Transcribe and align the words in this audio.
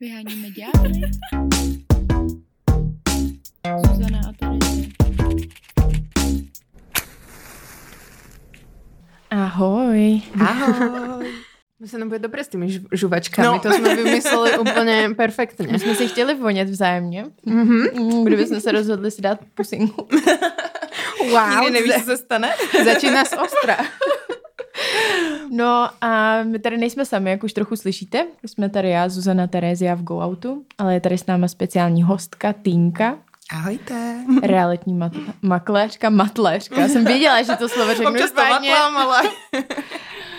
Vyháníme 0.00 0.48
ďábly. 0.50 1.00
Zuzana 3.86 4.20
a. 4.28 4.48
Ahoj. 9.30 10.22
Ahoj. 10.40 11.32
My 11.80 11.98
nám 11.98 12.08
bude 12.08 12.18
dobré 12.18 12.44
s 12.44 12.48
těmi 12.48 12.80
žuvačkami, 12.92 13.46
No. 13.48 13.58
to 13.58 13.72
jsme 13.72 13.96
vymysleli 13.96 14.58
úplně 14.58 15.10
perfektně. 15.16 15.66
My 15.70 15.78
jsme 15.78 15.94
si 15.94 16.08
chtěli 16.08 16.34
vonět 16.34 16.68
vzájemně, 16.68 17.24
mm-hmm. 17.46 18.24
kdyby 18.24 18.46
jsme 18.46 18.60
se 18.60 18.72
rozhodli 18.72 19.10
si 19.10 19.22
dát 19.22 19.40
pusinku. 19.54 20.08
wow, 21.30 21.50
Nikdy 21.60 21.70
nevíš, 21.70 21.94
co 21.94 22.00
se 22.10 22.16
stane. 22.16 22.54
začíná 22.84 23.24
z 23.24 23.32
ostra. 23.32 23.76
No 25.58 25.88
a 26.00 26.42
my 26.42 26.58
tady 26.58 26.76
nejsme 26.78 27.04
sami, 27.04 27.30
jak 27.30 27.44
už 27.44 27.52
trochu 27.52 27.76
slyšíte. 27.76 28.26
Jsme 28.46 28.68
tady 28.68 28.90
já, 28.90 29.08
Zuzana 29.08 29.46
Terezia 29.46 29.94
v 29.94 30.02
Go 30.02 30.24
Outu, 30.26 30.62
ale 30.78 30.94
je 30.94 31.00
tady 31.00 31.18
s 31.18 31.26
náma 31.26 31.48
speciální 31.48 32.02
hostka 32.02 32.52
Týnka, 32.52 33.16
Ahojte. 33.52 34.16
realitní 34.42 34.94
mat- 34.94 35.34
makléřka, 35.42 36.10
matléřka. 36.10 36.80
Já 36.80 36.88
jsem 36.88 37.04
věděla, 37.04 37.42
že 37.42 37.56
to 37.56 37.68
slovo 37.68 37.94
řeknu 37.94 38.10
Občas 38.10 38.30
špatně. 38.30 38.74
ale... 38.74 39.22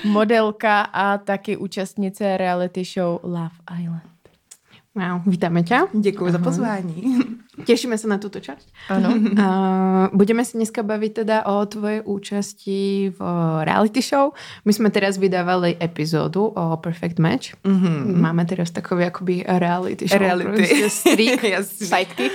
Modelka 0.04 0.82
a 0.82 1.18
taky 1.18 1.58
účastnice 1.58 2.38
reality 2.38 2.84
show 2.84 3.20
Love 3.24 3.50
Island. 3.82 4.09
Wow, 4.96 5.22
vítáme 5.26 5.64
tě. 5.64 5.80
Děkuji 5.94 6.32
za 6.32 6.38
pozvání. 6.38 7.20
Těšíme 7.66 7.98
se 7.98 8.08
na 8.08 8.18
tuto 8.18 8.40
část. 8.40 8.68
Ano. 8.90 9.14
A 9.44 10.10
budeme 10.14 10.46
se 10.46 10.58
dneska 10.58 10.84
bavit 10.84 11.14
teda 11.14 11.46
o 11.46 11.66
tvojej 11.66 12.02
účasti 12.06 13.14
v 13.20 13.22
reality 13.64 14.02
show. 14.02 14.32
My 14.66 14.74
jsme 14.74 14.90
teraz 14.90 15.18
vydávali 15.18 15.78
epizodu 15.82 16.46
o 16.46 16.78
Perfect 16.78 17.20
Match. 17.20 17.46
Mhm. 17.64 18.22
Máme 18.22 18.46
teraz 18.46 18.72
takový 18.72 19.04
jakoby 19.04 19.44
reality 19.48 20.08
show. 20.08 20.20
Reality. 20.20 20.50
Prostě 20.52 20.90
strik, 20.90 21.42
sidekick. 21.64 22.34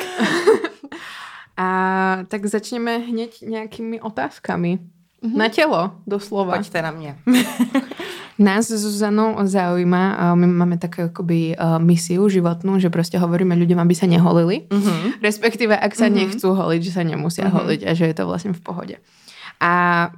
A 1.56 2.18
tak 2.28 2.46
začneme 2.46 2.98
hned 2.98 3.30
nějakými 3.42 4.00
otázkami. 4.00 4.78
Na 5.36 5.48
tělo, 5.48 5.90
doslova. 6.06 6.54
Pojďte 6.56 6.82
na 6.82 6.90
mě. 6.90 7.18
Nás 8.38 8.66
s 8.66 8.82
Zuzanou 8.82 9.38
zaujíma, 9.46 10.34
my 10.34 10.46
máme 10.46 10.76
takú 10.76 11.06
akoby 11.06 11.54
uh, 11.54 11.78
misiu 11.78 12.26
životnú, 12.26 12.82
že 12.82 12.90
proste 12.90 13.14
hovoríme 13.14 13.54
ľuďom, 13.54 13.78
aby 13.78 13.94
sa 13.94 14.10
neholili. 14.10 14.66
Mhm. 14.74 15.22
Respektíve, 15.22 15.70
ak 15.78 15.94
sa 15.94 16.10
nechcú 16.10 16.50
holiť, 16.50 16.80
že 16.82 16.92
sa 16.92 17.06
nemusia 17.06 17.46
Mhm. 17.46 17.54
holiť 17.54 17.80
a 17.86 17.90
že 17.94 18.10
je 18.10 18.14
to 18.18 18.24
vlastne 18.26 18.50
v 18.50 18.62
pohode. 18.62 18.96
A 19.60 19.72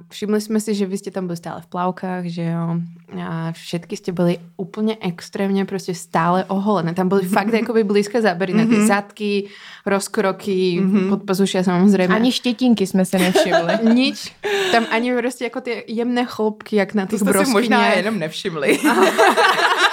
všimli 0.09 0.41
sme 0.41 0.59
si, 0.59 0.75
že 0.75 0.89
vy 0.89 0.97
ste 0.97 1.11
tam 1.13 1.29
boli 1.29 1.37
stále 1.39 1.61
v 1.63 1.69
plavkách, 1.71 2.23
že 2.27 2.51
jo. 2.51 2.81
A 3.15 3.55
všetky 3.55 3.95
ste 3.95 4.11
boli 4.11 4.35
úplne 4.59 4.99
extrémne 4.99 5.63
proste 5.63 5.95
stále 5.95 6.43
oholené. 6.51 6.91
Tam 6.91 7.07
boli 7.07 7.23
fakt 7.23 7.55
akoby 7.55 7.87
blízke 7.87 8.19
zábery 8.19 8.51
na 8.51 8.67
tie 8.67 8.83
zadky, 8.83 9.47
rozkroky, 9.87 10.83
podpazušia 11.09 11.63
samozrejme. 11.63 12.11
Ani 12.11 12.31
štětínky 12.31 12.87
jsme 12.87 13.05
se 13.05 13.17
nevšimli. 13.19 13.73
nič. 13.93 14.35
Tam 14.71 14.85
ani 14.91 15.15
prostě 15.15 15.43
jako 15.43 15.61
ty 15.61 15.83
jemné 15.87 16.25
chlopky, 16.25 16.75
jak 16.75 16.93
na 16.93 17.05
To 17.05 17.09
těch 17.09 17.19
jste 17.19 17.45
si 17.45 17.51
možná 17.51 17.93
jenom 17.93 18.19
nevšimli. 18.19 18.79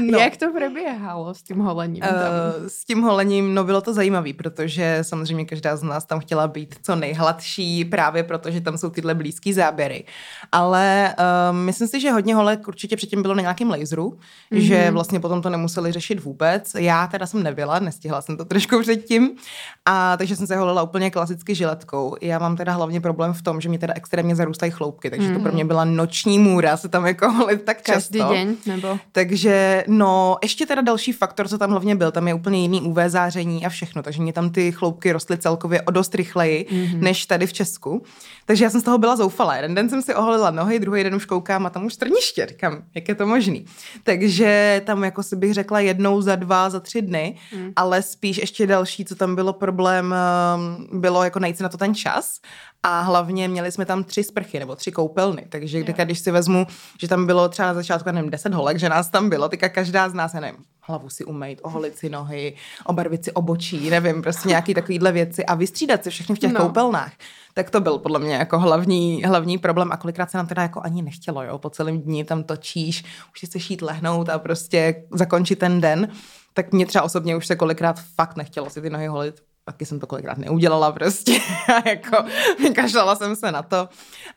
No. 0.00 0.18
Jak 0.18 0.36
to 0.36 0.52
probíhalo 0.52 1.34
s 1.34 1.42
tím 1.42 1.58
holením? 1.58 2.00
tam? 2.00 2.10
Uh, 2.10 2.68
s 2.68 2.84
tím 2.84 3.02
holením, 3.02 3.54
no 3.54 3.64
bylo 3.64 3.80
to 3.80 3.94
zajímavé, 3.94 4.32
protože 4.32 4.98
samozřejmě 5.02 5.44
každá 5.44 5.76
z 5.76 5.82
nás 5.82 6.04
tam 6.04 6.20
chtěla 6.20 6.48
být 6.48 6.74
co 6.82 6.96
nejhladší, 6.96 7.84
právě 7.84 8.22
protože 8.22 8.60
tam 8.60 8.78
jsou 8.78 8.90
tyhle 8.90 9.14
blízký 9.14 9.52
záběry. 9.52 10.04
Ale 10.52 11.14
uh, 11.18 11.56
myslím 11.56 11.88
si, 11.88 12.00
že 12.00 12.10
hodně 12.10 12.34
holek 12.34 12.68
určitě 12.68 12.96
předtím 12.96 13.22
bylo 13.22 13.34
na 13.34 13.40
nějakém 13.40 13.70
laseru, 13.70 14.10
mm-hmm. 14.10 14.58
že 14.58 14.90
vlastně 14.90 15.20
potom 15.20 15.42
to 15.42 15.50
nemuseli 15.50 15.92
řešit 15.92 16.24
vůbec. 16.24 16.74
Já 16.78 17.06
teda 17.06 17.26
jsem 17.26 17.42
nebyla, 17.42 17.78
nestihla 17.78 18.22
jsem 18.22 18.36
to 18.36 18.44
trošku 18.44 18.80
předtím, 18.80 19.30
a 19.84 20.16
takže 20.16 20.36
jsem 20.36 20.46
se 20.46 20.56
holila 20.56 20.82
úplně 20.82 21.10
klasicky 21.10 21.54
žiletkou. 21.54 22.16
Já 22.20 22.38
mám 22.38 22.56
teda 22.56 22.72
hlavně 22.72 23.00
problém 23.00 23.32
v 23.32 23.42
tom, 23.42 23.60
že 23.60 23.68
mi 23.68 23.78
teda 23.78 23.94
extrémně 23.96 24.36
zarůstají 24.36 24.72
chloupky, 24.72 25.10
takže 25.10 25.28
mm-hmm. 25.28 25.36
to 25.36 25.42
pro 25.42 25.52
mě 25.52 25.64
byla 25.64 25.84
noční 25.84 26.38
můra 26.38 26.76
se 26.76 26.88
tam 26.88 27.06
jako 27.06 27.30
holit 27.32 27.62
tak 27.62 27.82
Každý 27.82 28.18
často. 28.18 28.34
den? 28.34 28.56
Nebo? 28.66 28.98
Takže 29.12 29.84
no, 29.88 30.36
ještě 30.42 30.66
teda 30.66 30.82
další 30.82 31.12
faktor, 31.12 31.48
co 31.48 31.58
tam 31.58 31.70
hlavně 31.70 31.96
byl, 31.96 32.10
tam 32.10 32.28
je 32.28 32.34
úplně 32.34 32.62
jiný 32.62 32.80
UV 32.80 32.96
záření 33.06 33.66
a 33.66 33.68
všechno, 33.68 34.02
takže 34.02 34.22
mě 34.22 34.32
tam 34.32 34.50
ty 34.50 34.72
chloupky 34.72 35.12
rostly 35.12 35.38
celkově 35.38 35.82
o 35.82 35.90
dost 35.90 36.14
rychleji, 36.14 36.66
mm-hmm. 36.70 37.00
než 37.00 37.26
tady 37.26 37.46
v 37.46 37.52
Česku. 37.52 38.02
Takže 38.44 38.64
já 38.64 38.70
jsem 38.70 38.80
z 38.80 38.84
toho 38.84 38.98
byla 38.98 39.16
zoufalá. 39.16 39.56
Jeden 39.56 39.74
den 39.74 39.88
jsem 39.88 40.02
si 40.02 40.14
oholila 40.14 40.50
nohy, 40.50 40.78
druhý 40.78 41.04
den 41.04 41.14
už 41.14 41.24
koukám 41.24 41.66
a 41.66 41.70
tam 41.70 41.84
už 41.84 41.94
strniště, 41.94 42.46
říkám, 42.46 42.82
jak 42.94 43.08
je 43.08 43.14
to 43.14 43.26
možný. 43.26 43.64
Takže 44.02 44.82
tam 44.86 45.04
jako 45.04 45.22
si 45.22 45.36
bych 45.36 45.54
řekla 45.54 45.80
jednou 45.80 46.20
za 46.20 46.36
dva, 46.36 46.70
za 46.70 46.80
tři 46.80 47.02
dny, 47.02 47.36
mm. 47.54 47.72
ale 47.76 48.02
spíš 48.02 48.38
ještě 48.38 48.66
další, 48.66 49.04
co 49.04 49.14
tam 49.14 49.34
bylo 49.34 49.52
problém, 49.52 50.14
um, 50.56 51.00
bylo 51.00 51.24
jako 51.24 51.38
najít 51.38 51.56
si 51.56 51.62
na 51.62 51.68
to 51.68 51.76
ten 51.76 51.94
čas 51.94 52.40
a 52.82 53.00
hlavně 53.00 53.48
měli 53.48 53.72
jsme 53.72 53.84
tam 53.84 54.04
tři 54.04 54.24
sprchy 54.24 54.58
nebo 54.58 54.76
tři 54.76 54.92
koupelny, 54.92 55.46
takže 55.48 55.80
když, 55.80 55.96
když 56.04 56.18
si 56.18 56.30
vezmu, 56.30 56.66
že 57.00 57.08
tam 57.08 57.26
bylo 57.26 57.48
třeba 57.48 57.68
na 57.68 57.74
začátku, 57.74 58.10
nevím, 58.12 58.30
deset 58.30 58.54
holek, 58.54 58.78
že 58.78 58.88
nás 58.88 59.08
tam 59.08 59.28
bylo, 59.28 59.48
teďka 59.48 59.68
každá 59.68 60.08
z 60.08 60.14
nás, 60.14 60.34
já 60.34 60.40
nevím, 60.40 60.64
hlavu 60.80 61.10
si 61.10 61.24
umýt, 61.24 61.60
oholit 61.62 61.98
si 61.98 62.08
nohy, 62.08 62.54
obarvit 62.84 63.24
si 63.24 63.32
obočí, 63.32 63.90
nevím, 63.90 64.22
prostě 64.22 64.48
nějaký 64.48 64.74
takovýhle 64.74 65.12
věci 65.12 65.46
a 65.46 65.54
vystřídat 65.54 66.04
se 66.04 66.10
všechny 66.10 66.34
v 66.34 66.38
těch 66.38 66.52
no. 66.52 66.60
koupelnách. 66.60 67.12
Tak 67.54 67.70
to 67.70 67.80
byl 67.80 67.98
podle 67.98 68.18
mě 68.18 68.34
jako 68.34 68.58
hlavní, 68.58 69.24
hlavní 69.24 69.58
problém 69.58 69.92
a 69.92 69.96
kolikrát 69.96 70.30
se 70.30 70.36
nám 70.36 70.46
teda 70.46 70.62
jako 70.62 70.80
ani 70.84 71.02
nechtělo, 71.02 71.42
jo, 71.42 71.58
po 71.58 71.70
celém 71.70 72.00
dní 72.00 72.24
tam 72.24 72.44
točíš, 72.44 73.04
už 73.32 73.40
si 73.40 73.46
chceš 73.46 73.70
jít 73.70 73.82
lehnout 73.82 74.28
a 74.28 74.38
prostě 74.38 75.04
zakončit 75.12 75.58
ten 75.58 75.80
den, 75.80 76.08
tak 76.54 76.72
mě 76.72 76.86
třeba 76.86 77.04
osobně 77.04 77.36
už 77.36 77.46
se 77.46 77.56
kolikrát 77.56 78.00
fakt 78.14 78.36
nechtělo 78.36 78.70
si 78.70 78.82
ty 78.82 78.90
nohy 78.90 79.06
holit, 79.06 79.42
taky 79.66 79.86
jsem 79.86 80.00
to 80.00 80.06
kolikrát 80.06 80.38
neudělala 80.38 80.92
prostě 80.92 81.38
a 81.74 81.88
jako 81.88 82.16
kašlala 82.74 83.16
jsem 83.16 83.36
se 83.36 83.52
na 83.52 83.62
to, 83.62 83.88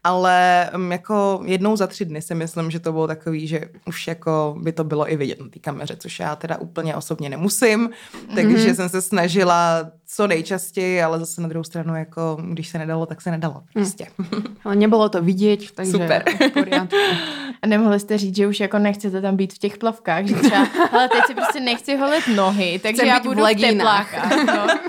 ale 0.03 0.69
um, 0.75 0.91
jako 0.91 1.41
jednou 1.45 1.75
za 1.75 1.87
tři 1.87 2.05
dny 2.05 2.21
si 2.21 2.35
myslím, 2.35 2.71
že 2.71 2.79
to 2.79 2.91
bylo 2.91 3.07
takový, 3.07 3.47
že 3.47 3.61
už 3.87 4.07
jako 4.07 4.55
by 4.59 4.71
to 4.71 4.83
bylo 4.83 5.11
i 5.11 5.15
vidět 5.15 5.39
na 5.39 5.47
té 5.49 5.59
kameře, 5.59 5.95
což 5.99 6.19
já 6.19 6.35
teda 6.35 6.57
úplně 6.57 6.95
osobně 6.95 7.29
nemusím, 7.29 7.89
takže 8.35 8.57
mm-hmm. 8.57 8.75
jsem 8.75 8.89
se 8.89 9.01
snažila 9.01 9.91
co 10.11 10.27
nejčastěji, 10.27 11.01
ale 11.03 11.19
zase 11.19 11.41
na 11.41 11.47
druhou 11.47 11.63
stranu 11.63 11.95
jako 11.95 12.37
když 12.51 12.67
se 12.67 12.77
nedalo, 12.77 13.05
tak 13.05 13.21
se 13.21 13.31
nedalo 13.31 13.63
prostě. 13.73 14.07
Ale 14.63 14.75
nebylo 14.75 15.09
to 15.09 15.21
vidět, 15.21 15.71
takže 15.71 15.91
Super. 15.91 16.23
v. 16.39 16.87
A 17.61 17.67
nemohli 17.67 17.99
jste 17.99 18.17
říct, 18.17 18.35
že 18.35 18.47
už 18.47 18.59
jako 18.59 18.79
nechcete 18.79 19.21
tam 19.21 19.35
být 19.35 19.53
v 19.53 19.57
těch 19.57 19.77
plavkách, 19.77 20.25
že 20.25 20.35
třeba, 20.35 20.67
ale 20.91 21.09
teď 21.09 21.21
si 21.27 21.35
prostě 21.35 21.59
nechci 21.59 21.97
holit 21.97 22.27
nohy, 22.35 22.79
takže 22.83 22.95
Chcem 22.95 23.07
já 23.07 23.19
v 23.19 23.23
budu 23.23 23.39
v, 23.39 23.43
legínách. 23.43 24.11
teplákách. 24.11 24.45
No. 24.45 24.79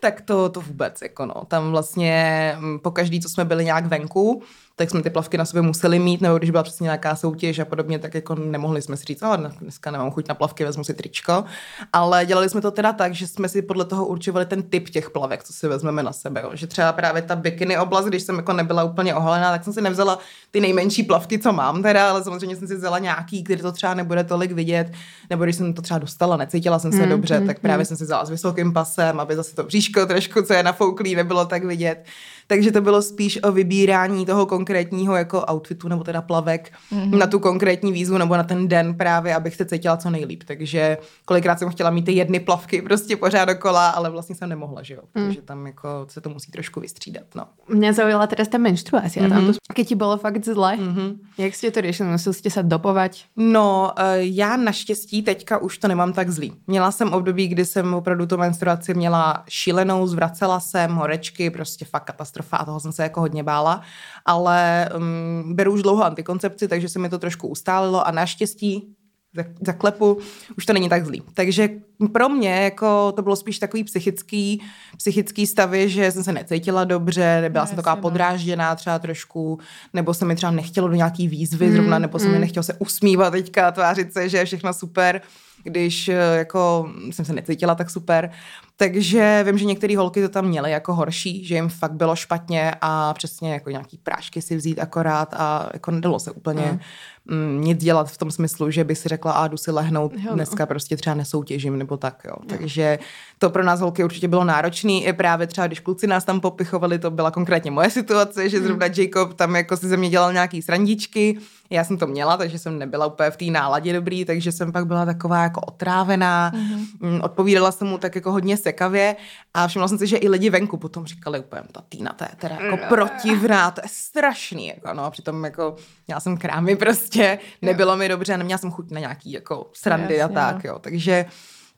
Tak 0.00 0.20
to, 0.20 0.48
to 0.48 0.60
vůbec, 0.60 1.02
jako 1.02 1.26
no. 1.26 1.34
Tam 1.48 1.70
vlastně 1.70 2.56
mm, 2.58 2.78
po 2.78 2.90
každý, 2.90 3.20
co 3.20 3.28
jsme 3.28 3.44
byli 3.44 3.64
nějak 3.64 3.86
venku, 3.86 4.42
tak 4.78 4.90
jsme 4.90 5.02
ty 5.02 5.10
plavky 5.10 5.38
na 5.38 5.44
sobě 5.44 5.62
museli 5.62 5.98
mít, 5.98 6.20
nebo 6.20 6.38
když 6.38 6.50
byla 6.50 6.62
přesně 6.62 6.84
nějaká 6.84 7.16
soutěž 7.16 7.58
a 7.58 7.64
podobně, 7.64 7.98
tak 7.98 8.14
jako 8.14 8.34
nemohli 8.34 8.82
jsme 8.82 8.96
si 8.96 9.04
říct, 9.04 9.22
oh, 9.22 9.36
dneska 9.36 9.90
nemám 9.90 10.10
chuť 10.10 10.28
na 10.28 10.34
plavky, 10.34 10.64
vezmu 10.64 10.84
si 10.84 10.94
tričko. 10.94 11.44
Ale 11.92 12.26
dělali 12.26 12.48
jsme 12.48 12.60
to 12.60 12.70
teda 12.70 12.92
tak, 12.92 13.14
že 13.14 13.26
jsme 13.26 13.48
si 13.48 13.62
podle 13.62 13.84
toho 13.84 14.06
určovali 14.06 14.46
ten 14.46 14.62
typ 14.62 14.88
těch 14.88 15.10
plavek, 15.10 15.44
co 15.44 15.52
si 15.52 15.68
vezmeme 15.68 16.02
na 16.02 16.12
sebe. 16.12 16.40
Jo. 16.44 16.50
Že 16.54 16.66
třeba 16.66 16.92
právě 16.92 17.22
ta 17.22 17.36
bikini 17.36 17.78
oblast, 17.78 18.04
když 18.04 18.22
jsem 18.22 18.36
jako 18.36 18.52
nebyla 18.52 18.84
úplně 18.84 19.14
oholená, 19.14 19.50
tak 19.50 19.64
jsem 19.64 19.72
si 19.72 19.80
nevzala 19.80 20.18
ty 20.50 20.60
nejmenší 20.60 21.02
plavky, 21.02 21.38
co 21.38 21.52
mám 21.52 21.82
teda, 21.82 22.10
ale 22.10 22.24
samozřejmě 22.24 22.56
jsem 22.56 22.68
si 22.68 22.76
vzala 22.76 22.98
nějaký, 22.98 23.44
který 23.44 23.62
to 23.62 23.72
třeba 23.72 23.94
nebude 23.94 24.24
tolik 24.24 24.52
vidět, 24.52 24.92
nebo 25.30 25.44
když 25.44 25.56
jsem 25.56 25.74
to 25.74 25.82
třeba 25.82 25.98
dostala, 25.98 26.36
necítila 26.36 26.78
jsem 26.78 26.92
se 26.92 26.98
Hmm, 26.98 27.08
dobře, 27.08 27.36
hmm, 27.36 27.46
tak 27.46 27.58
právě 27.58 27.84
jsem 27.84 27.96
si 27.96 28.04
vzala 28.04 28.24
s 28.24 28.30
vysokým 28.30 28.72
pasem, 28.72 29.20
aby 29.20 29.36
zase 29.36 29.54
to 29.54 29.64
bříško 29.86 30.06
trošku, 30.06 30.42
co 30.42 30.52
je 30.52 30.62
nafouklý, 30.62 31.14
nebylo 31.14 31.46
tak 31.46 31.64
vidět. 31.64 32.04
Takže 32.46 32.72
to 32.72 32.80
bylo 32.80 33.02
spíš 33.02 33.38
o 33.42 33.52
vybírání 33.52 34.26
toho 34.26 34.46
konkrétního 34.46 35.16
jako 35.16 35.44
outfitu 35.52 35.88
nebo 35.88 36.04
teda 36.04 36.22
plavek 36.22 36.72
mm-hmm. 36.92 37.18
na 37.18 37.26
tu 37.26 37.38
konkrétní 37.38 37.92
výzvu 37.92 38.18
nebo 38.18 38.36
na 38.36 38.44
ten 38.44 38.68
den 38.68 38.94
právě, 38.94 39.34
abych 39.34 39.54
se 39.54 39.64
cítila 39.64 39.96
co 39.96 40.10
nejlíp. 40.10 40.42
Takže 40.46 40.98
kolikrát 41.24 41.58
jsem 41.58 41.68
chtěla 41.68 41.90
mít 41.90 42.04
ty 42.04 42.12
jedny 42.12 42.40
plavky 42.40 42.82
prostě 42.82 43.16
pořád 43.16 43.44
dokola, 43.44 43.90
ale 43.90 44.10
vlastně 44.10 44.34
jsem 44.34 44.48
nemohla, 44.48 44.82
že 44.82 44.94
jo, 44.94 45.00
protože 45.12 45.42
tam 45.42 45.66
jako 45.66 46.06
se 46.08 46.20
to 46.20 46.28
musí 46.30 46.50
trošku 46.52 46.80
vystřídat, 46.80 47.24
no. 47.34 47.46
Mňa 47.68 47.92
zaujala 47.92 48.26
teraz 48.26 48.48
tá 48.48 48.58
menštruácia. 48.58 49.22
Mm-hmm. 49.22 49.32
Tam 49.32 49.46
Mhm. 49.46 49.52
to, 49.52 49.74
keď 49.74 49.86
ti 49.88 49.94
bolo 49.94 50.16
fakt 50.16 50.44
zle, 50.44 50.76
mm-hmm. 50.76 51.08
jak 51.38 51.54
ste 51.54 51.70
to 51.70 51.80
riešili? 51.80 52.08
Museli 52.08 52.34
ste 52.34 52.50
sa 52.50 52.62
dopovať? 52.62 53.24
No, 53.36 53.92
eh, 53.98 54.22
já 54.30 54.56
naštěstí 54.56 55.22
teďka 55.22 55.58
už 55.58 55.78
to 55.78 55.88
nemám 55.88 56.12
tak 56.12 56.30
zlý. 56.30 56.52
Měla 56.66 56.92
jsem 56.92 57.12
období, 57.12 57.48
kdy 57.48 57.64
jsem 57.64 57.94
opravdu 57.94 58.26
tu 58.26 58.36
menstruaci 58.36 58.94
měla 58.94 59.44
šílenou, 59.48 60.06
zvracela 60.06 60.60
jsem 60.60 60.94
horečky, 60.94 61.50
prostě 61.50 61.84
fakt 61.84 62.04
katastrofa 62.04 62.35
a 62.52 62.64
toho 62.64 62.80
jsem 62.80 62.92
se 62.92 63.02
jako 63.02 63.20
hodně 63.20 63.42
bála, 63.42 63.82
ale 64.24 64.88
um, 64.96 65.54
beru 65.54 65.72
už 65.72 65.82
dlouho 65.82 66.04
antikoncepci, 66.04 66.68
takže 66.68 66.88
se 66.88 66.98
mi 66.98 67.08
to 67.08 67.18
trošku 67.18 67.48
ustálilo 67.48 68.06
a 68.06 68.10
naštěstí 68.10 68.94
za- 69.34 69.44
zaklepu, 69.66 70.18
už 70.58 70.66
to 70.66 70.72
není 70.72 70.88
tak 70.88 71.04
zlý. 71.06 71.22
Takže 71.34 71.68
pro 72.12 72.28
mě 72.28 72.50
jako 72.50 73.12
to 73.12 73.22
bylo 73.22 73.36
spíš 73.36 73.58
takový 73.58 73.84
psychický, 73.84 74.62
psychický 74.96 75.46
stavy, 75.46 75.88
že 75.88 76.12
jsem 76.12 76.24
se 76.24 76.32
necítila 76.32 76.84
dobře, 76.84 77.38
nebyla 77.40 77.64
No, 77.64 77.68
jsem 77.68 77.76
taková 77.76 77.90
jasně, 77.90 77.98
no. 78.00 78.02
podrážděná 78.02 78.74
třeba 78.74 78.98
trošku, 78.98 79.58
nebo 79.92 80.14
se 80.14 80.24
mi 80.24 80.36
třeba 80.36 80.52
nechtělo 80.52 80.88
do 80.88 80.94
nějaký 80.94 81.28
výzvy 81.28 81.66
Mm, 81.66 81.72
zrovna, 81.72 81.98
nebo 81.98 82.18
se 82.18 82.28
mi 82.28 82.34
mm. 82.34 82.40
nechtělo 82.40 82.62
se 82.62 82.74
usmívat 82.74 83.30
teďka, 83.32 83.72
tvářit 83.72 84.12
se, 84.12 84.28
že 84.28 84.36
je 84.38 84.44
všechno 84.44 84.72
super, 84.72 85.20
když 85.62 86.08
eh, 86.08 86.36
jako 86.36 86.90
jsem 87.10 87.24
se 87.24 87.32
necítila 87.32 87.74
tak 87.74 87.90
super. 87.90 88.30
Takže 88.76 89.42
vím, 89.46 89.58
že 89.58 89.64
některé 89.64 89.96
holky 89.96 90.22
to 90.22 90.28
tam 90.28 90.44
měly 90.44 90.70
jako 90.70 90.94
horší, 90.94 91.44
že 91.44 91.54
jim 91.54 91.68
fakt 91.68 91.92
bylo 91.92 92.16
špatně 92.16 92.74
a 92.80 93.14
přesně 93.14 93.52
jako 93.52 93.70
nějaký 93.70 93.98
prášky 93.98 94.42
si 94.42 94.56
vzít 94.56 94.78
akorát 94.78 95.34
a 95.34 95.70
jako 95.72 95.90
nedalo 95.90 96.18
se 96.20 96.30
úplně 96.30 96.80
mm, 97.24 97.60
nic 97.60 97.78
dělat 97.84 98.10
v 98.10 98.18
tom 98.18 98.30
smyslu, 98.30 98.70
že 98.70 98.84
by 98.84 98.94
si 98.96 99.08
řekla, 99.08 99.32
a 99.32 99.48
jdu 99.48 99.56
si 99.56 99.70
lehnout, 99.70 100.12
Jo, 100.14 100.20
no. 100.26 100.34
dneska 100.34 100.66
prostě 100.66 100.96
třeba 100.96 101.16
nesoutěžím 101.16 101.78
nebo 101.78 101.96
tak, 101.96 102.22
jo. 102.24 102.34
Takže 102.46 102.98
to 103.38 103.50
pro 103.50 103.64
nás 103.64 103.80
holky 103.80 104.04
určitě 104.04 104.28
bylo 104.28 104.44
náročné. 104.44 104.92
I 104.92 105.12
právě 105.12 105.46
třeba, 105.46 105.66
když 105.66 105.80
kluci 105.80 106.06
nás 106.06 106.24
tam 106.24 106.40
popichovali, 106.40 106.98
to 106.98 107.10
byla 107.10 107.30
konkrétně 107.30 107.70
moje 107.70 107.90
situace, 107.90 108.48
že 108.48 108.62
zrovna 108.62 108.86
Jacob 108.96 109.34
tam 109.34 109.56
jako 109.56 109.76
si 109.76 109.88
ze 109.88 109.96
mě 109.96 110.10
dělal 110.10 110.32
nějaký 110.32 110.62
srandičky. 110.62 111.38
Já 111.70 111.84
jsem 111.84 111.98
to 111.98 112.06
měla, 112.06 112.36
takže 112.36 112.58
jsem 112.58 112.78
nebyla 112.78 113.06
úplně 113.06 113.30
v 113.30 113.36
té 113.36 113.44
náladě 113.44 113.92
dobrý, 113.92 114.24
takže 114.24 114.52
jsem 114.52 114.72
pak 114.72 114.86
byla 114.86 115.04
taková 115.04 115.42
jako 115.42 115.60
otrávená. 115.60 116.52
Mm, 117.00 117.20
Odpovídala 117.22 117.72
jsem 117.72 117.88
mu 117.88 117.98
tak 117.98 118.14
jako 118.14 118.32
hodně 118.32 118.56
sekavě 118.56 119.16
a 119.54 119.68
všimla 119.68 119.88
jsem 119.88 119.98
si, 119.98 120.06
že 120.06 120.16
i 120.16 120.28
lidi 120.28 120.50
venku 120.50 120.76
potom 120.76 121.06
říkali 121.06 121.40
úplně, 121.40 121.62
ta 121.72 121.82
Týna, 121.88 122.12
to 122.12 122.24
je 122.24 122.30
teda 122.36 122.58
jako 122.60 122.78
protivná, 122.88 123.70
to 123.70 123.80
je 123.84 123.88
strašný. 123.92 124.66
Jako, 124.66 124.94
no, 124.94 125.04
a 125.04 125.10
přitom 125.10 125.44
jako 125.44 125.76
měla 126.06 126.20
jsem 126.20 126.36
krámy 126.36 126.76
prostě, 126.76 127.38
nebylo 127.62 127.96
mi 127.96 128.08
dobře, 128.08 128.36
neměla 128.36 128.58
jsem 128.58 128.70
chuť 128.70 128.90
na 128.90 129.00
nějaký 129.00 129.32
jako 129.32 129.70
srandy 129.72 130.14
a 130.14 130.18
Jasně, 130.18 130.34
tak, 130.34 130.64
jo. 130.64 130.78
Takže 130.78 131.24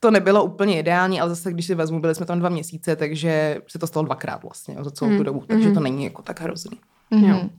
to 0.00 0.10
nebylo 0.10 0.44
úplně 0.44 0.78
ideální, 0.78 1.20
ale 1.20 1.30
zase, 1.30 1.52
když 1.52 1.66
si 1.66 1.74
vezmu, 1.74 2.00
byli 2.00 2.14
jsme 2.14 2.26
tam 2.26 2.38
dva 2.38 2.48
měsíce, 2.48 2.96
takže 2.96 3.58
se 3.66 3.78
to 3.78 3.86
stalo 3.86 4.06
dvakrát 4.06 4.42
vlastně 4.42 4.74
jo, 4.78 4.84
za 4.84 4.90
celou 4.90 5.16
tu 5.16 5.22
dobu, 5.22 5.44
takže 5.48 5.70
to 5.70 5.80
není 5.80 6.04
jako 6.04 6.22
tak 6.22 6.40
hrozný. 6.40 6.78
Mhm. 7.10 7.50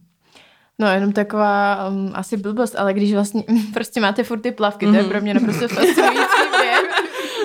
No, 0.80 0.88
jenom 0.88 1.12
taková 1.12 1.88
um, 1.90 2.12
asi 2.14 2.38
blbost, 2.38 2.76
ale 2.76 2.94
když 2.94 3.14
vlastně 3.14 3.44
prostě 3.74 4.02
máte 4.02 4.24
furt 4.24 4.40
ty 4.40 4.52
plavky, 4.52 4.86
to 4.86 4.94
je 4.94 5.04
pro 5.04 5.22
mě 5.22 5.34
naprosto 5.34 5.68
fascinující 5.68 6.42
věc. 6.62 6.86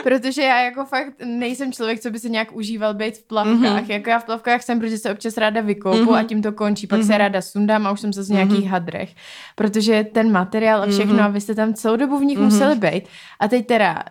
Protože 0.03 0.43
já 0.43 0.61
jako 0.61 0.85
fakt 0.85 1.13
nejsem 1.25 1.73
člověk, 1.73 2.01
co 2.01 2.11
by 2.11 2.19
se 2.19 2.29
nějak 2.29 2.57
užíval 2.57 2.95
být 2.95 3.19
v 3.19 3.23
plavkách. 3.23 3.57
Mm-hmm. 3.59 3.91
Jako 3.91 4.11
já 4.11 4.19
v 4.19 4.25
plavkách 4.25 4.63
jsem, 4.63 4.81
protože 4.81 4.99
se 4.99 5.13
občas 5.13 5.37
ráda 5.37 5.61
vykoupu 5.61 5.99
mm-hmm. 5.99 6.19
a 6.19 6.23
tím 6.23 6.43
to 6.43 6.53
končí. 6.53 6.87
Pak 6.87 7.01
mm-hmm. 7.01 7.07
se 7.07 7.19
ráda 7.19 7.43
sundám 7.43 7.87
a 7.87 7.93
už 7.93 8.01
jsem 8.01 8.13
zase 8.13 8.33
v 8.33 8.35
nějakých 8.35 8.59
mm-hmm. 8.59 8.69
hadrech. 8.69 9.15
Protože 9.55 10.05
ten 10.13 10.33
materiál 10.33 10.83
a 10.83 10.87
všechno, 10.87 11.15
mm-hmm. 11.15 11.25
a 11.25 11.29
vy 11.29 11.41
jste 11.41 11.55
tam 11.55 11.75
celou 11.75 11.97
dobu 11.97 12.19
v 12.19 12.25
nich 12.25 12.39
mm-hmm. 12.39 12.45
museli 12.45 12.77
být. 12.77 13.05
A 13.41 13.49
teď 13.49 13.67
teda 13.67 14.05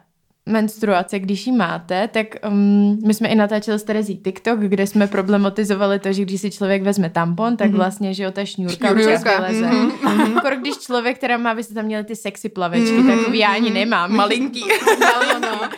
menstruace, 0.45 1.19
když 1.19 1.47
ji 1.47 1.53
máte, 1.53 2.07
tak 2.07 2.27
um, 2.47 2.99
my 3.05 3.13
jsme 3.13 3.27
i 3.27 3.35
natáčeli 3.35 3.79
s 3.79 3.83
Terezí 3.83 4.17
TikTok, 4.17 4.59
kde 4.59 4.87
jsme 4.87 5.07
problematizovali 5.07 5.99
to, 5.99 6.13
že 6.13 6.21
když 6.21 6.41
si 6.41 6.51
člověk 6.51 6.83
vezme 6.83 7.09
tampon, 7.09 7.57
tak 7.57 7.71
vlastně, 7.71 8.13
že 8.13 8.23
jo, 8.23 8.31
ta 8.31 8.45
šňůrka 8.45 8.87
Šňůrka, 8.87 9.37
vyleze. 9.39 9.65
Mm-hmm. 9.65 10.59
když 10.59 10.77
člověk, 10.77 11.17
která 11.17 11.37
má, 11.37 11.53
vy 11.53 11.63
jste 11.63 11.73
tam 11.73 11.85
měli 11.85 12.03
ty 12.03 12.15
sexy 12.15 12.49
plavečky, 12.49 12.97
mm-hmm. 12.97 13.17
takový 13.17 13.39
já 13.39 13.53
ani 13.53 13.69
nemám. 13.69 14.15
Malinký. 14.15 14.63
No, 14.99 15.39
no, 15.39 15.39
no. 15.39 15.69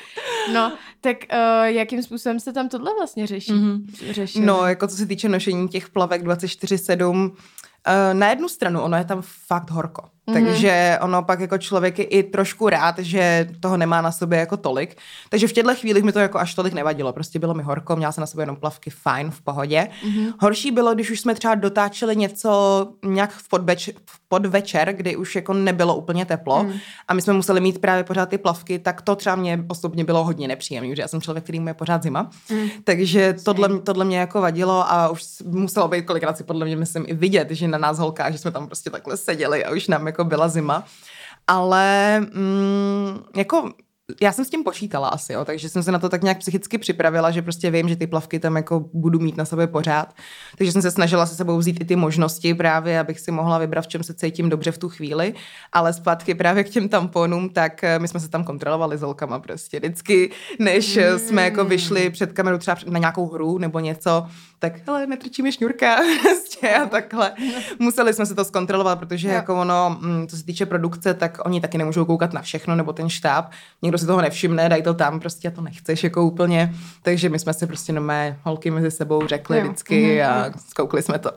no 0.53 0.71
tak 1.06 1.17
uh, 1.33 1.65
jakým 1.65 2.03
způsobem 2.03 2.39
se 2.39 2.53
tam 2.53 2.69
tohle 2.69 2.91
vlastně 2.97 3.27
řeší? 3.27 3.53
Mm-hmm. 3.53 3.85
řešili? 4.12 4.45
No, 4.45 4.65
jako 4.65 4.88
co 4.88 4.95
se 4.95 5.06
týče 5.06 5.29
nošení 5.29 5.67
těch 5.67 5.89
plavek 5.89 6.23
24-7, 6.23 7.31
eh, 7.88 8.13
na 8.13 8.29
jednu 8.29 8.50
stranu 8.50 8.81
ono 8.81 8.97
je 8.97 9.06
tam 9.06 9.21
fakt 9.47 9.71
horko. 9.71 10.14
Mm-hmm. 10.27 10.33
Takže 10.33 10.98
ono 11.01 11.24
pak 11.24 11.39
jako 11.39 11.57
člověk 11.57 12.00
je 12.00 12.06
i 12.06 12.24
trošku 12.24 12.69
rád, 12.69 13.00
že 13.00 13.48
toho 13.60 13.77
nemá 13.77 14.01
na 14.01 14.12
sobě 14.12 14.39
jako 14.39 14.57
tolik. 14.57 14.98
Takže 15.30 15.48
v 15.48 15.54
těchto 15.54 15.75
chvílích 15.75 16.04
mi 16.04 16.12
to 16.12 16.19
jako 16.19 16.39
až 16.39 16.56
tolik 16.56 16.74
nevadilo. 16.74 17.13
Prostě 17.13 17.39
bylo 17.39 17.54
mi 17.54 17.63
horko, 17.63 17.95
měla 17.95 18.12
jsem 18.12 18.22
na 18.22 18.27
sobě 18.27 18.44
jenom 18.44 18.56
plavky, 18.56 18.89
fajn, 18.89 19.31
v 19.31 19.42
pohodě. 19.42 19.88
Mm-hmm. 20.07 20.33
Horší 20.39 20.72
bylo, 20.72 20.94
když 20.94 21.12
už 21.12 21.19
jsme 21.19 21.36
třeba 21.36 21.56
dotáčeli 21.56 22.16
něco 22.16 22.88
nějak 23.06 23.31
v, 23.31 23.50
podbeč, 23.50 23.89
v 24.06 24.27
podvečer, 24.27 24.94
kdy 24.94 25.16
už 25.16 25.36
jako 25.36 25.54
nebylo 25.54 25.95
úplně 25.95 26.25
teplo 26.25 26.63
mm. 26.63 26.72
a 27.07 27.13
my 27.13 27.22
jsme 27.22 27.33
museli 27.33 27.62
mít 27.62 27.81
právě 27.81 28.04
pořád 28.04 28.30
ty 28.30 28.38
plavky, 28.38 28.80
tak 28.80 29.01
to 29.01 29.16
třeba 29.16 29.36
mě 29.36 29.66
osobně 29.68 30.04
bylo 30.04 30.24
hodně 30.24 30.48
nepříjemné, 30.48 30.89
protože 30.89 31.01
já 31.01 31.07
jsem 31.07 31.22
člověk, 31.22 31.44
který 31.44 31.60
mu 31.60 31.68
je 31.68 31.74
pořád 31.74 32.04
zima. 32.04 32.30
Mm. 32.51 32.68
Takže 32.83 33.36
tohle, 33.44 33.80
tohle 33.80 34.06
mě 34.06 34.18
jako 34.19 34.42
vadilo 34.42 34.92
a 34.92 35.10
už 35.10 35.24
muselo 35.45 35.88
být 35.88 36.06
kolikrát 36.06 36.38
si 36.38 36.44
podle 36.44 36.66
mě 36.66 36.75
myslím 36.75 37.06
i 37.07 37.13
vidět, 37.13 37.51
že 37.51 37.68
na 37.68 37.77
nás 37.77 38.00
holkách, 38.00 38.31
že 38.31 38.38
jsme 38.38 38.51
tam 38.51 38.66
prostě 38.68 38.89
takhle 38.89 39.18
seděli 39.18 39.66
a 39.66 39.72
už 39.72 39.88
nám 39.88 40.07
jako 40.07 40.14
byla 40.23 40.47
zima. 40.47 40.83
Ale 41.47 42.19
mm, 42.19 43.23
jako 43.35 43.73
já 44.21 44.31
jsem 44.31 44.45
s 44.45 44.50
tím 44.50 44.63
počítala 44.63 45.07
asi, 45.07 45.33
jo, 45.33 45.45
takže 45.45 45.69
jsem 45.69 45.83
se 45.83 45.91
na 45.91 46.00
to 46.00 46.09
tak 46.09 46.23
nějak 46.23 46.38
psychicky 46.38 46.77
připravila, 46.77 47.31
že 47.31 47.41
prostě 47.41 47.71
vím, 47.71 47.89
že 47.89 47.95
ty 47.95 48.07
plavky 48.07 48.39
tam 48.39 48.56
jako 48.56 48.89
budu 48.94 49.19
mít 49.19 49.38
na 49.38 49.45
sobě 49.45 49.67
pořád. 49.67 50.13
Takže 50.57 50.71
jsem 50.71 50.81
se 50.81 50.91
snažila 50.91 51.25
se 51.25 51.35
sebou 51.35 51.57
vzít 51.57 51.81
i 51.81 51.85
ty 51.85 51.95
možnosti 51.95 52.53
právě, 52.53 53.00
abych 53.00 53.19
si 53.19 53.31
mohla 53.31 53.57
vybrat, 53.57 53.81
v 53.81 53.88
čem 53.88 54.03
se 54.03 54.13
cítím 54.13 54.50
dobře 54.50 54.71
v 54.71 54.77
tu 54.77 54.89
chvíli. 54.89 55.33
Ale 55.71 55.94
zpátky 55.94 56.35
právě 56.35 56.63
k 56.63 56.69
těm 56.69 56.89
tamponům, 56.89 57.50
tak 57.50 57.83
eh, 57.83 58.00
my 58.00 58.07
jsme 58.07 58.19
se 58.19 58.29
tam 58.29 58.44
kontrolovali 58.44 58.97
s 58.97 59.01
holkama 59.01 59.39
prostě 59.39 59.79
vždycky, 59.79 60.31
než 60.59 60.97
mm. 60.97 61.19
jsme 61.19 61.44
jako 61.44 61.65
vyšli 61.65 62.09
před 62.09 62.33
kamerou 62.33 62.57
třeba 62.57 62.77
na 62.88 63.00
nějakou 63.00 63.27
hru 63.27 63.57
nebo 63.57 63.79
něco, 63.79 64.27
tak 64.69 64.88
hele, 64.88 65.07
netrčíme 65.07 65.51
šňůrka 65.51 65.95
prostě 66.21 66.69
a 66.75 66.85
takhle. 66.85 67.33
Museli 67.79 68.13
jsme 68.13 68.25
se 68.25 68.35
to 68.35 68.45
zkontrolovat, 68.45 69.00
protože 69.00 69.27
Jo. 69.27 69.33
jako 69.33 69.62
ono, 69.62 69.97
mm, 70.01 70.27
co 70.27 70.38
se 70.38 70.45
týče 70.45 70.65
produkce, 70.65 71.13
tak 71.13 71.38
oni 71.45 71.62
taky 71.62 71.77
nemůžou 71.77 72.06
koukat 72.06 72.33
na 72.33 72.41
všechno, 72.41 72.75
nebo 72.75 72.94
ten 72.94 73.09
štáb. 73.09 73.51
Někdo 73.81 73.97
si 73.97 74.06
toho 74.06 74.21
nevšimne, 74.21 74.69
dají 74.69 74.83
to 74.83 74.94
tam, 74.94 75.19
prostě 75.19 75.47
a 75.47 75.51
to 75.51 75.62
nechceš 75.62 76.03
jako 76.03 76.23
úplně. 76.23 76.73
Takže 77.01 77.29
my 77.29 77.39
jsme 77.39 77.53
si 77.53 77.67
prostě 77.67 77.94
no 77.94 78.01
mé 78.01 78.39
holky 78.44 78.71
mezi 78.71 78.91
sebou 78.91 79.27
řekli 79.27 79.57
Jo. 79.57 79.63
vždycky 79.63 80.21
Mhm. 80.21 80.31
a 80.31 80.59
zkoukli 80.69 81.01
jsme 81.01 81.19
to. 81.19 81.31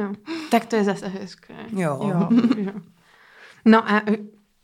Jo. 0.00 0.12
Tak 0.50 0.66
to 0.66 0.76
je 0.76 0.84
zase 0.84 1.08
hezké. 1.08 1.54
jo. 1.72 1.98
Jo. 2.02 2.28
Jo. 2.56 2.72
No 3.64 3.90
a 3.90 4.02
eh, 4.08 4.16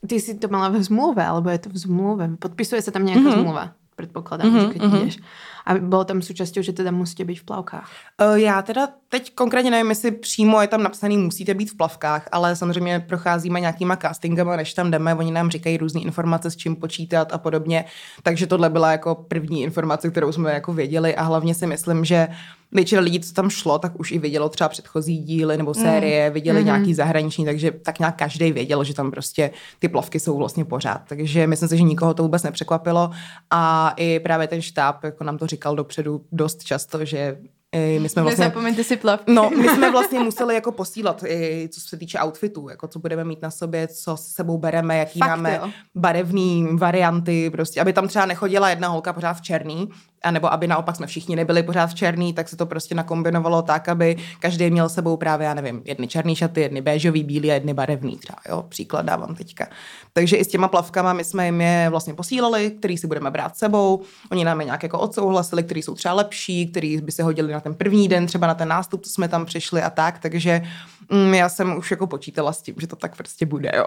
ty 0.07 0.21
si 0.21 0.35
to 0.35 0.49
mala 0.49 0.69
v 0.69 0.83
zmluve, 0.83 1.25
alebo 1.27 1.49
je 1.51 1.59
to 1.59 1.71
v 1.71 1.77
zmluve? 1.77 2.29
Podpisuje 2.39 2.83
se 2.83 2.91
tam 2.91 3.05
nějaká 3.05 3.23
mm-hmm. 3.25 3.41
zmluva? 3.41 3.71
Předpokládám, 3.97 4.49
mm-hmm, 4.55 4.73
že 4.73 4.79
když 4.79 5.05
jdeš. 5.05 5.19
A 5.67 5.75
bylo 5.75 6.05
tam 6.05 6.23
součástí, 6.23 6.63
že 6.63 6.73
teda 6.73 6.91
musíte 6.91 7.25
být 7.25 7.37
v 7.37 7.45
plavkách. 7.45 7.91
Uh, 8.23 8.35
Já 8.35 8.63
teda 8.63 8.89
teď 9.09 9.35
konkrétně 9.35 9.71
nevím, 9.71 9.91
jestli 9.91 10.11
přímo 10.11 10.61
je 10.61 10.69
tam 10.69 10.83
napsaný, 10.83 11.17
musíte 11.17 11.55
být 11.55 11.71
v 11.71 11.77
plavkách, 11.77 12.29
ale 12.33 12.57
samozřejmě 12.57 13.01
procházíme 13.01 13.61
nějakýma 13.61 13.97
castingama, 13.97 14.57
než 14.57 14.75
tam 14.75 14.91
jdeme, 14.91 15.15
oni 15.15 15.33
nám 15.33 15.51
říkají 15.51 15.77
různé 15.77 16.01
informace, 16.01 16.51
s 16.51 16.57
čím 16.57 16.77
počítat 16.77 17.33
a 17.33 17.39
podobně, 17.39 17.85
takže 18.23 18.47
tohle 18.47 18.71
byla 18.71 18.93
jako 18.93 19.15
první 19.15 19.63
informace, 19.63 20.11
kterou 20.11 20.33
jsme 20.33 20.53
jako 20.53 20.73
věděli 20.73 21.17
a 21.17 21.23
hlavně 21.23 21.55
si 21.55 21.67
myslím, 21.67 22.05
že 22.05 22.29
většina 22.73 23.01
lidí, 23.01 23.21
co 23.21 23.35
tam 23.35 23.51
šlo, 23.51 23.79
tak 23.79 24.01
už 24.01 24.13
i 24.13 24.19
vidělo 24.19 24.49
třeba 24.49 24.69
předchozí 24.69 25.19
díly 25.19 25.57
nebo 25.57 25.75
série, 25.75 26.31
viděli 26.31 26.61
mm-hmm. 26.61 26.65
nějaký 26.65 26.95
zahraniční, 26.95 27.45
takže 27.45 27.71
tak 27.71 27.99
nějak 27.99 28.17
každý 28.17 28.53
věděl, 28.53 28.85
že 28.85 28.95
tam 28.95 29.11
prostě 29.11 29.51
ty 29.79 29.89
plavky 29.89 30.21
jsou 30.21 30.37
vlastně 30.37 30.65
pořád. 30.65 31.03
Takže 31.09 31.47
myslím 31.47 31.69
si, 31.69 31.77
že 31.77 31.83
nikoho 31.83 32.15
to 32.15 32.23
vůbec 32.23 32.43
nepřekvapilo 32.43 33.11
a 33.51 33.95
i 33.97 34.21
právě 34.21 34.47
ten 34.47 34.63
štáb 34.63 35.05
jako 35.05 35.25
nám 35.25 35.39
to 35.39 35.47
říkal 35.51 35.77
dopředu 35.77 36.25
dost 36.33 36.65
často, 36.65 37.05
že 37.05 37.39
i 37.73 37.99
my 37.99 38.09
jsme 38.09 38.23
vlastně... 38.23 38.45
Nezapomeňte 38.45 38.85
si 38.85 38.97
plavky. 38.97 39.33
No, 39.33 39.51
my 39.51 39.69
jsme 39.69 39.91
vlastně 39.93 40.21
museli 40.21 40.55
jako 40.55 40.73
posílat, 40.73 41.25
i 41.27 41.69
co 41.73 41.81
se 41.81 41.97
týče 41.97 42.19
outfitů, 42.25 42.69
jako 42.69 42.89
co 42.89 42.99
budeme 42.99 43.25
mít 43.25 43.43
na 43.43 43.51
sobě, 43.51 43.89
co 43.89 44.17
s 44.17 44.27
sebou 44.27 44.59
bereme, 44.59 44.99
jaký 44.99 45.19
Fakt, 45.19 45.29
máme 45.29 45.57
jo? 45.63 45.71
barevný 45.95 46.69
varianty, 46.77 47.51
prostě, 47.51 47.81
aby 47.81 47.93
tam 47.93 48.09
třeba 48.09 48.27
nechodila 48.27 48.71
jedna 48.71 48.89
holka 48.89 49.13
pořád 49.13 49.33
v 49.35 49.43
černý, 49.43 49.89
anebo 50.25 50.53
aby 50.53 50.67
naopak 50.67 50.97
jsme 50.97 51.07
všichni 51.07 51.37
nebyli 51.37 51.63
pořád 51.63 51.87
v 51.87 51.95
černý, 51.95 52.33
tak 52.33 52.49
se 52.49 52.57
to 52.57 52.67
prostě 52.67 52.95
nakombinovalo 52.95 53.63
tak, 53.63 53.89
aby 53.89 54.17
každý 54.41 54.71
měl 54.71 54.89
s 54.89 54.95
sebou 54.95 55.17
právě, 55.17 55.47
já 55.47 55.55
nevím, 55.55 55.83
jedny 55.85 56.09
černý 56.09 56.37
šaty, 56.37 56.61
jedny 56.61 56.81
béžový, 56.81 57.25
bílý 57.25 57.51
a 57.51 57.55
jedny 57.55 57.75
barevný 57.75 58.17
třeba, 58.17 58.39
jo, 58.49 58.63
příklad 58.69 59.07
dávám 59.07 59.35
teďka. 59.35 59.67
Takže 60.13 60.37
i 60.37 60.45
s 60.45 60.49
těma 60.49 60.69
plavkama 60.69 61.13
my 61.13 61.25
jsme 61.25 61.47
jim 61.47 61.61
je 61.61 61.87
vlastně 61.91 62.15
posílali, 62.15 62.71
který 62.71 62.99
si 62.99 63.07
budeme 63.07 63.31
brát 63.31 63.57
s 63.57 63.59
sebou, 63.59 64.03
oni 64.31 64.45
nám 64.45 64.61
je 64.61 64.65
nějak 64.65 64.83
jako 64.83 64.99
odsouhlasili, 64.99 65.63
který 65.63 65.83
jsou 65.83 65.95
třeba 65.95 66.15
lepší, 66.15 66.67
který 66.67 67.01
by 67.01 67.13
se 67.13 67.23
hodili 67.23 67.53
na 67.53 67.61
ten 67.61 67.75
první 67.75 68.09
den, 68.09 68.27
třeba 68.27 68.47
na 68.47 68.55
ten 68.55 68.69
nástup, 68.69 69.05
co 69.05 69.11
jsme 69.11 69.29
tam 69.29 69.47
přišli 69.47 69.83
a 69.83 69.91
tak, 69.91 70.19
takže 70.19 70.63
mm, 71.11 71.35
já 71.35 71.49
jsem 71.49 71.77
už 71.77 71.91
jako 71.91 72.07
počítala 72.07 72.53
s 72.53 72.63
tím, 72.63 72.75
že 72.81 72.87
to 72.87 72.97
tak 72.97 73.17
prostě 73.17 73.47
bude, 73.47 73.73
jo. 73.77 73.85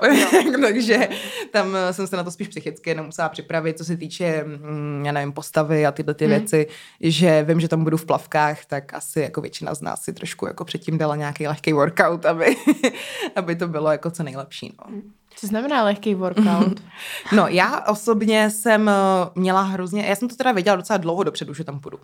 takže 0.61 1.07
tam 1.51 1.77
jsem 1.91 2.07
se 2.07 2.17
na 2.17 2.23
to 2.23 2.31
spíš 2.31 2.47
psychicky 2.47 2.89
jenom 2.89 3.05
musela 3.05 3.29
připravit, 3.29 3.77
co 3.77 3.85
se 3.85 3.97
týče, 3.97 4.43
mm, 4.43 5.03
já 5.05 5.11
nevím, 5.11 5.31
postavy 5.31 5.85
a 5.85 5.91
tyhle 5.91 6.13
ty 6.13 6.22
věci, 6.27 6.67
že 6.99 7.43
vím, 7.43 7.59
že 7.59 7.67
tam 7.67 7.83
budu 7.83 7.97
v 7.97 8.05
plavkách, 8.05 8.65
tak 8.65 8.93
asi 8.93 9.19
jako 9.19 9.41
většina 9.41 9.75
z 9.75 9.81
nás 9.81 10.03
si 10.03 10.13
trošku 10.13 10.45
jako 10.45 10.65
předtím 10.65 10.97
dala 10.97 11.15
nějaký 11.15 11.47
lehký 11.47 11.73
workout, 11.73 12.25
aby, 12.25 12.55
aby 13.35 13.55
to 13.55 13.67
bylo 13.67 13.91
jako 13.91 14.11
co 14.11 14.23
nejlepší, 14.23 14.73
no. 14.79 15.01
Co 15.43 15.47
znamená 15.47 15.83
lehký 15.83 16.15
workout? 16.15 16.81
No, 17.35 17.47
já 17.47 17.79
osobně 17.87 18.49
jsem 18.49 18.89
eh, 18.89 18.93
měla 19.35 19.61
hrozně, 19.61 20.05
já 20.05 20.15
jsem 20.15 20.29
to 20.29 20.35
teda 20.35 20.51
věděla 20.51 20.75
docela 20.75 20.97
dlouho 20.97 21.23
dopředu, 21.23 21.53
že 21.53 21.63
tam 21.63 21.79
půjdu. 21.79 21.99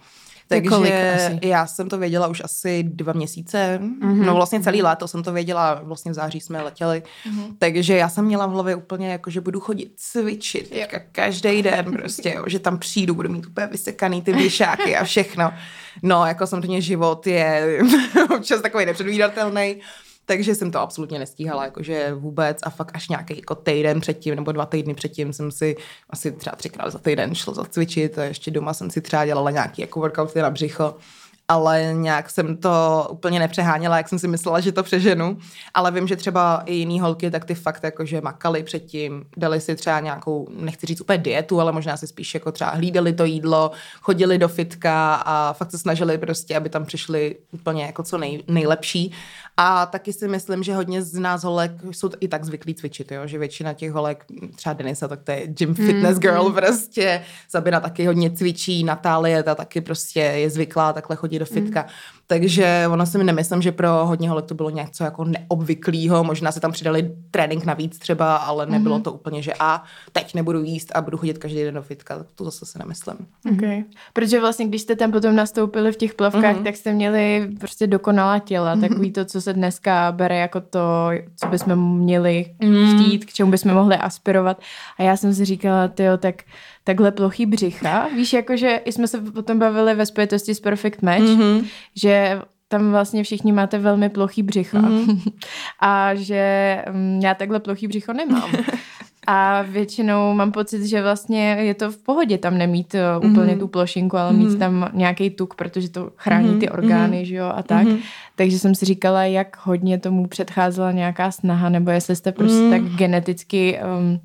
Takže 0.48 0.70
kolik 0.70 0.94
asi? 1.16 1.40
já 1.44 1.68
jsem 1.68 1.90
to 1.90 1.98
věděla 1.98 2.28
už 2.28 2.42
asi 2.44 2.84
dva 2.84 3.14
měsíce, 3.14 3.80
mm-hmm. 3.82 4.26
no 4.26 4.36
vlastně 4.36 4.62
celý 4.62 4.82
léto 4.82 5.08
jsem 5.08 5.24
to 5.24 5.34
věděla, 5.34 5.82
vlastně 5.84 6.12
v 6.12 6.16
září 6.16 6.42
jsme 6.42 6.62
letěli, 6.62 7.04
mm-hmm. 7.04 7.56
takže 7.60 7.98
já 7.98 8.10
jsem 8.10 8.26
měla 8.26 8.46
v 8.46 8.52
hlavě 8.52 8.76
úplně 8.76 9.12
jako, 9.12 9.30
že 9.30 9.42
budu 9.42 9.60
chodit 9.60 9.94
cvičit 9.96 10.72
Jo. 10.72 10.88
každý 11.12 11.62
den 11.62 11.92
prostě, 11.92 12.34
jo, 12.36 12.44
že 12.48 12.60
tam 12.60 12.80
přijdu, 12.80 13.16
budu 13.16 13.30
mít 13.30 13.46
úplně 13.46 13.68
vysekaný 13.68 14.22
ty 14.22 14.34
vyšáky 14.34 14.96
a 14.98 15.04
všechno. 15.04 15.54
No, 16.04 16.26
jako 16.26 16.48
samozřejmě 16.48 16.82
život 16.82 17.28
je 17.28 17.80
občas 18.36 18.62
takový 18.62 18.86
nepředvídatelný, 18.86 19.76
takže 20.30 20.56
jsem 20.56 20.72
to 20.72 20.80
absolutně 20.80 21.20
nestíhala, 21.20 21.66
jakože 21.66 22.14
vůbec 22.14 22.58
a 22.64 22.70
fakt 22.70 22.92
až 22.96 23.10
nějaký 23.10 23.36
jako 23.36 23.56
týden 23.56 24.00
předtím 24.00 24.36
nebo 24.36 24.52
dva 24.52 24.66
týdny 24.66 24.94
předtím 24.94 25.34
jsem 25.34 25.52
si 25.52 25.76
asi 26.10 26.32
třeba 26.32 26.56
třikrát 26.56 26.90
za 26.90 27.00
týden 27.00 27.36
šla 27.36 27.54
zacvičit 27.54 28.18
a 28.18 28.24
ještě 28.24 28.52
doma 28.52 28.74
jsem 28.74 28.90
si 28.90 29.02
třeba 29.02 29.26
dělala 29.26 29.52
nějaký 29.52 29.82
jako 29.82 30.00
workouty 30.00 30.42
na 30.42 30.50
břicho 30.50 30.96
ale 31.50 31.90
nějak 31.94 32.30
jsem 32.30 32.58
to 32.58 33.08
úplně 33.12 33.40
nepřeháněla, 33.40 33.98
jak 33.98 34.10
jsem 34.10 34.20
si 34.20 34.28
myslela, 34.28 34.60
že 34.60 34.72
to 34.72 34.84
přeženu. 34.84 35.38
Ale 35.74 35.92
vím, 35.92 36.08
že 36.08 36.16
třeba 36.16 36.64
i 36.66 36.74
jiný 36.74 37.00
holky, 37.00 37.32
tak 37.32 37.46
ty 37.46 37.56
fakt 37.56 37.84
jakože 37.84 38.22
makali 38.22 38.64
předtím, 38.64 39.26
dali 39.38 39.62
si 39.62 39.76
třeba 39.76 40.00
nějakou, 40.00 40.48
nechci 40.52 40.88
říct 40.88 41.02
úplně 41.02 41.18
dietu, 41.18 41.62
ale 41.62 41.72
možná 41.72 41.98
si 41.98 42.08
spíš 42.08 42.34
jako 42.34 42.52
třeba 42.52 42.72
hlídali 42.72 43.14
to 43.14 43.26
jídlo, 43.26 43.72
chodili 44.02 44.38
do 44.38 44.48
fitka 44.48 45.16
a 45.16 45.54
fakt 45.54 45.72
se 45.72 45.78
snažili 45.78 46.18
prostě, 46.18 46.58
aby 46.58 46.70
tam 46.70 46.86
přišli 46.86 47.36
úplně 47.52 47.86
jako 47.86 48.04
co 48.04 48.18
nej, 48.18 48.44
nejlepší. 48.48 49.12
A 49.58 49.86
taky 49.86 50.14
si 50.14 50.28
myslím, 50.28 50.64
že 50.64 50.76
hodně 50.76 51.02
z 51.02 51.14
nás 51.14 51.44
holek 51.44 51.72
jsou 51.92 52.10
i 52.20 52.28
tak 52.28 52.46
zvyklí 52.46 52.76
cvičit, 52.76 53.12
jo? 53.12 53.28
že 53.28 53.38
většina 53.38 53.74
těch 53.74 53.92
holek, 53.92 54.26
třeba 54.56 54.74
Denisa, 54.74 55.08
tak 55.08 55.24
to 55.24 55.32
je 55.32 55.48
gym 55.48 55.76
fitness 55.76 56.20
Mm, 56.20 56.22
girl 56.22 56.52
prostě, 56.52 57.22
Sabina 57.48 57.80
taky 57.80 58.06
hodně 58.06 58.32
cvičí, 58.32 58.84
Natálie, 58.84 59.44
ta 59.44 59.56
taky 59.56 59.82
prostě 59.82 60.20
je 60.20 60.50
zvyklá 60.50 60.94
takhle 60.94 61.16
chodit 61.16 61.39
fitka. 61.46 61.88
Takže 62.32 62.86
ono 62.90 63.06
si 63.06 63.18
mi 63.18 63.24
nemyslím, 63.24 63.62
že 63.62 63.72
pro 63.72 64.06
hodně 64.06 64.30
holek 64.30 64.46
to 64.46 64.56
bylo 64.56 64.70
něco 64.70 65.04
jako 65.04 65.24
neobvyklého, 65.26 66.24
možná 66.24 66.52
se 66.52 66.60
tam 66.60 66.72
přidali 66.72 67.12
trénink 67.32 67.66
navíc 67.66 68.00
třeba, 68.00 68.36
ale 68.36 68.66
nebylo 68.66 69.00
to 69.00 69.12
úplně, 69.14 69.42
že 69.42 69.54
a 69.60 69.84
teď 70.12 70.36
nebudu 70.36 70.64
jíst 70.64 70.92
a 70.96 71.02
budu 71.02 71.18
chodit 71.18 71.38
každý 71.38 71.64
den 71.64 71.74
do 71.74 71.82
fitka, 71.82 72.18
tak 72.18 72.28
to 72.36 72.44
zase 72.44 72.66
si 72.66 72.80
nemyslím. 72.80 73.16
Okay. 73.54 73.84
Protože 74.14 74.40
vlastně, 74.40 74.68
když 74.68 74.82
jste 74.82 74.96
tam 74.96 75.12
potom 75.12 75.36
nastoupili 75.36 75.92
v 75.92 75.96
těch 75.98 76.14
plavkách, 76.14 76.56
Mhm. 76.56 76.64
tak 76.64 76.76
jste 76.76 76.94
měli 76.94 77.50
prostě 77.60 77.88
dokonalá 77.88 78.40
těla, 78.40 78.76
takový 78.76 79.12
to, 79.12 79.26
co 79.26 79.42
se 79.42 79.54
dneska 79.54 80.12
bere 80.12 80.38
jako 80.38 80.62
to, 80.62 80.80
co 81.36 81.48
bychom 81.48 81.98
měli 82.00 82.46
chtít, 82.96 83.26
k 83.26 83.34
čemu 83.34 83.52
bychom 83.52 83.74
mohli 83.74 83.96
aspirovat. 83.96 84.62
A 85.00 85.04
já 85.04 85.18
jsem 85.18 85.34
si 85.34 85.46
říkala, 85.46 85.88
tyjo, 85.88 86.18
tak 86.18 86.36
takhle 86.84 87.12
plochý 87.12 87.46
břicha, 87.46 88.08
víš, 88.16 88.34
jakože 88.34 88.82
i 88.86 88.92
jsme 88.92 89.08
se 89.08 89.22
potom 89.22 89.60
bavili 89.60 89.96
ve 89.96 90.06
spojitosti 90.06 90.56
s 90.56 90.60
Perfect 90.60 91.02
Match, 91.02 91.22
Mhm. 91.22 91.66
že 91.96 92.19
tam 92.68 92.92
vlastně 92.92 93.24
všichni 93.24 93.52
máte 93.52 93.78
velmi 93.78 94.10
plochý 94.10 94.44
břicha 94.44 94.80
Mhm. 94.82 95.22
a 95.80 96.16
že 96.16 96.78
mm, 96.92 97.20
já 97.24 97.34
takhle 97.34 97.60
plochý 97.60 97.88
břicho 97.88 98.14
nemám. 98.14 98.52
A 99.32 99.62
většinou 99.62 100.34
mám 100.34 100.52
pocit, 100.52 100.86
že 100.86 101.02
vlastně 101.02 101.42
je 101.60 101.74
to 101.74 101.92
v 101.92 101.98
pohodě 101.98 102.38
tam 102.38 102.58
nemít 102.58 102.96
uh, 103.22 103.32
úplně 103.32 103.58
tu 103.58 103.68
plošinku, 103.68 104.18
ale 104.18 104.34
mít 104.34 104.60
tam 104.60 104.90
nějaký 104.94 105.30
tuk, 105.30 105.56
protože 105.56 105.90
to 105.90 106.10
chrání 106.16 106.60
ty 106.60 106.70
orgány, 106.70 107.26
že 107.26 107.36
jo, 107.36 107.52
a 107.56 107.64
tak. 107.64 107.88
Takže 108.36 108.60
jsem 108.60 108.76
si 108.76 108.86
říkala, 108.86 109.24
jak 109.24 109.58
hodně 109.64 109.98
tomu 110.00 110.28
předcházela 110.28 110.92
nějaká 110.92 111.32
snaha, 111.32 111.70
nebo 111.70 111.92
jestli 111.92 112.16
jste 112.16 112.32
prostě 112.32 112.70
tak 112.70 112.82
geneticky 112.82 113.80
um, 114.00 114.20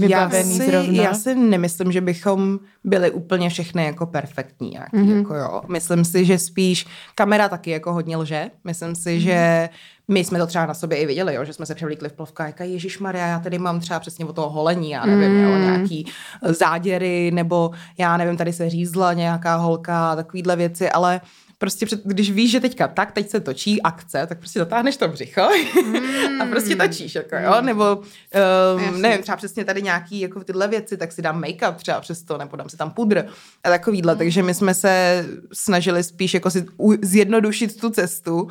vybavený 0.00 0.58
já 0.58 0.64
si, 0.64 0.70
zrovna. 0.70 1.02
Já 1.02 1.14
si 1.14 1.34
nemyslím, 1.34 1.92
že 1.92 2.00
bychom 2.00 2.58
byli 2.84 3.10
úplně 3.10 3.50
všechny 3.50 3.84
jako 3.84 4.06
perfektní. 4.06 4.70
Nějaký, 4.70 4.96
Mhm. 4.96 5.06
mm-hmm. 5.08 5.16
jako 5.18 5.34
jo. 5.34 5.62
Myslím 5.68 6.04
si, 6.04 6.24
že 6.24 6.38
spíš 6.38 6.86
kamera 7.14 7.48
taky 7.48 7.70
jako 7.70 7.92
hodně 7.92 8.16
lže. 8.16 8.50
Myslím 8.64 8.94
si, 8.94 9.10
Mhm. 9.12 9.20
že 9.20 9.68
my 10.10 10.24
jsme 10.24 10.38
to 10.38 10.46
třeba 10.46 10.66
na 10.66 10.74
sobě 10.74 10.98
i 10.98 11.06
viděli, 11.06 11.34
jo, 11.34 11.44
že 11.44 11.52
jsme 11.52 11.66
se 11.66 11.74
převlíkli 11.74 12.08
v 12.08 12.12
plovkách, 12.12 12.46
jako 12.46 12.62
Ježíš 12.62 12.98
Maria, 12.98 13.26
já 13.26 13.38
tady 13.38 13.58
mám 13.58 13.80
třeba 13.80 14.00
přesně 14.00 14.24
o 14.24 14.32
toho 14.32 14.50
holení, 14.50 14.90
já 14.90 15.06
nevím, 15.06 15.32
mm. 15.32 15.42
jo, 15.42 15.58
nějaký 15.58 16.06
záděry, 16.42 17.30
nebo 17.30 17.70
já 17.98 18.16
nevím, 18.16 18.36
tady 18.36 18.52
se 18.52 18.70
řízla 18.70 19.12
nějaká 19.12 19.56
holka, 19.56 20.16
takovýhle 20.16 20.56
věci, 20.56 20.90
ale 20.90 21.20
prostě 21.60 21.86
před, 21.86 22.00
když 22.04 22.30
víš, 22.30 22.50
že 22.50 22.60
teďka 22.60 22.88
tak, 22.88 23.12
teď 23.12 23.30
se 23.30 23.40
točí 23.40 23.82
akce, 23.82 24.26
tak 24.26 24.38
prostě 24.38 24.58
dotáhneš 24.58 24.96
to 24.96 25.08
břicho 25.08 25.42
a 26.40 26.46
prostě 26.50 26.76
točíš, 26.76 27.14
jako 27.14 27.36
jo, 27.36 27.60
nebo 27.60 27.96
um, 27.96 28.82
Jasně. 28.82 28.98
nevím, 29.02 29.22
třeba 29.22 29.36
přesně 29.36 29.64
tady 29.64 29.82
nějaký 29.82 30.20
jako 30.20 30.44
tyhle 30.44 30.68
věci, 30.68 30.96
tak 30.96 31.12
si 31.12 31.22
dám 31.22 31.42
make-up 31.42 31.74
třeba 31.74 32.00
přes 32.00 32.22
to, 32.22 32.38
nebo 32.38 32.56
dám 32.56 32.68
si 32.68 32.76
tam 32.76 32.90
pudr 32.90 33.26
a 33.64 33.68
takovýhle, 33.68 34.16
takže 34.16 34.42
my 34.42 34.54
jsme 34.54 34.74
se 34.74 35.24
snažili 35.52 36.02
spíš 36.04 36.34
jako 36.34 36.50
si 36.50 36.66
zjednodušit 37.02 37.80
tu 37.80 37.90
cestu, 37.90 38.48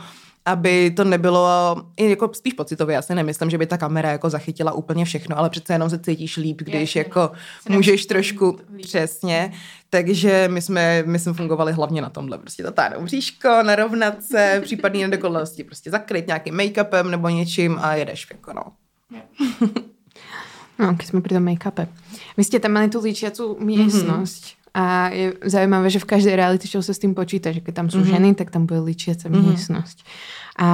aby 0.52 0.92
to 0.92 1.04
nebylo, 1.04 1.76
i 1.98 2.10
jako 2.10 2.30
spíš 2.34 2.54
pocitově, 2.54 2.94
já 2.94 3.02
si 3.02 3.16
nemyslím, 3.16 3.50
že 3.50 3.58
by 3.58 3.66
ta 3.66 3.78
kamera 3.78 4.12
jako 4.12 4.30
zachytila 4.30 4.72
úplně 4.72 5.06
všechno, 5.06 5.38
ale 5.38 5.50
přece 5.50 5.74
jenom 5.74 5.90
se 5.90 6.00
cítíš 6.00 6.38
líp, 6.38 6.62
když 6.62 6.96
Jasně. 6.96 7.00
jako 7.02 7.32
Se 7.62 7.74
můžeš 7.74 8.06
trošku, 8.06 8.60
líp. 8.76 8.82
přesně, 8.82 9.54
takže 9.90 10.50
my 10.52 10.62
jsme, 10.62 11.04
my 11.06 11.20
jsme 11.20 11.34
fungovali 11.34 11.74
hlavně 11.74 12.02
na 12.02 12.10
tomhle, 12.10 12.38
prostě 12.38 12.64
zatáhnout 12.64 13.04
bříško, 13.04 13.64
narovnat 13.64 14.24
se, 14.24 14.62
případné 14.64 15.00
nedokonalosti, 15.00 15.64
prostě 15.64 15.92
zakryt 15.92 16.28
nějakým 16.28 16.58
make-upem 16.58 17.10
nebo 17.10 17.30
něčím 17.30 17.80
a 17.82 17.96
jedeš, 17.96 18.28
jako 18.32 18.54
no. 18.54 18.64
No, 20.80 20.96
keď 20.96 21.06
sme 21.12 21.20
pri 21.20 21.36
tom 21.36 21.44
make-upe. 21.44 21.92
Vy 22.40 22.44
ste 22.48 22.64
tam 22.64 22.80
mali 22.80 22.88
tú 22.88 23.04
líčiacú 23.04 23.60
miestnosť. 23.60 24.44
Mm-hmm. 24.48 24.59
A 24.74 25.10
je 25.10 25.34
zaujímavé, 25.46 25.90
že 25.90 26.00
v 26.00 26.10
každej 26.10 26.34
reality 26.38 26.70
show 26.70 26.82
sa 26.86 26.94
s 26.94 27.02
tým 27.02 27.18
počíta, 27.18 27.50
že 27.50 27.60
keď 27.60 27.74
tam 27.84 27.88
sú 27.90 28.00
mm-hmm. 28.00 28.14
ženy, 28.14 28.30
tak 28.38 28.54
tam 28.54 28.70
bude 28.70 28.86
líčiaca 28.86 29.30
mm-hmm. 29.30 29.44
miestnosť. 29.50 29.98
A 30.62 30.70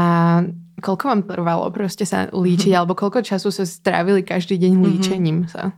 koľko 0.84 1.04
vám 1.08 1.22
trvalo 1.24 1.72
proste 1.72 2.04
sa 2.04 2.28
líčiť, 2.28 2.76
mm-hmm. 2.76 2.80
alebo 2.80 2.94
koľko 2.98 3.24
času 3.24 3.50
sa 3.56 3.64
strávili 3.64 4.22
každý 4.26 4.60
deň 4.60 4.72
líčením 4.84 5.48
sa? 5.48 5.72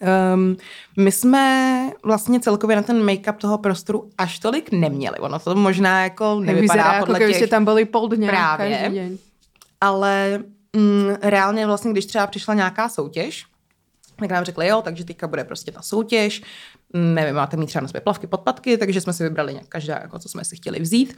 Um, 0.00 0.56
my 0.96 1.12
jsme 1.12 1.44
vlastně 2.02 2.40
celkově 2.40 2.76
na 2.76 2.82
ten 2.82 3.04
make-up 3.04 3.36
toho 3.36 3.58
prostoru 3.58 4.10
až 4.18 4.38
tolik 4.38 4.72
neměli. 4.72 5.18
Ono 5.18 5.38
to 5.38 5.54
možná 5.54 6.02
jako 6.04 6.40
nevypadá 6.40 6.82
vyzerá, 6.82 7.00
podle 7.00 7.18
keby 7.18 7.32
těch... 7.32 7.36
ste 7.36 7.46
tam 7.46 7.64
boli 7.64 7.84
pol 7.84 8.08
dňa 8.08 8.28
Právě. 8.28 8.78
každý 8.78 8.94
deň. 8.94 9.18
ale 9.80 10.38
mm, 10.76 11.16
reálně 11.22 11.66
vlastně, 11.66 11.92
když 11.92 12.06
třeba 12.06 12.26
přišla 12.26 12.54
nějaká 12.54 12.88
soutěž, 12.88 13.44
tak 14.16 14.30
nám 14.30 14.44
řekli, 14.44 14.68
jo, 14.68 14.82
takže 14.82 15.04
teďka 15.04 15.26
bude 15.26 15.44
prostě 15.44 15.72
ta 15.72 15.82
soutěž, 15.82 16.42
nevím, 16.94 17.34
máte 17.34 17.56
mít 17.56 17.66
třeba 17.66 17.82
na 17.82 17.88
sobě 17.88 18.00
plavky, 18.00 18.26
podpatky, 18.26 18.78
takže 18.78 19.00
jsme 19.00 19.12
si 19.12 19.22
vybrali 19.22 19.52
nějak 19.52 19.68
každá, 19.68 19.98
jako 20.02 20.18
co 20.18 20.28
jsme 20.28 20.44
si 20.44 20.56
chtěli 20.56 20.80
vzít. 20.80 21.16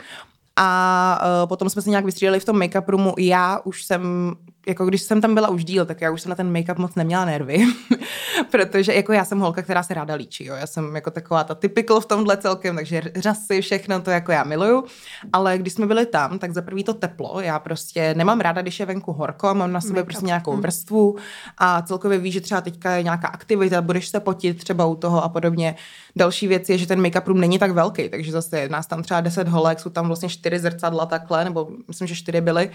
A 0.57 1.21
uh, 1.43 1.49
potom 1.49 1.71
jsme 1.71 1.83
se 1.83 1.91
nějak 1.91 2.05
vystřídali 2.05 2.41
v 2.41 2.45
tom 2.45 2.61
make-up 2.61 2.85
roomu. 2.89 3.15
Já 3.19 3.59
už 3.65 3.85
jsem, 3.85 4.33
jako 4.67 4.87
když 4.87 5.03
jsem 5.03 5.21
tam 5.21 5.35
byla 5.35 5.49
už 5.49 5.65
díl, 5.65 5.87
tak 5.87 6.01
já 6.01 6.11
už 6.11 6.23
jsem 6.23 6.31
na 6.31 6.37
ten 6.37 6.53
make-up 6.53 6.79
moc 6.79 6.95
neměla 6.95 7.25
nervy. 7.25 7.67
Protože 8.51 8.95
jako 8.95 9.13
já 9.13 9.25
jsem 9.25 9.39
holka, 9.39 9.63
která 9.63 9.83
se 9.83 9.95
ráda 9.95 10.15
líčí. 10.15 10.45
Jo. 10.45 10.55
Já 10.55 10.67
jsem 10.67 10.95
jako 10.95 11.11
taková 11.11 11.45
ta 11.45 11.55
typical 11.55 12.01
v 12.01 12.07
tomhle 12.07 12.37
celkem, 12.37 12.77
takže 12.77 13.03
řasy, 13.17 13.61
všechno 13.61 14.01
to 14.01 14.11
jako 14.11 14.33
já 14.33 14.45
miluju. 14.45 14.85
Ale 15.33 15.59
když 15.59 15.73
jsme 15.73 15.87
byli 15.87 16.07
tam, 16.07 16.39
tak 16.39 16.53
za 16.53 16.63
prvý 16.63 16.85
to 16.85 16.95
teplo. 16.95 17.41
Já 17.41 17.59
prostě 17.59 18.15
nemám 18.15 18.41
ráda, 18.41 18.63
když 18.63 18.81
je 18.81 18.87
venku 18.87 19.13
horko, 19.13 19.55
mám 19.55 19.73
na 19.73 19.81
sobě 19.81 20.03
Make-up. 20.03 20.07
prostě 20.07 20.27
nějakou 20.27 20.57
vrstvu 20.57 21.17
a 21.59 21.83
celkově 21.83 22.19
víš, 22.19 22.35
že 22.35 22.41
třeba 22.41 22.61
teďka 22.61 22.91
je 22.91 23.03
nějaká 23.03 23.29
aktivita, 23.29 23.83
budeš 23.83 24.09
se 24.09 24.21
potit 24.21 24.59
třeba 24.59 24.87
u 24.87 24.95
toho 24.95 25.25
a 25.25 25.29
podobně. 25.29 25.77
Další 26.17 26.49
věc 26.49 26.69
je, 26.69 26.79
že 26.79 26.87
ten 26.87 27.03
make-up 27.03 27.27
room 27.27 27.41
není 27.41 27.59
tak 27.59 27.71
velký, 27.71 28.09
takže 28.09 28.33
zase 28.33 28.69
nás 28.69 28.87
tam 28.87 29.03
třeba 29.03 29.21
10 29.21 29.49
holek, 29.49 29.81
jsou 29.81 29.91
tam 29.91 30.07
vlastně 30.07 30.29
čtyři 30.29 30.59
zrcadla 30.59 31.07
takhle, 31.07 31.45
nebo 31.45 31.69
myslím, 31.89 32.09
že 32.09 32.15
čtyři 32.15 32.41
byly. 32.41 32.71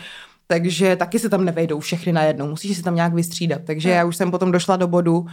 Takže 0.47 0.95
taky 0.95 1.19
se 1.19 1.29
tam 1.29 1.45
nevejdou 1.45 1.79
všechny 1.79 2.11
najednou, 2.13 2.49
musíš 2.49 2.77
si 2.77 2.83
tam 2.83 2.95
nějak 2.95 3.13
vystřídat. 3.13 3.61
Takže 3.65 3.89
já 3.89 4.05
už 4.05 4.15
jsem 4.15 4.31
potom 4.31 4.51
došla 4.51 4.75
do 4.75 4.87
bodu, 4.87 5.25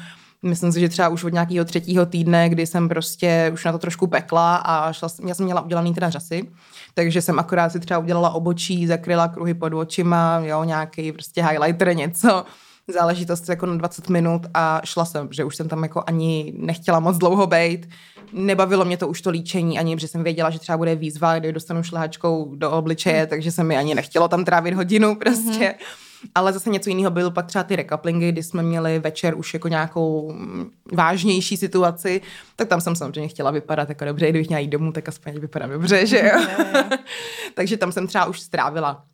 myslím 0.42 0.72
si, 0.72 0.80
že 0.80 0.88
třeba 0.88 1.08
už 1.08 1.24
od 1.24 1.32
nějakého 1.32 1.64
třetího 1.64 2.06
týdne, 2.06 2.48
kdy 2.48 2.66
jsem 2.66 2.88
prostě 2.88 3.50
už 3.54 3.64
na 3.64 3.72
to 3.72 3.78
trošku 3.78 4.06
pekla 4.06 4.56
a 4.56 4.92
šla, 4.92 5.08
já 5.26 5.34
jsem 5.34 5.44
měla 5.44 5.60
udělaný 5.60 5.94
teda 5.94 6.10
řasy, 6.10 6.48
takže 6.94 7.22
jsem 7.22 7.38
akorát 7.38 7.72
si 7.72 7.80
třeba 7.80 7.98
udělala 8.00 8.30
obočí, 8.30 8.86
zakryla 8.86 9.28
kruhy 9.28 9.54
pod 9.54 9.72
očima, 9.72 10.40
jo, 10.44 10.64
nějaký 10.64 11.12
prostě 11.12 11.46
highlighter, 11.46 11.96
něco, 11.96 12.44
záležitost 12.88 13.48
jako 13.48 13.66
na 13.66 13.76
20 13.76 14.08
minut 14.08 14.46
a 14.54 14.80
šla 14.84 15.04
jsem, 15.04 15.28
že 15.30 15.44
už 15.44 15.56
jsem 15.56 15.68
tam 15.68 15.82
jako 15.82 16.04
ani 16.06 16.52
nechtěla 16.56 17.00
moc 17.00 17.18
dlouho 17.18 17.46
bejt. 17.46 17.88
Nebavilo 18.32 18.84
mě 18.84 18.96
to 18.96 19.08
už 19.08 19.20
to 19.20 19.30
líčení 19.30 19.78
ani, 19.78 19.96
protože 19.96 20.08
jsem 20.08 20.24
věděla, 20.24 20.50
že 20.50 20.58
třeba 20.58 20.78
bude 20.78 20.94
výzva, 20.94 21.38
kdy 21.38 21.52
dostanu 21.52 21.82
šlehačkou 21.82 22.54
do 22.54 22.70
obličeje, 22.70 23.26
takže 23.26 23.52
se 23.52 23.64
mi 23.64 23.76
ani 23.76 23.94
nechtělo 23.94 24.28
tam 24.28 24.44
trávit 24.44 24.74
hodinu 24.74 25.14
prostě. 25.14 25.74
Mm-hmm. 25.78 26.30
Ale 26.34 26.52
zase 26.52 26.70
něco 26.70 26.90
jiného 26.90 27.10
byl 27.10 27.30
pak 27.30 27.46
třeba 27.46 27.64
ty 27.64 27.76
rekaplingy, 27.76 28.32
kdy 28.32 28.42
jsme 28.42 28.62
měli 28.62 28.98
večer 28.98 29.34
už 29.36 29.54
jako 29.54 29.68
nějakou 29.68 30.32
mm, 30.32 30.70
vážnější 30.92 31.56
situaci, 31.56 32.20
tak 32.56 32.68
tam 32.68 32.80
jsem 32.80 32.96
samozřejmě 32.96 33.28
chtěla 33.28 33.50
vypadat 33.50 33.88
jako 33.88 34.04
dobře, 34.04 34.30
kdybych 34.30 34.48
měla 34.48 34.60
jít 34.60 34.68
domů, 34.68 34.92
tak 34.92 35.08
aspoň 35.08 35.32
vypadám 35.32 35.70
dobře, 35.70 36.06
že 36.06 36.32
jo. 36.34 36.46
takže 37.54 37.76
tam 37.76 37.92
jsem 37.92 38.06
třeba 38.06 38.24
už 38.24 38.40
strávila 38.40 39.04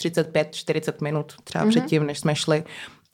35-40 0.00 0.92
minut 1.02 1.32
třeba 1.44 1.64
mm-hmm. 1.64 1.70
předtím, 1.70 2.06
než 2.06 2.18
jsme 2.18 2.36
šli. 2.36 2.64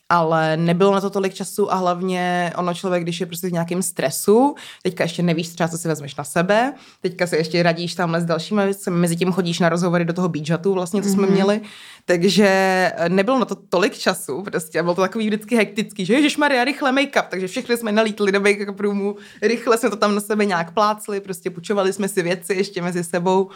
Ale 0.08 0.56
nebylo 0.56 0.94
na 0.94 1.00
to 1.00 1.10
tolik 1.10 1.34
času 1.34 1.72
a 1.72 1.76
hlavně 1.76 2.52
ono 2.56 2.74
člověk, 2.74 3.02
když 3.02 3.20
je 3.20 3.26
prostě 3.26 3.48
v 3.48 3.52
nějakém 3.52 3.82
stresu, 3.82 4.54
teďka 4.82 5.04
ještě 5.04 5.22
nevíš 5.22 5.48
třeba, 5.48 5.68
co 5.68 5.78
si 5.78 5.88
vezmeš 5.88 6.16
na 6.16 6.24
sebe, 6.24 6.74
teďka 7.00 7.26
se 7.26 7.36
ještě 7.36 7.62
radíš 7.62 7.94
tamhle 7.94 8.20
s 8.20 8.24
dalšími 8.24 8.64
věcmi, 8.64 8.96
mezi 8.96 9.16
tím 9.16 9.32
chodíš 9.32 9.60
na 9.60 9.68
rozhovory 9.68 10.04
do 10.04 10.12
toho 10.12 10.28
beachatu 10.28 10.74
vlastně, 10.74 11.02
co 11.02 11.08
jsme 11.08 11.26
mm-hmm. 11.26 11.30
měli, 11.30 11.60
takže 12.04 12.92
nebylo 13.08 13.38
na 13.38 13.44
to 13.44 13.54
tolik 13.54 13.98
času 13.98 14.42
prostě 14.42 14.82
bylo 14.82 14.94
to 14.94 15.00
takový 15.00 15.26
vždycky 15.26 15.56
hektický, 15.56 16.04
že 16.06 16.14
Ježíš 16.14 16.36
Maria, 16.36 16.64
rychle 16.64 16.92
make-up, 16.92 17.24
takže 17.28 17.46
všechny 17.46 17.76
jsme 17.76 17.92
nalítli 17.92 18.32
do 18.32 18.40
make-up 18.40 18.80
roomu, 18.80 19.16
rychle 19.42 19.78
jsme 19.78 19.90
to 19.90 19.96
tam 19.96 20.14
na 20.14 20.20
sebe 20.20 20.44
nějak 20.44 20.74
plácli, 20.74 21.20
prostě 21.20 21.50
půjčovali 21.50 21.92
jsme 21.92 22.08
si 22.08 22.22
věci 22.22 22.54
ještě 22.54 22.82
mezi 22.82 23.04
sebou, 23.04 23.50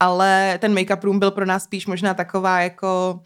ale 0.00 0.58
ten 0.60 0.74
make-up 0.74 1.04
room 1.04 1.18
byl 1.18 1.30
pro 1.30 1.46
nás 1.46 1.64
spíš 1.64 1.86
možná 1.86 2.14
taková 2.14 2.60
jako 2.60 3.20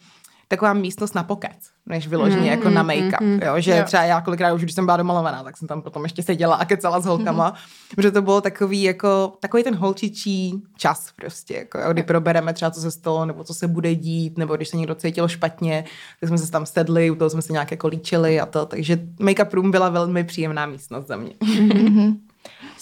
taková 0.49 0.73
místnost 0.73 1.15
na 1.15 1.23
pokec, 1.23 1.76
než 1.87 2.09
vyloženě 2.09 2.41
mm, 2.41 2.47
jako 2.47 2.71
na 2.71 2.83
mm, 2.83 2.89
make-up, 2.89 3.21
mm, 3.21 3.41
jo, 3.45 3.55
že 3.57 3.77
jo. 3.77 3.85
třeba 3.85 4.03
já 4.03 4.21
kolikrát 4.21 4.53
už, 4.53 4.63
když 4.63 4.75
jsem 4.75 4.85
byla 4.85 4.97
domalovaná, 4.97 5.43
tak 5.43 5.57
jsem 5.57 5.69
tam 5.69 5.83
potom 5.83 6.03
ještě 6.03 6.23
seděla 6.23 6.57
a 6.57 6.65
kecala 6.65 7.01
s 7.01 7.05
holkama, 7.07 7.55
že 7.99 8.11
to 8.11 8.23
bylo 8.23 8.41
takový 8.41 8.83
jako, 8.83 9.33
takový 9.41 9.63
ten 9.63 9.75
holčičí 9.75 10.63
čas 10.77 11.13
prostě, 11.17 11.55
jako, 11.55 11.79
jo, 11.79 11.93
kdy 11.93 12.03
probereme 12.03 12.53
třeba, 12.53 12.71
co 12.71 12.81
se 12.81 12.91
stalo, 12.91 13.27
nebo 13.27 13.45
co 13.45 13.55
se 13.55 13.69
bude 13.69 13.95
dít, 13.95 14.39
nebo 14.39 14.57
když 14.57 14.69
se 14.69 14.77
někdo 14.77 14.95
cítil 14.95 15.29
špatně, 15.29 15.85
tak 16.21 16.29
jsme 16.29 16.39
se 16.39 16.51
tam 16.51 16.67
sedli, 16.67 17.11
u 17.11 17.15
toho 17.15 17.31
jsme 17.31 17.43
se 17.43 17.53
nějak 17.53 17.71
jako 17.71 17.89
líčili 17.89 18.41
a 18.41 18.47
to, 18.47 18.67
takže 18.67 18.99
make-up 19.21 19.49
room 19.53 19.71
byla 19.71 19.89
velmi 19.89 20.25
příjemná 20.25 20.67
místnost 20.67 21.07
za 21.07 21.17
mě. 21.17 21.33
Z 21.43 22.26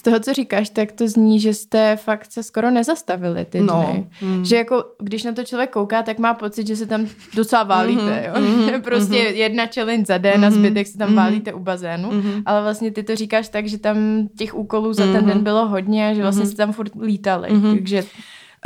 toho, 0.04 0.20
co 0.20 0.32
říkáš, 0.32 0.70
tak 0.70 0.92
to 0.92 1.08
zní, 1.08 1.40
že 1.40 1.54
jste 1.54 1.96
fakt 1.96 2.32
se 2.32 2.42
skoro 2.42 2.70
nezastavili 2.70 3.44
ty 3.44 3.58
dny. 3.58 3.66
No, 3.66 4.06
mm. 4.22 4.44
Že 4.44 4.56
jako, 4.56 4.84
když 4.98 5.24
na 5.24 5.32
to 5.32 5.44
člověk 5.44 5.70
kouká, 5.70 6.02
tak 6.02 6.18
má 6.18 6.34
pocit, 6.34 6.66
že 6.66 6.76
se 6.76 6.86
tam 6.86 7.06
docela 7.34 7.62
válíte, 7.62 8.24
jo. 8.28 8.42
mhm, 8.42 8.82
prostě 8.82 9.16
jedna 9.16 9.66
challenge 9.74 10.04
za 10.04 10.18
den 10.18 10.44
a 10.44 10.50
zbytek 10.50 10.86
se 10.86 10.98
tam 10.98 11.14
válíte 11.14 11.52
u 11.52 11.58
bazénu. 11.58 12.10
Ale 12.46 12.62
vlastně 12.62 12.90
ty 12.90 13.02
to 13.02 13.16
říkáš 13.16 13.48
tak, 13.48 13.66
že 13.68 13.78
tam 13.78 14.28
těch 14.38 14.54
úkolů 14.54 14.92
za 14.92 15.12
ten 15.12 15.26
den 15.26 15.44
bylo 15.44 15.68
hodně 15.68 16.08
a 16.08 16.14
že 16.14 16.22
vlastně 16.22 16.46
se 16.46 16.56
tam 16.56 16.72
furt 16.72 16.92
lítali. 17.00 17.48
Takže 17.70 18.04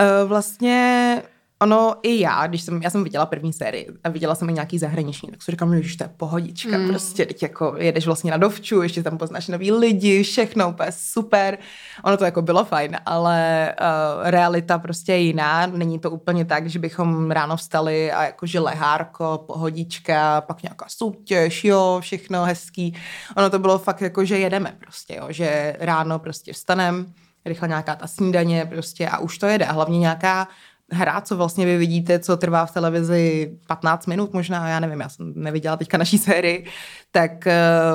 Uh, 0.00 0.28
vlastně 0.28 1.22
ono 1.62 1.94
i 2.02 2.20
já, 2.20 2.46
když 2.46 2.62
jsem, 2.62 2.82
já 2.82 2.90
jsem 2.90 3.04
viděla 3.04 3.26
první 3.26 3.52
sérii 3.52 3.88
a 4.04 4.08
viděla 4.08 4.34
jsem 4.34 4.48
i 4.48 4.52
nějaký 4.52 4.78
zahraniční, 4.78 5.30
tak 5.30 5.42
si 5.42 5.50
říkám, 5.50 5.82
že 5.82 5.96
to 5.96 6.04
je 6.04 6.10
pohodička, 6.16 6.78
mm. 6.78 6.88
prostě 6.88 7.26
teď 7.26 7.42
jako 7.42 7.74
jedeš 7.78 8.06
vlastně 8.06 8.30
na 8.30 8.36
dovču, 8.36 8.82
ještě 8.82 9.02
tam 9.02 9.18
poznáš 9.18 9.48
nový 9.48 9.72
lidi, 9.72 10.22
všechno 10.22 10.68
úplně 10.70 10.92
super. 10.92 11.58
Ono 12.04 12.16
to 12.16 12.24
jako 12.24 12.42
bylo 12.42 12.64
fajn, 12.64 12.96
ale 13.06 13.74
uh, 13.80 14.30
realita 14.30 14.78
prostě 14.78 15.12
je 15.12 15.18
jiná, 15.18 15.66
není 15.66 15.98
to 15.98 16.10
úplně 16.10 16.44
tak, 16.44 16.66
že 16.66 16.78
bychom 16.78 17.30
ráno 17.30 17.56
vstali 17.56 18.12
a 18.12 18.24
jakože 18.24 18.60
lehárko, 18.60 19.44
pohodička, 19.46 20.40
pak 20.40 20.62
nějaká 20.62 20.86
soutěž, 20.88 21.64
jo, 21.64 21.98
všechno 22.00 22.44
hezký. 22.44 22.94
Ono 23.36 23.50
to 23.50 23.58
bylo 23.58 23.78
fakt 23.78 24.00
jako, 24.00 24.24
že 24.24 24.38
jedeme 24.38 24.76
prostě, 24.80 25.14
jo, 25.14 25.26
že 25.30 25.76
ráno 25.80 26.18
prostě 26.18 26.52
vstanem, 26.52 27.12
rychle 27.44 27.68
nějaká 27.68 27.96
ta 27.96 28.06
snídaně 28.06 28.66
prostě 28.66 29.08
a 29.08 29.18
už 29.18 29.38
to 29.38 29.46
jede. 29.46 29.66
A 29.66 29.72
hlavně 29.72 29.98
nějaká 29.98 30.48
hra, 30.92 31.20
co 31.20 31.36
vlastně 31.36 31.66
vy 31.66 31.76
vidíte, 31.78 32.18
co 32.18 32.36
trvá 32.36 32.66
v 32.66 32.72
televizi 32.72 33.50
15 33.66 34.06
minut 34.06 34.32
možná, 34.32 34.68
já 34.68 34.80
nevím, 34.80 35.00
já 35.00 35.08
jsem 35.08 35.32
neviděla 35.36 35.76
teďka 35.76 35.98
naší 35.98 36.18
sérii, 36.18 36.66
tak 37.10 37.30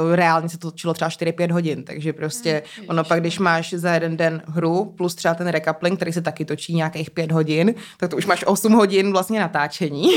uh, 0.06 0.16
reálně 0.16 0.50
se 0.50 0.58
to 0.58 0.72
točilo 0.72 0.94
třeba 0.94 1.10
4-5 1.10 1.52
hodin, 1.52 1.84
takže 1.84 2.14
prostě 2.14 2.64
Hmm, 2.78 2.86
ono 2.90 3.04
pak, 3.04 3.20
když 3.20 3.40
máš 3.40 3.74
za 3.74 3.94
jeden 3.94 4.18
den 4.18 4.42
hru 4.48 4.94
plus 4.98 5.16
třeba 5.16 5.34
ten 5.36 5.48
recapling, 5.48 5.96
který 6.00 6.14
se 6.14 6.22
taky 6.22 6.46
točí 6.46 6.76
nějakých 6.76 7.12
5 7.12 7.32
hodin, 7.32 7.76
tak 7.98 8.10
to 8.10 8.18
už 8.18 8.26
máš 8.26 8.44
8 8.48 8.72
hodin 8.74 9.12
vlastně 9.12 9.40
natáčení. 9.40 10.08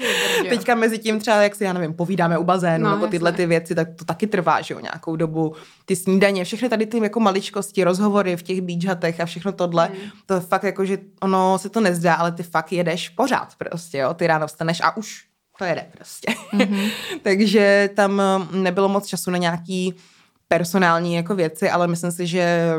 Teďka 0.48 0.74
mezi 0.74 0.98
tím 0.98 1.20
třeba, 1.20 1.36
jak 1.42 1.54
si, 1.54 1.64
já 1.64 1.72
nevím, 1.72 1.94
povídáme 1.94 2.38
u 2.38 2.44
bazénu 2.44 2.84
No, 2.84 2.90
nebo 2.90 3.06
tyhle 3.06 3.32
ty 3.32 3.46
věci, 3.46 3.74
tak 3.74 3.88
to 3.96 4.04
taky 4.04 4.26
trvá, 4.26 4.60
že 4.60 4.74
jo, 4.74 4.80
nějakou 4.80 5.16
dobu. 5.16 5.54
Ty 5.84 5.96
snídaně, 5.96 6.44
všechny 6.44 6.68
tady 6.68 6.86
ty 6.86 6.98
jako 7.02 7.20
maličkosti, 7.20 7.84
rozhovory 7.84 8.36
v 8.36 8.42
těch 8.42 8.60
beachatech 8.60 9.20
a 9.20 9.26
všechno 9.26 9.52
tohle, 9.52 9.88
Mm. 9.88 10.10
to 10.26 10.34
je 10.34 10.40
fakt 10.40 10.62
jako, 10.62 10.84
že 10.84 10.98
ono 11.22 11.58
se 11.58 11.68
to 11.68 11.80
nezdá, 11.80 12.15
ale 12.16 12.32
ty 12.32 12.42
fakt 12.42 12.72
jedeš 12.72 13.08
pořád 13.08 13.48
prostě, 13.58 13.98
jo, 13.98 14.14
ty 14.14 14.26
ráno 14.26 14.46
vstaneš 14.46 14.80
a 14.80 14.96
už 14.96 15.24
to 15.58 15.64
jede 15.64 15.86
prostě. 15.96 16.34
Mhm. 16.52 16.88
Takže 17.22 17.90
tam 17.96 18.22
um, 18.52 18.62
nebylo 18.62 18.88
moc 18.88 19.06
času 19.06 19.30
na 19.30 19.38
nějaký 19.38 19.94
personální 20.48 21.14
jako 21.14 21.34
věci, 21.34 21.70
ale 21.70 21.86
myslím 21.86 22.12
si, 22.12 22.26
že 22.26 22.72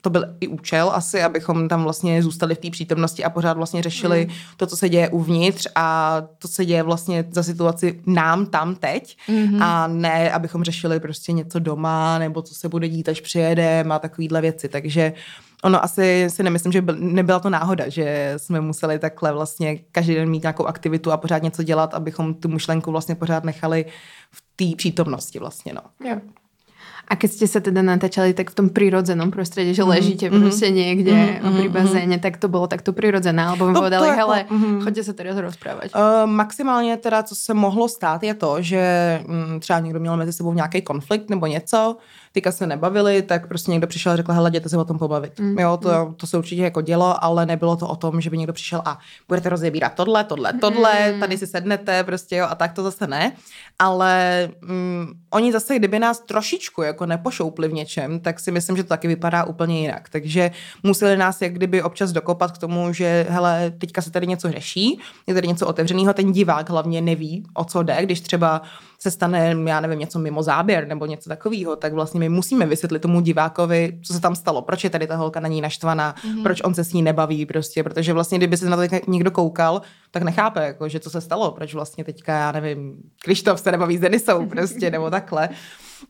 to 0.00 0.10
byl 0.10 0.24
i 0.40 0.48
účel 0.48 0.90
asi, 0.94 1.22
abychom 1.22 1.68
tam 1.68 1.82
vlastně 1.82 2.22
zůstali 2.22 2.54
v 2.54 2.58
té 2.58 2.70
přítomnosti 2.70 3.24
a 3.24 3.30
pořád 3.30 3.56
vlastně 3.56 3.82
řešili 3.82 4.26
Mhm. 4.26 4.36
to, 4.56 4.66
co 4.66 4.76
se 4.76 4.88
děje 4.88 5.08
uvnitř 5.08 5.66
a 5.74 6.16
to 6.38 6.48
se 6.48 6.64
děje 6.64 6.82
vlastně 6.82 7.24
za 7.30 7.42
situaci 7.42 8.00
nám 8.06 8.46
tam 8.46 8.74
teď 8.74 9.16
Mhm. 9.28 9.62
a 9.62 9.86
ne, 9.86 10.32
abychom 10.32 10.64
řešili 10.64 11.00
prostě 11.00 11.32
něco 11.32 11.58
doma 11.58 12.18
nebo 12.18 12.42
co 12.42 12.54
se 12.54 12.68
bude 12.68 12.88
dít, 12.88 13.08
až 13.08 13.20
přijedeme 13.20 13.94
a 13.94 13.98
takovýhle 13.98 14.40
věci. 14.40 14.68
Takže 14.68 15.12
ono 15.64 15.84
asi 15.84 16.26
si 16.28 16.42
nemyslím, 16.42 16.72
že 16.72 16.82
byl, 16.82 16.96
nebyla 16.98 17.40
to 17.40 17.50
náhoda, 17.50 17.88
že 17.88 18.34
jsme 18.36 18.60
museli 18.60 18.98
takhle 18.98 19.32
vlastně 19.32 19.78
každý 19.92 20.14
den 20.14 20.30
mít 20.30 20.42
nějakou 20.42 20.66
aktivitu 20.66 21.12
a 21.12 21.16
pořád 21.16 21.42
něco 21.42 21.62
dělat, 21.62 21.94
abychom 21.94 22.34
tu 22.34 22.48
myšlenku 22.48 22.92
vlastně 22.92 23.14
pořád 23.14 23.44
nechali 23.44 23.84
v 24.30 24.42
té 24.56 24.76
přítomnosti 24.76 25.38
vlastně, 25.38 25.72
no. 25.72 26.08
jo. 26.10 26.16
A 27.08 27.16
keď 27.16 27.30
ste 27.40 27.46
sa 27.48 27.64
teda 27.64 27.80
natáčali 27.80 28.36
tak 28.36 28.52
v 28.52 28.56
tom 28.60 28.68
prirodzenom 28.68 29.32
prostredí, 29.32 29.72
že 29.72 29.80
ležíte 29.80 30.28
mhm, 30.28 30.44
proste 30.44 30.68
niekde 30.68 31.40
mhm, 31.40 31.56
pri 31.56 31.68
mhm, 31.72 31.72
bazéne, 31.72 32.16
tak 32.20 32.36
to 32.36 32.52
bolo 32.52 32.68
takto 32.68 32.92
prirodzené, 32.92 33.48
alebo 33.48 33.64
vám 33.64 33.74
No, 33.74 33.80
povedali, 33.80 34.08
jako, 34.08 34.20
hele, 34.20 34.38
mhm. 34.44 34.80
choďte 34.84 35.02
sa 35.08 35.12
teraz 35.16 35.36
rozprávať. 35.40 35.88
Uh, 35.96 36.28
maximálně 36.28 36.96
teda, 36.96 37.22
co 37.22 37.34
se 37.34 37.54
mohlo 37.54 37.88
stát, 37.88 38.22
je 38.22 38.34
to, 38.34 38.62
že 38.62 38.82
mm, 39.26 39.60
třeba 39.60 39.78
někdo 39.78 40.00
měl 40.00 40.16
mezi 40.16 40.32
sebou 40.32 40.52
nějaký 40.52 40.82
konflikt 40.82 41.30
nebo 41.30 41.46
něco, 41.46 41.96
teďka 42.32 42.52
se 42.52 42.66
nebavili, 42.66 43.22
tak 43.22 43.48
prostě 43.48 43.70
někdo 43.70 43.86
přišel 43.86 44.12
a 44.12 44.16
řekl, 44.16 44.32
hele, 44.32 44.50
jděte 44.50 44.68
se 44.68 44.76
o 44.76 44.84
tom 44.84 44.98
pobavit. 44.98 45.40
Mm. 45.40 45.58
Jo, 45.58 45.76
to, 45.76 46.14
to 46.16 46.26
se 46.26 46.38
určitě 46.38 46.62
jako 46.62 46.80
dělo, 46.80 47.24
ale 47.24 47.46
nebylo 47.46 47.76
to 47.76 47.88
o 47.88 47.96
tom, 47.96 48.20
že 48.20 48.30
by 48.30 48.38
někdo 48.38 48.52
přišel 48.52 48.82
a 48.84 48.98
budete 49.28 49.48
rozebírat 49.48 49.94
tohle, 49.94 50.24
tohle, 50.24 50.52
tohle, 50.52 51.12
Mm. 51.12 51.20
tady 51.20 51.38
si 51.38 51.46
sednete, 51.46 52.04
prostě 52.04 52.36
jo, 52.36 52.46
a 52.50 52.54
tak 52.54 52.72
to 52.72 52.82
zase 52.82 53.06
ne. 53.06 53.32
Ale 53.78 54.48
mm, 54.60 55.06
oni 55.30 55.52
zase, 55.52 55.76
kdyby 55.78 55.98
nás 55.98 56.20
trošičku 56.20 56.82
jako 56.82 57.06
nepošoupli 57.06 57.68
v 57.68 57.72
něčem, 57.72 58.20
tak 58.20 58.40
si 58.40 58.50
myslím, 58.50 58.76
že 58.76 58.82
to 58.82 58.88
taky 58.88 59.08
vypadá 59.08 59.44
úplně 59.44 59.80
jinak. 59.80 60.08
Takže 60.08 60.50
museli 60.82 61.16
nás 61.16 61.42
jak 61.42 61.52
kdyby 61.52 61.82
občas 61.82 62.12
dokopat 62.12 62.52
k 62.52 62.58
tomu, 62.58 62.92
že 62.92 63.26
hele, 63.30 63.72
teďka 63.78 64.02
se 64.02 64.10
tady 64.10 64.26
něco 64.26 64.50
řeší, 64.52 65.00
je 65.26 65.34
tady 65.34 65.48
něco 65.48 65.66
otevřeného, 65.66 66.14
ten 66.14 66.32
divák 66.32 66.70
hlavně 66.70 67.00
neví, 67.00 67.44
o 67.54 67.64
co 67.64 67.82
jde, 67.82 67.96
když 68.02 68.20
třeba 68.20 68.62
se 69.00 69.10
stane, 69.10 69.56
já 69.66 69.80
nevím, 69.80 69.98
něco 69.98 70.18
mimo 70.18 70.42
záběr 70.42 70.86
nebo 70.86 71.06
něco 71.06 71.28
takového, 71.28 71.76
tak 71.76 71.92
vlastně 71.92 72.20
my 72.20 72.28
musíme 72.28 72.66
vysvětlit 72.66 73.02
tomu 73.02 73.20
divákovi, 73.20 73.98
co 74.06 74.12
se 74.12 74.20
tam 74.20 74.36
stalo, 74.36 74.62
proč 74.62 74.84
je 74.84 74.90
tady 74.90 75.06
ta 75.06 75.16
holka 75.16 75.40
na 75.40 75.48
ní 75.48 75.60
naštvaná, 75.60 76.14
mm-hmm. 76.14 76.42
proč 76.42 76.60
on 76.64 76.74
se 76.74 76.84
s 76.84 76.92
ní 76.92 77.02
nebaví 77.02 77.46
prostě, 77.46 77.82
protože 77.82 78.12
vlastně, 78.12 78.38
kdyby 78.38 78.56
se 78.56 78.70
na 78.70 78.76
to 78.76 78.82
někdo 79.06 79.30
koukal, 79.30 79.82
tak 80.10 80.22
nechápe, 80.22 80.64
jako, 80.64 80.88
že 80.88 81.00
co 81.00 81.10
se 81.10 81.20
stalo, 81.20 81.50
proč 81.50 81.74
vlastně 81.74 82.04
teďka, 82.04 82.32
já 82.32 82.52
nevím, 82.52 82.96
Krištof 83.22 83.60
se 83.60 83.72
nebaví 83.72 83.96
s 83.96 84.00
Denisou 84.00 84.46
prostě, 84.46 84.90
nebo 84.90 85.10
takhle. 85.10 85.48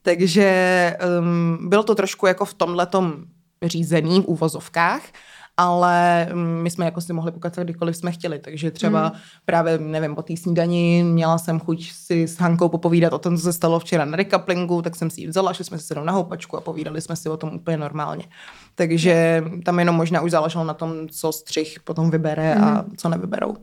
Takže 0.02 0.96
um, 1.20 1.58
bylo 1.68 1.82
to 1.82 1.94
trošku 1.94 2.26
jako 2.26 2.44
v 2.44 2.54
tomhletom 2.54 3.24
řízený 3.62 4.20
v 4.20 4.24
úvozovkách, 4.24 5.02
ale 5.60 6.28
mm, 6.32 6.62
my 6.62 6.70
jsme 6.70 6.84
jako 6.84 7.00
si 7.00 7.12
mohli 7.12 7.32
pokacat 7.32 7.64
kdykoliv 7.64 7.96
jsme 7.96 8.12
chtěli, 8.12 8.38
takže 8.38 8.70
třeba 8.70 9.08
mm. 9.08 9.20
právě, 9.44 9.78
nevím, 9.78 10.14
po 10.14 10.22
té 10.22 10.36
snídani 10.36 11.02
měla 11.02 11.38
jsem 11.38 11.60
chuť 11.60 11.92
si 11.92 12.28
s 12.28 12.38
Hankou 12.38 12.68
popovídat 12.68 13.12
o 13.12 13.18
tom, 13.18 13.36
co 13.36 13.42
se 13.42 13.52
stalo 13.52 13.80
včera 13.80 14.04
na 14.04 14.16
recaplingu, 14.16 14.82
tak 14.82 14.96
jsem 14.96 15.10
si 15.10 15.20
ji 15.20 15.26
vzala, 15.26 15.52
šli 15.52 15.64
jsme 15.64 15.78
si 15.78 15.84
sednout 15.84 16.04
na 16.04 16.12
houpačku 16.12 16.56
a 16.56 16.60
povídali 16.60 17.00
jsme 17.00 17.16
si 17.16 17.28
o 17.28 17.36
tom 17.36 17.54
úplně 17.54 17.76
normálně. 17.76 18.24
Takže 18.74 19.44
tam 19.64 19.78
jenom 19.78 19.94
možná 19.94 20.20
už 20.20 20.30
záleželo 20.30 20.64
na 20.64 20.74
tom, 20.74 21.08
co 21.08 21.32
střih 21.32 21.80
potom 21.84 22.10
vybere 22.10 22.54
mm. 22.54 22.64
a 22.64 22.84
co 22.96 23.08
nevyberou. 23.08 23.56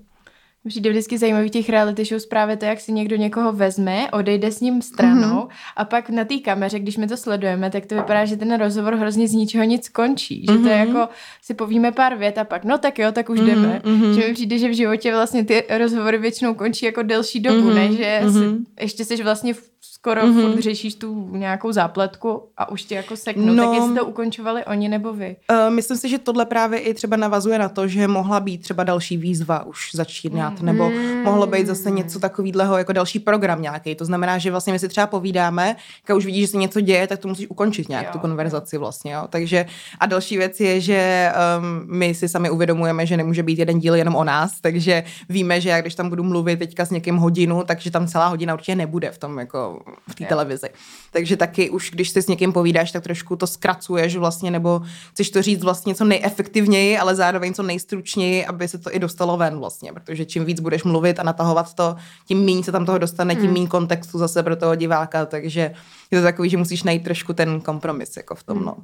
Přijde 0.68 0.90
vždycky 0.90 1.18
zajímavý 1.18 1.50
těch 1.50 1.70
reality 1.70 2.06
shows 2.06 2.26
právě 2.26 2.58
to, 2.58 2.66
jak 2.66 2.80
si 2.80 2.92
někdo 2.92 3.16
někoho 3.16 3.54
vezme, 3.54 4.12
odejde 4.12 4.52
s 4.52 4.62
ním 4.62 4.82
stranou 4.82 5.42
mm-hmm. 5.42 5.50
a 5.76 5.86
pak 5.86 6.10
na 6.10 6.26
té 6.26 6.38
kameře, 6.38 6.80
když 6.80 6.98
my 6.98 7.08
to 7.08 7.18
sledujeme, 7.18 7.70
tak 7.70 7.86
to 7.86 7.96
vypadá, 7.96 8.26
že 8.26 8.38
ten 8.38 8.58
rozhovor 8.58 8.96
hrozně 8.96 9.28
z 9.28 9.34
ničeho 9.34 9.64
nic 9.64 9.90
končí. 9.90 10.46
Mm-hmm. 10.46 10.54
Že 10.54 10.60
to 10.60 10.70
je 10.70 10.76
jako, 10.76 11.08
si 11.42 11.54
povíme 11.54 11.92
pár 11.92 12.18
vět 12.18 12.38
a 12.38 12.44
pak, 12.44 12.64
no 12.64 12.78
tak 12.78 13.00
jo, 13.00 13.12
tak 13.12 13.30
už 13.30 13.40
mm-hmm. 13.40 13.46
jdeme. 13.46 13.82
Mm-hmm. 13.84 14.12
Že 14.12 14.28
mi 14.28 14.34
přijde, 14.34 14.58
že 14.58 14.70
v 14.70 14.76
životě 14.76 15.12
vlastně 15.12 15.46
ty 15.46 15.64
rozhovory 15.78 16.18
většinou 16.18 16.54
končí 16.54 16.86
jako 16.86 17.04
delší 17.04 17.40
dobu, 17.40 17.70
mm-hmm. 17.70 17.76
ne? 17.76 17.92
Že 17.92 18.22
mm-hmm. 18.24 18.58
si, 18.58 18.66
ještě 18.82 19.06
jsi 19.06 19.24
vlastně 19.24 19.54
v 19.54 19.75
skoro 20.06 20.22
mm-hmm. 20.22 20.52
furt 20.52 20.62
řešíš 20.62 20.96
tu 20.96 21.30
nějakou 21.32 21.72
zápletku 21.72 22.44
a 22.58 22.70
už 22.70 22.84
tě 22.84 22.96
jako 22.96 23.16
seknou. 23.16 23.54
No, 23.54 23.66
tak 23.66 23.76
jestli 23.76 23.96
to 23.96 24.06
ukončovali 24.06 24.66
oni 24.66 24.90
nebo 24.90 25.14
vy? 25.14 25.36
Uh, 25.52 25.74
myslím 25.74 25.98
si, 25.98 26.10
že 26.10 26.20
tohle 26.20 26.46
právě 26.46 26.80
i 26.80 26.94
třeba 26.94 27.18
navazuje 27.18 27.60
na 27.60 27.70
to, 27.70 27.88
že 27.88 28.08
mohla 28.08 28.40
být 28.40 28.62
třeba 28.62 28.84
další 28.84 29.18
výzva 29.18 29.64
už 29.64 29.90
začínat, 29.94 30.60
mm. 30.60 30.66
nebo 30.66 30.92
mohlo 31.24 31.48
být 31.48 31.68
zase 31.68 31.92
něco 31.92 32.20
takového 32.20 32.78
jako 32.78 32.94
další 32.94 33.20
program 33.20 33.62
nějaký. 33.62 33.96
To 33.96 34.06
znamená, 34.06 34.38
že 34.38 34.52
vlastně 34.52 34.74
my 34.74 34.80
si 34.80 34.88
třeba 34.88 35.08
povídáme, 35.08 35.76
když 36.06 36.18
už 36.18 36.26
vidíš, 36.26 36.42
že 36.42 36.48
se 36.48 36.58
něco 36.58 36.82
děje, 36.82 37.08
tak 37.08 37.20
to 37.20 37.28
musíš 37.28 37.50
ukončit 37.50 37.90
nějak, 37.90 38.06
jo, 38.06 38.12
tu 38.12 38.20
konverzaci 38.20 38.78
vlastně. 38.78 39.14
Jo. 39.14 39.24
Takže 39.30 39.66
a 40.00 40.06
další 40.06 40.38
věc 40.38 40.60
je, 40.60 40.82
že 40.82 41.32
um, 41.58 41.98
my 41.98 42.14
si 42.14 42.30
sami 42.30 42.50
uvědomujeme, 42.50 43.06
že 43.06 43.18
nemůže 43.18 43.44
být 43.44 43.60
jeden 43.60 43.80
díl 43.80 43.96
jenom 43.96 44.16
o 44.16 44.24
nás, 44.24 44.62
takže 44.62 45.04
víme, 45.30 45.62
že 45.62 45.70
já 45.70 45.82
když 45.82 45.96
tam 45.96 46.10
budu 46.10 46.24
mluvit 46.24 46.60
teďka 46.60 46.86
s 46.86 46.92
někým 46.92 47.16
hodinu, 47.16 47.64
takže 47.66 47.92
tam 47.92 48.08
celá 48.08 48.28
hodina 48.28 48.54
určitě 48.54 48.76
nebude 48.76 49.12
v 49.12 49.18
tom 49.18 49.40
jako 49.40 49.80
v 50.08 50.16
té 50.16 50.26
televizi. 50.26 50.68
Takže 51.12 51.38
taky 51.38 51.70
už, 51.70 51.92
když 51.92 52.10
si 52.10 52.22
s 52.22 52.28
někým 52.28 52.54
povídáš, 52.54 52.92
tak 52.92 53.04
trošku 53.04 53.36
to 53.36 53.48
zkracuješ 53.48 54.16
vlastně, 54.16 54.52
nebo 54.52 54.82
chceš 55.12 55.30
to 55.30 55.42
říct 55.42 55.64
vlastně 55.64 55.96
co 55.96 56.06
nejefektivněji, 56.06 56.98
ale 56.98 57.16
zároveň 57.16 57.54
co 57.54 57.64
nejstručněji, 57.64 58.46
aby 58.46 58.68
se 58.68 58.78
to 58.78 58.96
i 58.96 59.00
dostalo 59.00 59.38
ven 59.38 59.60
vlastně, 59.60 59.94
protože 59.94 60.26
čím 60.26 60.46
víc 60.46 60.60
budeš 60.60 60.84
mluvit 60.84 61.20
a 61.20 61.24
natahovat 61.24 61.74
to, 61.74 61.96
tím 62.28 62.46
méně 62.46 62.64
se 62.64 62.72
tam 62.72 62.86
toho 62.86 62.98
dostane, 62.98 63.36
tím 63.36 63.44
hmm. 63.44 63.54
méně 63.54 63.68
kontextu 63.68 64.18
zase 64.18 64.44
pro 64.44 64.56
toho 64.56 64.76
diváka, 64.76 65.26
takže 65.26 65.74
je 66.12 66.20
to 66.20 66.24
takový, 66.24 66.50
že 66.50 66.58
musíš 66.58 66.84
najít 66.84 67.04
trošku 67.04 67.34
ten 67.34 67.62
kompromis 67.62 68.18
jako 68.18 68.36
v 68.36 68.44
tom, 68.44 68.58
hmm. 68.58 68.66
no. 68.66 68.78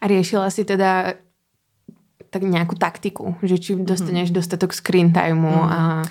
A 0.00 0.06
riešila 0.06 0.50
si 0.50 0.64
teda 0.64 1.14
tak 2.30 2.42
nějakou 2.42 2.76
taktiku, 2.76 3.36
že 3.42 3.58
či 3.58 3.76
dostaneš 3.76 4.28
hmm. 4.28 4.34
dostatok 4.34 4.72
screen 4.72 5.12
timeu 5.12 5.62
a 5.62 6.02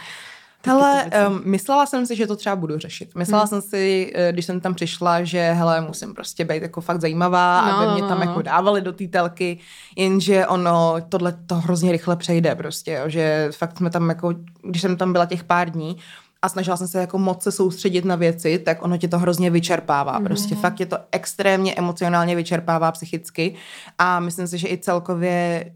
Hele, 0.66 1.12
um, 1.28 1.42
myslela 1.46 1.86
jsem 1.86 2.06
si, 2.06 2.16
že 2.16 2.28
to 2.28 2.36
třeba 2.36 2.56
budu 2.56 2.78
řešit. 2.78 3.16
Myslela 3.16 3.44
hmm. 3.44 3.48
jsem 3.48 3.62
si, 3.62 4.12
eh, 4.16 4.32
když 4.32 4.46
jsem 4.46 4.60
tam 4.60 4.74
přišla, 4.74 5.24
že 5.24 5.52
hele, 5.52 5.82
musím 5.82 6.14
prostě 6.14 6.46
být 6.46 6.62
jako 6.62 6.82
fakt 6.82 7.02
zajímavá, 7.02 7.68
no, 7.68 7.78
aby 7.78 7.92
mě 7.94 8.02
tam 8.02 8.20
no, 8.20 8.26
no. 8.26 8.32
jako 8.32 8.42
dávali 8.42 8.82
do 8.82 8.94
té 8.94 9.08
telky, 9.08 9.58
jenže 9.96 10.48
ono, 10.48 10.96
tohle 11.10 11.38
to 11.48 11.56
hrozně 11.56 11.92
rychle 11.92 12.16
přejde 12.16 12.56
prostě, 12.56 12.92
jo, 12.92 13.10
že 13.10 13.50
fakt 13.52 13.78
jsme 13.78 13.90
tam 13.90 14.10
jako, 14.10 14.34
když 14.64 14.82
jsem 14.82 14.98
tam 14.98 15.12
byla 15.12 15.26
těch 15.26 15.44
pár 15.44 15.70
dní, 15.70 15.98
a 16.42 16.50
snažila 16.50 16.78
jsem 16.78 16.88
se 16.88 17.00
jako 17.00 17.18
moc 17.18 17.44
se 17.44 17.52
soustředit 17.52 18.06
na 18.06 18.16
věci, 18.16 18.60
tak 18.60 18.84
ono 18.84 18.98
tě 18.98 19.08
to 19.08 19.20
hrozně 19.20 19.50
vyčerpává. 19.50 20.20
Mm-hmm. 20.20 20.26
Prostě 20.26 20.56
fakt 20.56 20.80
je 20.80 20.86
to 20.86 20.98
extrémně 21.12 21.76
emocionálně 21.76 22.36
vyčerpává 22.36 22.92
psychicky 22.92 23.56
a 23.98 24.20
myslím 24.20 24.48
si, 24.48 24.58
že 24.58 24.68
i 24.68 24.78
celkově 24.78 25.72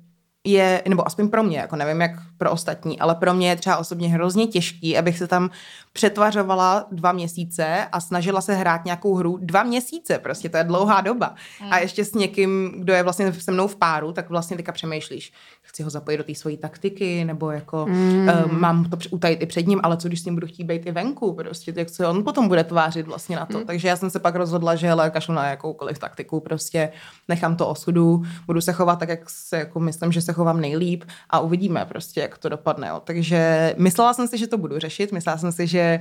je, 0.46 0.82
nebo 0.88 1.08
aspoň 1.08 1.30
pro 1.30 1.44
mě, 1.44 1.58
jako 1.58 1.76
nevím 1.76 2.02
jak 2.02 2.12
pro 2.38 2.52
ostatní, 2.52 3.00
ale 3.00 3.16
pro 3.16 3.34
mě 3.34 3.50
je 3.50 3.56
třeba 3.56 3.78
osobně 3.78 4.10
hrozně 4.10 4.48
těžký, 4.48 4.98
abych 4.98 5.18
se 5.18 5.28
tam 5.28 5.50
přetvařovala 5.94 6.86
dva 6.92 7.12
měsíce 7.12 7.88
a 7.92 8.00
snažila 8.02 8.42
se 8.42 8.56
hrát 8.56 8.86
nějakou 8.86 9.16
hru 9.16 9.38
dva 9.42 9.64
měsíce, 9.64 10.20
prostě 10.20 10.50
to 10.50 10.58
je 10.58 10.64
dlouhá 10.64 11.02
doba. 11.02 11.36
Mm. 11.62 11.74
A 11.74 11.78
ještě 11.78 12.06
s 12.06 12.14
někým, 12.14 12.74
kdo 12.78 12.94
je 12.94 13.04
vlastně 13.04 13.34
se 13.34 13.52
mnou 13.52 13.68
v 13.68 13.76
páru, 13.76 14.12
tak 14.12 14.30
vlastně 14.30 14.58
teďka 14.58 14.72
přemýšlíš, 14.72 15.34
chci 15.62 15.84
ho 15.84 15.90
zapojit 15.90 16.18
do 16.18 16.24
té 16.24 16.36
svojí 16.36 16.58
taktiky, 16.58 17.26
nebo 17.26 17.52
jako 17.52 17.86
mm. 17.90 18.30
uh, 18.46 18.52
mám 18.52 18.90
to 18.90 18.98
utajit 19.12 19.42
i 19.42 19.46
před 19.46 19.68
ním, 19.68 19.80
ale 19.84 19.98
co 19.98 20.08
když 20.08 20.22
s 20.22 20.26
ním 20.26 20.36
budu 20.36 20.48
chtít 20.48 20.64
být 20.64 20.86
i 20.86 20.92
venku, 20.92 21.34
prostě, 21.34 21.74
jak 21.76 21.90
se 21.90 22.08
on 22.08 22.24
potom 22.24 22.48
bude 22.48 22.64
tvářit 22.64 23.08
vlastně 23.08 23.36
na 23.36 23.46
to. 23.46 23.58
Mm. 23.58 23.66
Takže 23.66 23.88
já 23.88 23.96
jsem 23.96 24.10
se 24.10 24.20
pak 24.20 24.36
rozhodla, 24.36 24.76
že 24.76 24.88
hele, 24.88 25.10
kašlu 25.10 25.34
na 25.34 25.48
jakoukoliv 25.48 26.00
taktiku, 26.00 26.40
prostě 26.40 26.92
nechám 27.28 27.56
to 27.56 27.68
osudu, 27.68 28.24
budu 28.46 28.62
se 28.62 28.74
chovat 28.74 29.00
tak, 29.00 29.10
jak 29.10 29.30
se 29.30 29.58
jako 29.58 29.80
myslím, 29.80 30.12
že 30.12 30.22
se 30.22 30.34
chovám 30.34 30.62
nejlíp 30.62 31.04
a 31.30 31.40
uvidíme 31.40 31.86
prostě, 31.86 32.25
jak 32.26 32.38
to 32.38 32.50
dopadne. 32.50 32.88
Jo. 32.88 33.02
Takže 33.04 33.74
myslela 33.78 34.14
jsem 34.14 34.28
si, 34.28 34.38
že 34.38 34.48
to 34.48 34.58
budu 34.58 34.80
řešit, 34.80 35.12
myslela 35.12 35.38
jsem 35.38 35.52
si, 35.52 35.68
že 35.68 36.00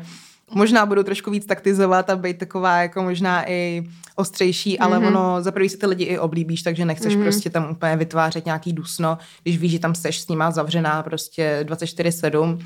možná 0.50 0.86
budu 0.86 1.02
trošku 1.02 1.30
víc 1.30 1.46
taktizovat 1.46 2.10
a 2.10 2.16
být 2.16 2.38
taková 2.38 2.82
jako 2.82 3.02
možná 3.02 3.50
i 3.50 3.84
ostřejší, 4.16 4.78
ale 4.78 4.98
mm-hmm. 4.98 5.06
ono 5.06 5.42
za 5.42 5.52
prvý 5.52 5.68
si 5.68 5.76
ty 5.76 5.86
lidi 5.86 6.04
i 6.04 6.18
oblíbíš, 6.18 6.62
takže 6.62 6.84
nechceš 6.84 7.16
mm-hmm. 7.16 7.22
prostě 7.22 7.50
tam 7.50 7.70
úplně 7.70 7.96
vytvářet 7.96 8.44
nějaký 8.44 8.72
dusno, 8.72 9.18
když 9.42 9.58
víš, 9.58 9.72
že 9.72 9.78
tam 9.78 9.94
seš 9.94 10.20
s 10.20 10.28
nima 10.28 10.50
zavřená 10.50 11.02
prostě 11.02 11.66
24-7 11.68 12.58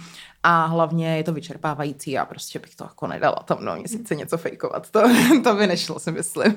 a 0.43 0.67
hlavně 0.67 1.17
je 1.17 1.25
to 1.25 1.33
vyčerpávající 1.33 2.19
a 2.19 2.25
prostě 2.25 2.59
bych 2.59 2.77
to 2.77 2.85
jako 2.85 3.07
nedala 3.07 3.37
tam 3.45 3.59
no 3.61 3.77
měsíce 3.77 4.15
něco 4.15 4.39
fejkovat. 4.39 4.91
To, 4.91 5.03
to 5.45 5.55
by 5.55 5.67
nešlo, 5.67 5.99
si 5.99 6.13
myslím. 6.13 6.55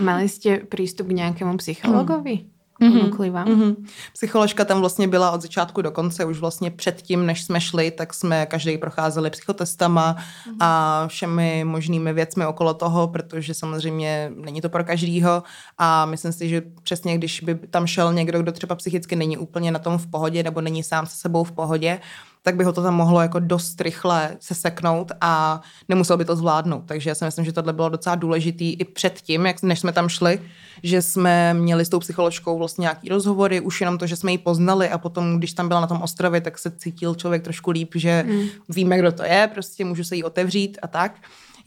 Mali 0.00 0.28
jste 0.28 0.58
přístup 0.58 1.06
k 1.06 1.10
nějakému 1.10 1.56
psychologovi? 1.56 2.34
Mm 2.34 2.59
mm-hmm. 2.80 3.10
Mm-hmm. 3.10 3.76
Psycholožka 4.12 4.64
tam 4.64 4.80
vlastně 4.80 5.08
byla 5.08 5.30
od 5.30 5.42
začátku 5.42 5.82
do 5.82 5.90
konce, 5.90 6.24
už 6.24 6.38
vlastně 6.38 6.70
předtím, 6.70 7.26
než 7.26 7.44
jsme 7.44 7.60
šli, 7.60 7.90
tak 7.90 8.14
jsme 8.14 8.46
každý 8.46 8.78
procházeli 8.78 9.30
psychotestama 9.30 10.16
mm-hmm. 10.16 10.56
a 10.60 11.04
všemi 11.06 11.64
možnými 11.64 12.12
věcmi 12.12 12.46
okolo 12.46 12.74
toho, 12.74 13.08
protože 13.08 13.54
samozřejmě 13.54 14.32
není 14.36 14.60
to 14.60 14.68
pro 14.68 14.84
každýho 14.84 15.42
a 15.78 16.06
myslím 16.06 16.32
si, 16.32 16.48
že 16.48 16.62
přesně 16.82 17.18
když 17.18 17.40
by 17.40 17.54
tam 17.54 17.86
šel 17.86 18.12
někdo, 18.12 18.42
kdo 18.42 18.52
třeba 18.52 18.74
psychicky 18.74 19.16
není 19.16 19.38
úplně 19.38 19.70
na 19.70 19.78
tom 19.78 19.98
v 19.98 20.06
pohodě 20.06 20.42
nebo 20.42 20.60
není 20.60 20.82
sám 20.82 21.06
se 21.06 21.16
sebou 21.16 21.44
v 21.44 21.52
pohodě, 21.52 22.00
tak 22.42 22.56
by 22.56 22.64
ho 22.64 22.72
to 22.72 22.82
tam 22.82 22.94
mohlo 22.94 23.20
jako 23.20 23.40
dost 23.40 23.80
rychle 23.80 24.36
se 24.40 24.54
seknout 24.54 25.12
a 25.20 25.60
nemusel 25.88 26.16
by 26.16 26.24
to 26.24 26.36
zvládnout. 26.36 26.82
Takže 26.86 27.10
já 27.10 27.14
si 27.14 27.24
myslím, 27.24 27.44
že 27.44 27.52
tohle 27.52 27.72
bylo 27.72 27.88
docela 27.88 28.14
důležitý 28.14 28.72
i 28.72 28.84
předtím, 28.84 29.46
jak, 29.46 29.62
než 29.62 29.80
jsme 29.80 29.92
tam 29.92 30.08
šli, 30.08 30.40
že 30.82 31.02
jsme 31.02 31.54
měli 31.54 31.84
s 31.84 31.88
tou 31.88 31.98
psycholožkou 31.98 32.58
vlastně 32.58 32.82
nějaký 32.82 33.08
rozhovory, 33.08 33.60
už 33.60 33.80
jenom 33.80 33.98
to, 33.98 34.06
že 34.06 34.16
jsme 34.16 34.32
ji 34.32 34.38
poznali 34.38 34.88
a 34.88 34.98
potom, 34.98 35.38
když 35.38 35.52
tam 35.52 35.68
byla 35.68 35.80
na 35.80 35.86
tom 35.86 36.02
ostrově, 36.02 36.40
tak 36.40 36.58
se 36.58 36.70
cítil 36.70 37.14
člověk 37.14 37.42
trošku 37.42 37.70
líp, 37.70 37.90
že 37.94 38.24
mm. 38.28 38.48
víme, 38.68 38.98
kdo 38.98 39.12
to 39.12 39.24
je, 39.24 39.50
prostě 39.52 39.84
můžu 39.84 40.04
se 40.04 40.16
jí 40.16 40.24
otevřít 40.24 40.78
a 40.82 40.88
tak. 40.88 41.12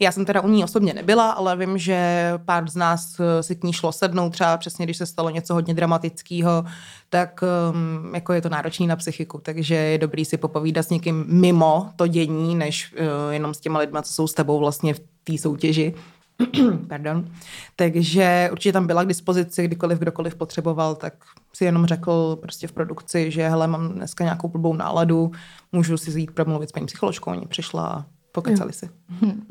Já 0.00 0.12
jsem 0.12 0.24
teda 0.24 0.40
u 0.40 0.48
ní 0.48 0.64
osobně 0.64 0.94
nebyla, 0.94 1.30
ale 1.30 1.56
vím, 1.56 1.78
že 1.78 2.32
pár 2.44 2.70
z 2.70 2.76
nás 2.76 3.20
eh, 3.20 3.42
si 3.42 3.56
k 3.56 3.64
ní 3.64 3.72
šlo 3.72 3.92
sednout, 3.92 4.30
třeba 4.30 4.56
přesně, 4.56 4.86
když 4.86 4.96
se 4.96 5.06
stalo 5.06 5.30
něco 5.30 5.54
hodně 5.54 5.74
dramatického, 5.74 6.64
tak 7.08 7.40
um, 7.72 8.14
jako 8.14 8.32
je 8.32 8.40
to 8.40 8.48
náročný 8.48 8.86
na 8.86 8.96
psychiku, 8.96 9.40
takže 9.42 9.74
je 9.74 9.98
dobrý 9.98 10.24
si 10.24 10.36
popovídat 10.36 10.82
s 10.82 10.90
někým 10.90 11.24
mimo 11.28 11.90
to 11.96 12.06
dění, 12.06 12.54
než 12.54 12.94
uh, 12.94 13.32
jenom 13.32 13.54
s 13.54 13.60
těma 13.60 13.78
lidma, 13.78 14.02
co 14.02 14.12
jsou 14.12 14.26
s 14.26 14.34
tebou 14.34 14.58
vlastně 14.58 14.94
v 14.94 15.00
té 15.24 15.38
soutěži. 15.38 15.94
Pardon. 16.88 17.30
Takže 17.76 18.48
určitě 18.52 18.72
tam 18.72 18.86
byla 18.86 19.04
k 19.04 19.08
dispozici, 19.08 19.64
kdykoliv 19.64 19.98
kdokoliv 19.98 20.34
potřeboval, 20.34 20.94
tak 20.94 21.14
si 21.52 21.64
jenom 21.64 21.86
řekl 21.86 22.38
prostě 22.42 22.66
v 22.66 22.72
produkci, 22.72 23.30
že 23.30 23.48
hele, 23.48 23.66
mám 23.66 23.88
dneska 23.88 24.24
nějakou 24.24 24.48
blbou 24.48 24.74
náladu, 24.74 25.32
můžu 25.72 25.96
si 25.96 26.20
jít 26.20 26.30
promluvit 26.30 26.68
s 26.68 26.72
paní 26.72 26.86
psycholožkou, 26.86 27.30
oni 27.30 27.46
přišla 27.46 27.86
a 27.86 28.04
pokecali 28.34 28.72
si. 28.72 28.88
Hmm. 29.20 29.46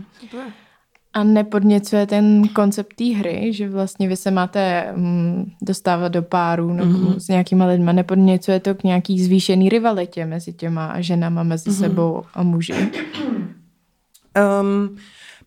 A 1.13 1.23
nepodněcuje 1.23 2.07
ten 2.07 2.47
koncept 2.47 2.93
té 2.95 3.03
hry, 3.03 3.53
že 3.53 3.69
vlastně 3.69 4.07
vy 4.07 4.15
se 4.15 4.31
máte 4.31 4.93
mm, 4.95 5.51
dostávat 5.61 6.07
do 6.07 6.21
páru 6.21 6.73
nebo 6.73 6.91
mm-hmm. 6.91 7.15
s 7.17 7.27
nějakýma 7.27 7.65
lidma, 7.65 7.91
nepodněcuje 7.91 8.59
to 8.59 8.75
k 8.75 8.83
nějaký 8.83 9.23
zvýšený 9.23 9.69
rivalitě 9.69 10.25
mezi 10.25 10.53
těma 10.53 11.01
ženama, 11.01 11.43
mezi 11.43 11.69
mm-hmm. 11.69 11.79
sebou 11.79 12.23
a 12.33 12.43
muži? 12.43 12.91
Um, 14.61 14.97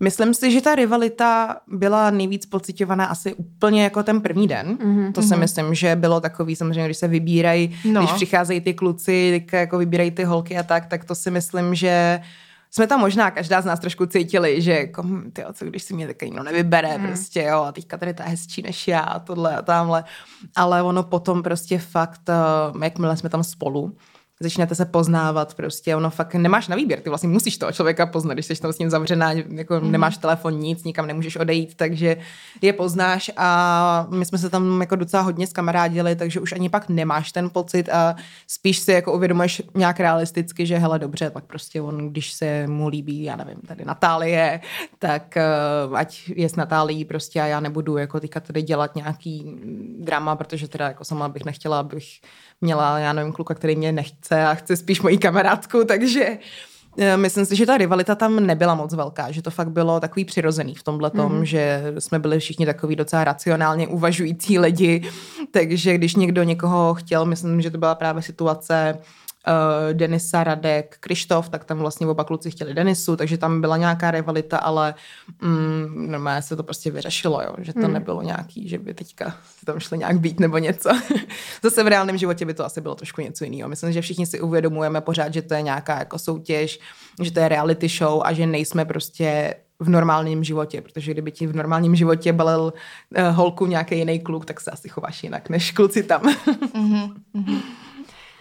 Myslím 0.00 0.34
si, 0.34 0.50
že 0.50 0.60
ta 0.60 0.74
rivalita 0.74 1.56
byla 1.66 2.10
nejvíc 2.10 2.46
pocitovaná 2.46 3.04
asi 3.04 3.34
úplně 3.34 3.82
jako 3.82 4.02
ten 4.02 4.20
první 4.20 4.48
den. 4.48 4.76
Mm-hmm. 4.76 5.12
To 5.12 5.22
si 5.22 5.28
mhm. 5.28 5.40
myslím, 5.40 5.74
že 5.74 5.96
bylo 5.96 6.20
takový, 6.20 6.56
samozřejmě, 6.56 6.84
když 6.84 6.96
se 6.96 7.08
vybírají, 7.08 7.76
no. 7.84 8.00
když 8.00 8.12
přicházejí 8.12 8.60
ty 8.60 8.74
kluci, 8.74 9.44
jako 9.52 9.78
vybírají 9.78 10.10
ty 10.10 10.24
holky 10.24 10.58
a 10.58 10.62
tak, 10.62 10.86
tak 10.86 11.04
to 11.04 11.14
si 11.14 11.30
myslím, 11.30 11.74
že 11.74 12.20
jsme 12.70 12.86
tam 12.86 13.00
možná 13.00 13.30
každá 13.30 13.60
z 13.60 13.64
nás 13.64 13.80
trošku 13.80 14.06
cítili, 14.06 14.62
že 14.62 14.72
jako, 14.72 15.02
hm, 15.02 15.30
tyjo, 15.32 15.52
co 15.52 15.64
když 15.64 15.82
si 15.82 15.94
mě 15.94 16.06
taky 16.06 16.24
nikdo 16.24 16.42
nevybere, 16.42 16.98
mm. 16.98 17.06
prostě 17.06 17.42
jo, 17.42 17.62
a 17.62 17.72
teďka 17.72 17.96
tady 17.96 18.14
ta 18.14 18.24
hezčí 18.24 18.62
než 18.62 18.88
já 18.88 19.00
a 19.00 19.18
tohle 19.18 19.56
a 19.56 19.62
tamhle. 19.62 20.04
Ale 20.56 20.82
ono 20.82 21.02
potom 21.02 21.42
prostě 21.42 21.78
fakt, 21.78 22.22
uh, 22.74 22.82
jakmile 22.82 23.16
jsme 23.16 23.28
tam 23.28 23.44
spolu, 23.44 23.96
začnete 24.40 24.74
se 24.74 24.84
poznávat 24.84 25.54
prostě, 25.54 25.96
ono 25.96 26.10
fakt 26.10 26.34
nemáš 26.34 26.68
na 26.68 26.76
výběr, 26.76 27.00
ty 27.00 27.08
vlastně 27.08 27.28
musíš 27.28 27.58
toho 27.58 27.72
člověka 27.72 28.06
poznat, 28.06 28.34
když 28.34 28.46
jsi 28.46 28.60
tam 28.60 28.72
s 28.72 28.78
ním 28.78 28.90
zavřená, 28.90 29.32
jako 29.32 29.80
mm. 29.80 29.92
nemáš 29.92 30.16
telefon, 30.16 30.58
nic, 30.58 30.84
nikam 30.84 31.06
nemůžeš 31.06 31.36
odejít, 31.36 31.74
takže 31.76 32.16
je 32.62 32.72
poznáš 32.72 33.30
a 33.36 34.06
my 34.10 34.24
jsme 34.24 34.38
se 34.38 34.50
tam 34.50 34.80
jako 34.80 34.96
docela 34.96 35.22
hodně 35.22 35.46
skamarádili, 35.46 36.16
takže 36.16 36.40
už 36.40 36.52
ani 36.52 36.68
pak 36.68 36.88
nemáš 36.88 37.32
ten 37.32 37.50
pocit 37.50 37.88
a 37.88 38.16
spíš 38.46 38.78
si 38.78 38.92
jako 38.92 39.12
uvědomuješ 39.12 39.62
nějak 39.74 40.00
realisticky, 40.00 40.66
že 40.66 40.78
hele 40.78 40.98
dobře, 40.98 41.30
tak 41.30 41.44
prostě 41.44 41.80
on, 41.80 42.10
když 42.10 42.32
se 42.32 42.66
mu 42.66 42.88
líbí, 42.88 43.22
já 43.22 43.36
nevím, 43.36 43.56
tady 43.66 43.84
Natálie, 43.84 44.60
tak 44.98 45.38
uh, 45.88 45.98
ať 45.98 46.30
je 46.36 46.48
s 46.48 46.56
Natálií 46.56 47.04
prostě 47.04 47.40
a 47.40 47.46
já 47.46 47.60
nebudu 47.60 47.96
jako 47.96 48.20
teďka 48.20 48.40
tady 48.40 48.62
dělat 48.62 48.96
nějaký 48.96 49.60
drama, 49.98 50.36
protože 50.36 50.68
teda 50.68 50.88
jako 50.88 51.04
sama 51.04 51.28
bych 51.28 51.44
nechtěla, 51.44 51.80
abych 51.80 52.20
měla, 52.60 52.98
já 52.98 53.12
nevím, 53.12 53.32
kluka, 53.32 53.54
který 53.54 53.76
mě 53.76 53.92
nechce 53.92 54.46
a 54.46 54.54
chce 54.54 54.76
spíš 54.76 55.00
mojí 55.00 55.18
kamarádku, 55.18 55.84
takže 55.84 56.38
eh, 56.98 57.16
Myslím 57.16 57.46
si, 57.46 57.56
že 57.56 57.66
ta 57.66 57.76
rivalita 57.76 58.14
tam 58.14 58.46
nebyla 58.46 58.74
moc 58.74 58.94
velká, 58.94 59.30
že 59.30 59.42
to 59.42 59.50
fakt 59.50 59.70
bylo 59.70 60.00
takový 60.00 60.24
přirozený 60.24 60.74
v 60.74 60.82
tomhle 60.82 61.10
tom, 61.10 61.32
mm. 61.32 61.44
že 61.44 61.82
jsme 61.98 62.18
byli 62.18 62.38
všichni 62.38 62.66
takový 62.66 62.96
docela 62.96 63.24
racionálně 63.24 63.88
uvažující 63.88 64.58
lidi, 64.58 65.02
takže 65.50 65.94
když 65.94 66.14
někdo 66.14 66.42
někoho 66.42 66.94
chtěl, 66.94 67.26
myslím, 67.26 67.60
že 67.60 67.70
to 67.70 67.78
byla 67.78 67.94
právě 67.94 68.22
situace, 68.22 68.98
Denisa, 69.92 70.44
Radek, 70.44 70.96
Krištof, 71.00 71.48
tak 71.48 71.64
tam 71.64 71.78
vlastně 71.78 72.06
oba 72.06 72.24
kluci 72.24 72.50
chtěli 72.50 72.74
Denisu, 72.74 73.16
takže 73.16 73.38
tam 73.38 73.60
byla 73.60 73.76
nějaká 73.76 74.10
rivalita, 74.10 74.58
ale 74.58 74.94
mm, 75.42 76.10
normálně 76.10 76.42
se 76.42 76.56
to 76.56 76.62
prostě 76.62 76.90
vyřešilo, 76.90 77.42
jo, 77.42 77.54
že 77.58 77.72
to 77.72 77.80
Hmm. 77.80 77.92
nebylo 77.92 78.22
nějaký, 78.22 78.68
že 78.68 78.78
by 78.78 78.94
teďka 78.94 79.36
se 79.58 79.66
tam 79.66 79.80
šli 79.80 79.98
nějak 79.98 80.20
být 80.20 80.40
nebo 80.40 80.58
něco. 80.58 80.90
Zase 81.62 81.84
v 81.84 81.88
reálném 81.88 82.18
životě 82.18 82.44
by 82.44 82.54
to 82.54 82.64
asi 82.64 82.80
bylo 82.80 82.94
trošku 82.94 83.20
něco 83.20 83.44
jiného. 83.44 83.68
Myslím, 83.68 83.92
že 83.92 84.00
všichni 84.00 84.26
si 84.26 84.40
uvědomujeme 84.40 85.00
pořád, 85.00 85.34
že 85.34 85.42
to 85.42 85.54
je 85.54 85.62
nějaká 85.62 85.98
jako 85.98 86.18
soutěž, 86.18 86.80
že 87.22 87.32
to 87.32 87.40
je 87.40 87.48
reality 87.48 87.88
show 87.88 88.22
a 88.24 88.32
že 88.32 88.46
nejsme 88.46 88.84
prostě 88.84 89.54
v 89.80 89.88
normálním 89.88 90.44
životě, 90.44 90.80
protože 90.82 91.12
kdyby 91.12 91.32
ti 91.32 91.46
v 91.46 91.56
normálním 91.56 91.96
životě 91.96 92.32
balil 92.32 92.72
uh, 93.18 93.24
holku 93.36 93.66
nějaký 93.66 93.98
jiný 93.98 94.20
kluk, 94.20 94.44
tak 94.44 94.60
se 94.60 94.70
asi 94.70 94.88
chováš 94.88 95.22
jinak 95.22 95.48
než 95.48 95.72
kluci 95.72 96.02
tam. 96.02 96.22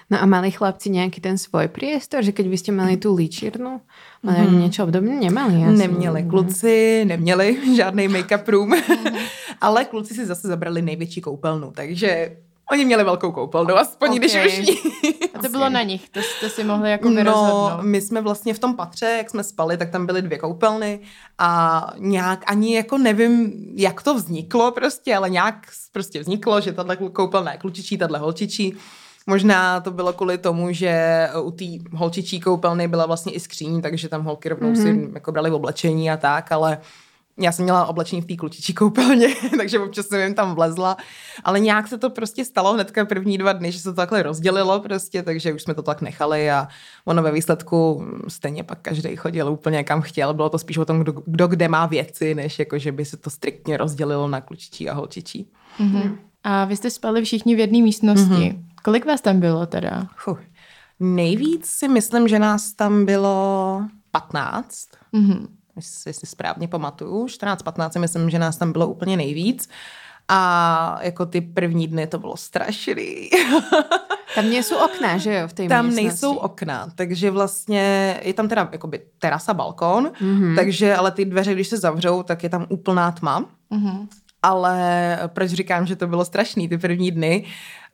No 0.06 0.22
a 0.22 0.26
mali 0.30 0.54
chlapci 0.54 0.94
nejaký 0.94 1.18
ten 1.18 1.34
svoj 1.34 1.66
priestor, 1.74 2.22
že 2.22 2.30
keď 2.30 2.46
vy 2.46 2.58
ste 2.62 2.72
mali 2.72 2.94
tú 3.02 3.18
líčírnu, 3.18 3.82
mali 4.22 4.42
mm. 4.46 4.58
niečo 4.62 4.86
obdobné? 4.86 5.18
Nemali 5.18 5.66
asi. 5.66 5.78
Neměli 5.82 6.24
kluci, 6.30 7.06
neměli 7.10 7.58
žádný 7.80 8.08
make-up 8.08 8.46
room, 8.46 8.78
ale 9.62 9.86
kluci 9.86 10.14
si 10.14 10.26
zase 10.26 10.48
zabrali 10.48 10.82
největší 10.82 11.22
koupelnu, 11.22 11.72
takže 11.72 12.38
oni 12.72 12.86
měli 12.86 13.04
velkou 13.04 13.32
koupelnu, 13.32 13.76
aspoň 13.76 14.10
okay. 14.10 14.20
když 14.20 14.36
už 14.46 14.58
ní. 14.58 14.78
A 15.34 15.40
to 15.42 15.50
bylo 15.50 15.70
na 15.70 15.82
nich, 15.82 16.10
to 16.10 16.22
jste 16.22 16.50
si 16.50 16.64
mohli 16.64 16.92
jako 16.92 17.10
vyrozhodnout. 17.10 17.78
No, 17.78 17.80
my 17.82 18.02
jsme 18.02 18.22
vlastně 18.22 18.54
v 18.54 18.60
tom 18.60 18.76
patře, 18.76 19.06
jak 19.06 19.30
jsme 19.30 19.44
spali, 19.44 19.78
tak 19.78 19.90
tam 19.90 20.06
byly 20.06 20.22
dvě 20.22 20.38
koupelny 20.38 21.00
a 21.38 21.82
nějak 21.98 22.44
ani 22.48 22.76
jako 22.76 22.98
nevím, 22.98 23.54
jak 23.76 24.04
to 24.04 24.16
vzniklo 24.16 24.72
prostě, 24.72 25.16
ale 25.16 25.30
nějak 25.30 25.68
prostě 25.92 26.20
vzniklo, 26.20 26.62
že 26.62 26.74
tahle 26.74 26.96
koupelna 26.96 27.52
je 27.52 27.58
klučičí, 27.58 27.98
tahle 27.98 28.20
holčičí. 28.20 28.76
Možná 29.28 29.80
to 29.80 29.92
bylo 29.92 30.14
kvůli 30.14 30.38
tomu, 30.38 30.72
že 30.72 31.28
u 31.42 31.52
té 31.52 31.66
holčičí 31.92 32.40
koupelny 32.40 32.88
byla 32.88 33.06
vlastně 33.06 33.34
i 33.34 33.40
skříň, 33.40 33.82
takže 33.82 34.10
tam 34.10 34.24
holky 34.24 34.50
rovnou 34.50 34.72
mm-hmm. 34.72 35.08
si 35.08 35.12
jako 35.14 35.32
brali 35.32 35.52
oblečení 35.52 36.12
a 36.12 36.18
tak, 36.18 36.52
ale 36.52 36.78
já 37.40 37.52
jsem 37.52 37.64
měla 37.64 37.86
oblečení 37.86 38.22
v 38.22 38.26
té 38.26 38.36
klučičí 38.36 38.74
koupelně, 38.74 39.28
takže 39.58 39.80
občas 39.80 40.08
jsem 40.08 40.22
jim 40.22 40.34
tam 40.34 40.56
vlezla, 40.56 40.98
ale 41.44 41.60
nějak 41.60 41.88
se 41.88 41.98
to 41.98 42.10
prostě 42.10 42.46
stalo 42.46 42.74
hnedka 42.74 43.06
první 43.06 43.38
dva 43.38 43.54
dny, 43.54 43.72
že 43.72 43.80
se 43.80 43.84
to 43.84 43.94
takhle 43.94 44.24
rozdělilo 44.24 44.80
prostě, 44.80 45.24
takže 45.24 45.54
už 45.54 45.62
jsme 45.62 45.74
to 45.74 45.82
tak 45.82 46.02
nechali 46.02 46.52
a 46.52 46.68
ono 47.06 47.24
ve 47.24 47.32
výsledku 47.32 48.06
stejně 48.28 48.64
pak 48.64 48.80
každý 48.82 49.16
chodil 49.16 49.50
úplně 49.50 49.84
kam 49.84 50.02
chtěl, 50.02 50.34
bylo 50.34 50.50
to 50.50 50.60
spíš 50.60 50.78
o 50.78 50.86
tom, 50.86 51.00
kdo, 51.00 51.14
kdo 51.26 51.48
kde 51.48 51.68
má 51.68 51.86
věci, 51.86 52.36
než 52.36 52.60
jako, 52.60 52.78
že 52.78 52.92
by 52.92 53.06
se 53.06 53.18
to 53.18 53.30
striktně 53.30 53.78
rozdělilo 53.78 54.28
na 54.28 54.42
klučičí 54.42 54.90
a 54.90 54.94
holčičí. 54.94 55.48
Mhm. 55.80 56.18
A 56.44 56.66
vy 56.66 56.76
jste 56.76 56.90
spali 56.90 57.24
všichni 57.24 57.56
v 57.56 57.60
jedné 57.60 57.82
místnosti. 57.82 58.50
Mhm. 58.50 58.75
Kolik 58.86 59.06
vás 59.06 59.22
tam 59.22 59.40
bylo 59.40 59.66
teda? 59.66 60.08
Fuh. 60.18 60.40
Nejvíc 61.00 61.66
si 61.66 61.88
myslím, 61.88 62.28
že 62.28 62.40
nás 62.40 62.74
tam 62.74 63.06
bylo 63.06 63.82
15, 64.12 64.88
Mhm. 65.14 65.48
jestli 65.76 66.14
si 66.14 66.26
správně 66.26 66.68
pamatuju, 66.68 67.28
14-15 67.28 67.94
si 67.94 68.00
myslím, 68.00 68.30
že 68.30 68.40
nás 68.40 68.58
tam 68.58 68.72
bylo 68.72 68.88
úplně 68.88 69.18
nejvíc. 69.18 69.70
A 70.28 71.00
jako 71.02 71.26
ty 71.26 71.42
první 71.42 71.88
dny 71.88 72.08
to 72.08 72.20
bylo 72.20 72.38
strašný. 72.38 73.30
Tam 74.36 74.50
nie 74.52 74.60
sú 74.66 74.76
okná, 74.76 75.16
že 75.22 75.32
jo, 75.32 75.48
v 75.48 75.54
tej 75.54 75.66
tam 75.72 75.86
miestnosti. 75.86 76.04
nejsou 76.04 76.34
okna, 76.44 76.92
takže 76.96 77.32
vlastně 77.32 77.86
je 78.24 78.34
tam 78.34 78.48
teda 78.52 78.70
jakoby 78.72 79.02
terasa, 79.20 79.54
balkón, 79.54 80.12
mm-hmm. 80.22 80.56
takže 80.56 80.96
ale 80.96 81.12
ty 81.12 81.26
dveře, 81.26 81.54
když 81.54 81.68
se 81.68 81.78
zavřou, 81.78 82.24
tak 82.24 82.44
je 82.44 82.50
tam 82.50 82.66
úplná 82.70 83.12
tma. 83.12 83.46
Mhm. 83.70 84.10
Ale 84.44 84.80
proč 85.34 85.50
říkám, 85.52 85.86
že 85.86 85.96
to 85.96 86.08
bylo 86.08 86.26
strašný 86.26 86.70
ty 86.70 86.78
první 86.78 87.12
dny? 87.12 87.46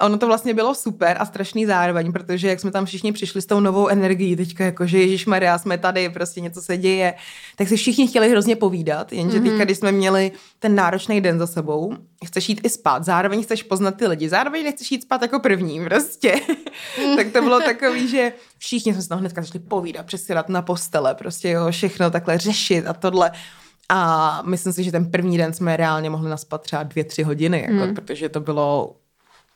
Ono 0.02 0.18
to 0.18 0.28
vlastně 0.28 0.54
bylo 0.54 0.76
super 0.76 1.18
a 1.20 1.26
strašný 1.26 1.66
zároveň, 1.66 2.12
protože 2.12 2.48
jak 2.48 2.60
jsme 2.60 2.72
tam 2.72 2.86
všichni 2.86 3.12
přišli 3.12 3.42
s 3.42 3.46
tou 3.46 3.60
novou 3.60 3.88
energií, 3.88 4.36
teďka 4.36 4.66
jako, 4.66 4.86
že 4.88 5.00
Ježíš 5.00 5.26
Maria, 5.26 5.58
jsme 5.58 5.78
tady, 5.78 6.10
prostě 6.10 6.42
něco 6.42 6.62
se 6.62 6.78
děje, 6.78 7.14
tak 7.56 7.68
si 7.68 7.78
všichni 7.78 8.08
chtěli 8.08 8.30
hrozně 8.30 8.56
povídat, 8.56 9.14
jenže 9.14 9.40
Mhm. 9.40 9.50
teďka, 9.50 9.66
když 9.66 9.78
jsme 9.78 9.92
měli 9.92 10.32
ten 10.60 10.76
náročný 10.76 11.22
den 11.22 11.40
za 11.40 11.48
sebou, 11.48 11.94
chceš 12.26 12.50
jít 12.50 12.62
i 12.64 12.70
spát, 12.70 13.06
zároveň 13.06 13.44
chceš 13.44 13.64
poznat 13.64 13.92
ty 13.92 14.08
lidi, 14.08 14.30
zároveň 14.30 14.64
nechceš 14.64 14.92
jít 14.92 15.02
spát 15.02 15.22
jako 15.22 15.40
první, 15.40 15.86
prostě. 15.86 16.36
tak 17.16 17.28
to 17.32 17.42
bylo 17.42 17.60
takový, 17.60 18.08
že 18.08 18.34
všichni 18.58 18.94
jsme 18.94 19.02
se 19.02 19.10
tam 19.10 19.20
hnedka 19.20 19.42
začali 19.42 19.60
povídat, 19.60 20.06
přesidat 20.06 20.50
na 20.50 20.62
postele, 20.62 21.16
prostě 21.16 21.50
jo, 21.50 21.72
všechno 21.72 22.12
takhle 22.12 22.38
řešit 22.38 22.88
a 22.88 22.94
tohle. 22.94 23.32
A 23.90 24.42
myslím 24.46 24.74
si, 24.74 24.84
že 24.84 24.92
ten 24.92 25.12
první 25.12 25.38
den 25.38 25.54
jsme 25.54 25.78
reálně 25.78 26.10
mohli 26.10 26.30
naspat 26.30 26.62
třeba 26.62 26.84
dvě, 26.84 27.04
tři 27.04 27.24
hodiny, 27.24 27.62
jako, 27.62 27.88
mm. 27.88 27.96
protože 27.96 28.30
to 28.30 28.40
bylo 28.40 28.96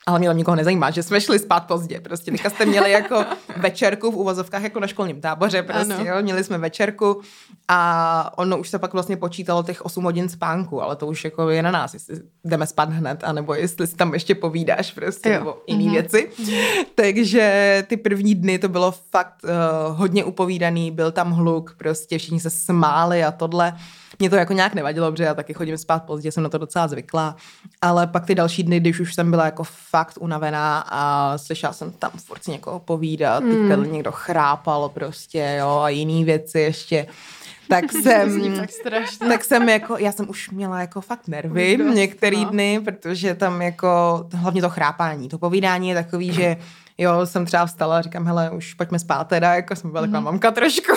ale 0.08 0.20
mě 0.20 0.28
tam 0.30 0.38
nikoho 0.38 0.56
nezajímá, 0.56 0.92
že 0.92 1.04
jsme 1.04 1.22
šli 1.22 1.40
spát 1.40 1.60
pozdě. 1.68 2.00
Prostě 2.02 2.32
teďka 2.32 2.50
jste 2.50 2.66
měli 2.66 2.92
jako 2.92 3.26
večerku 3.58 4.12
v 4.12 4.16
uvozovkách 4.16 4.64
jako 4.64 4.80
na 4.80 4.88
školním 4.88 5.22
táboře, 5.22 5.64
prostě, 5.64 5.94
Ano. 5.94 6.06
jo, 6.06 6.16
měli 6.22 6.44
jsme 6.44 6.58
večerku 6.58 7.22
a 7.68 8.38
ono 8.38 8.58
už 8.58 8.70
se 8.70 8.80
pak 8.80 8.94
vlastně 8.94 9.18
počítalo 9.18 9.64
těch 9.64 9.86
8 9.86 10.04
hodin 10.04 10.30
spánku, 10.30 10.82
ale 10.82 10.96
to 10.96 11.08
už 11.08 11.24
jako 11.24 11.50
je 11.50 11.64
na 11.64 11.72
nás, 11.72 11.94
jestli 11.94 12.16
jdeme 12.44 12.68
spát 12.68 12.90
hned, 12.90 13.24
anebo 13.24 13.54
jestli 13.54 13.88
si 13.88 13.96
tam 13.96 14.14
ještě 14.14 14.36
povídáš 14.36 14.92
prostě, 14.92 15.30
Jo. 15.30 15.36
nebo 15.40 15.58
jiný 15.68 15.90
věci. 15.90 16.30
Takže 16.96 17.84
ty 17.88 17.98
první 17.98 18.36
dny 18.36 18.60
to 18.60 18.70
bylo 18.70 18.92
fakt 19.12 19.36
uh, 19.44 19.50
hodně 19.98 20.24
upovídaný, 20.24 20.92
byl 20.92 21.12
tam 21.12 21.32
hluk, 21.32 21.76
prostě 21.78 22.18
všichni 22.18 22.40
se 22.40 22.50
smáli 22.50 23.24
a 23.24 23.32
tohle. 23.32 23.74
Mě 24.20 24.30
to 24.30 24.36
jako 24.36 24.54
nějak 24.54 24.74
nevadilo, 24.74 25.12
protože 25.12 25.24
já 25.24 25.34
taky 25.34 25.54
chodím 25.54 25.78
spát 25.78 26.04
pozdě, 26.04 26.32
jsem 26.32 26.44
na 26.44 26.50
to 26.50 26.58
docela 26.58 26.88
zvyklá, 26.88 27.36
ale 27.82 28.08
pak 28.08 28.26
ty 28.26 28.36
další 28.36 28.64
dny, 28.64 28.80
když 28.80 29.00
už 29.00 29.16
jsem 29.16 29.32
byla 29.32 29.46
jako 29.46 29.64
fakt 29.64 30.18
unavená 30.20 30.86
a 30.90 31.34
slyšela 31.38 31.74
jsem 31.74 31.92
tam 31.92 32.12
furt 32.16 32.48
někoho 32.48 32.80
povídat, 32.80 33.44
mm. 33.44 33.92
někdo 33.92 34.12
chrápal 34.12 34.90
prostě, 34.90 35.56
jo, 35.60 35.80
a 35.80 35.90
jiný 35.90 36.26
věci 36.26 36.60
ještě, 36.60 37.08
tak 37.70 37.92
jsem... 38.02 38.56
Tak 38.56 38.72
strašně. 38.72 39.28
tak 39.28 39.44
jsem 39.44 39.70
jako, 39.70 39.98
já 39.98 40.12
jsem 40.12 40.30
už 40.30 40.50
měla 40.50 40.82
jako 40.82 41.02
fakt 41.02 41.28
nervy 41.28 41.78
Dost, 41.78 41.96
některý 41.96 42.46
no. 42.46 42.52
dny, 42.52 42.82
protože 42.86 43.36
tam 43.36 43.62
jako, 43.62 44.26
hlavně 44.34 44.62
to 44.62 44.70
chrápání, 44.70 45.30
to 45.30 45.38
povídání 45.38 45.90
je 45.90 45.96
takový, 45.96 46.34
že 46.34 46.58
jo, 46.98 47.26
jsem 47.26 47.46
třeba 47.46 47.66
vstala 47.66 47.98
a 47.98 48.02
říkám, 48.02 48.26
hele, 48.26 48.50
už 48.50 48.74
pojďme 48.74 49.00
spát 49.00 49.24
teda, 49.24 49.56
jako 49.56 49.76
jsem 49.76 49.92
byla 49.92 50.02
taková 50.02 50.20
mamka 50.20 50.52
trošku. 50.52 50.92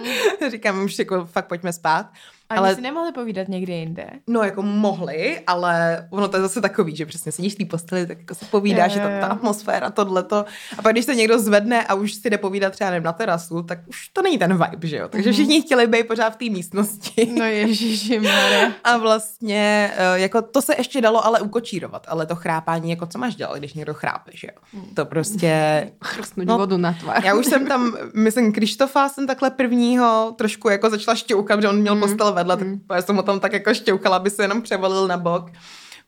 říkám, 0.50 0.84
už 0.84 0.98
jako 0.98 1.26
fakt 1.26 1.46
pojďme 1.46 1.72
spát. 1.72 2.06
A 2.54 2.58
ale 2.58 2.74
si 2.74 2.80
nemohli 2.80 3.12
povídat 3.12 3.48
někde 3.48 3.72
jinde? 3.74 4.06
No, 4.26 4.42
jako 4.42 4.62
mohli, 4.62 5.40
ale 5.46 6.06
ono 6.10 6.28
to 6.28 6.36
je 6.36 6.42
zase 6.42 6.60
takový, 6.60 6.96
že 6.96 7.06
přesně 7.06 7.32
sedíš 7.32 7.54
v 7.54 7.58
té 7.58 7.64
posteli, 7.64 8.06
tak 8.06 8.18
jako 8.18 8.34
se 8.34 8.44
povídáš, 8.44 8.92
Jo, 8.94 9.02
že 9.02 9.14
jo, 9.14 9.20
ta, 9.20 9.26
atmosféra, 9.26 9.90
tohleto. 9.90 10.44
A 10.78 10.82
pak, 10.82 10.92
když 10.92 11.04
se 11.04 11.14
někdo 11.14 11.38
zvedne 11.38 11.84
a 11.86 11.94
už 11.94 12.14
si 12.14 12.30
jde 12.30 12.38
povídat 12.38 12.72
třeba 12.72 12.90
nevím, 12.90 13.04
na 13.04 13.12
terasu, 13.12 13.62
tak 13.62 13.78
už 13.88 14.08
to 14.08 14.22
není 14.22 14.38
ten 14.38 14.52
vibe, 14.64 14.86
že 14.86 14.96
jo? 14.96 15.08
Takže 15.08 15.32
všichni 15.32 15.62
chtěli 15.62 15.86
být 15.86 16.08
pořád 16.08 16.30
v 16.30 16.36
té 16.36 16.44
místnosti. 16.44 17.34
No 17.38 17.44
ježiši. 17.44 18.20
A 18.84 18.96
vlastně, 18.96 19.92
eh, 19.96 20.18
jako 20.20 20.42
to 20.42 20.62
se 20.62 20.74
ještě 20.78 21.00
dalo 21.00 21.26
ale 21.26 21.40
ukočírovat, 21.40 22.06
ale 22.08 22.26
to 22.26 22.34
chrápání, 22.36 22.90
jako 22.90 23.06
co 23.06 23.18
máš 23.18 23.34
dělat, 23.34 23.58
když 23.58 23.74
někdo 23.74 23.94
chrápe, 23.94 24.30
že 24.34 24.48
jo? 24.52 24.82
To 24.94 25.04
prostě... 25.04 25.50
Chrstnúť 26.04 26.46
No, 26.46 26.58
vodu 26.58 26.76
na 26.76 26.92
tvár. 26.92 27.24
Já 27.24 27.34
už 27.34 27.46
jsem 27.46 27.66
tam, 27.66 27.96
myslím, 28.14 28.52
Krištofa 28.52 29.08
jsem 29.08 29.26
takhle 29.26 29.50
prvního 29.50 30.34
trošku 30.38 30.68
jako 30.68 30.90
začala 30.90 31.14
šťoukat, 31.14 31.62
že 31.62 31.68
on 31.68 31.78
měl 31.78 31.96
postel 31.96 32.32
vedle, 32.44 32.56
tak 32.56 32.96
já 32.96 33.02
jsem 33.02 33.16
ho 33.16 33.22
tam 33.22 33.40
tak 33.40 33.52
jako 33.52 33.74
šťoukala, 33.74 34.16
aby 34.16 34.30
se 34.30 34.42
jenom 34.42 34.62
převalil 34.62 35.08
na 35.08 35.16
bok. 35.16 35.50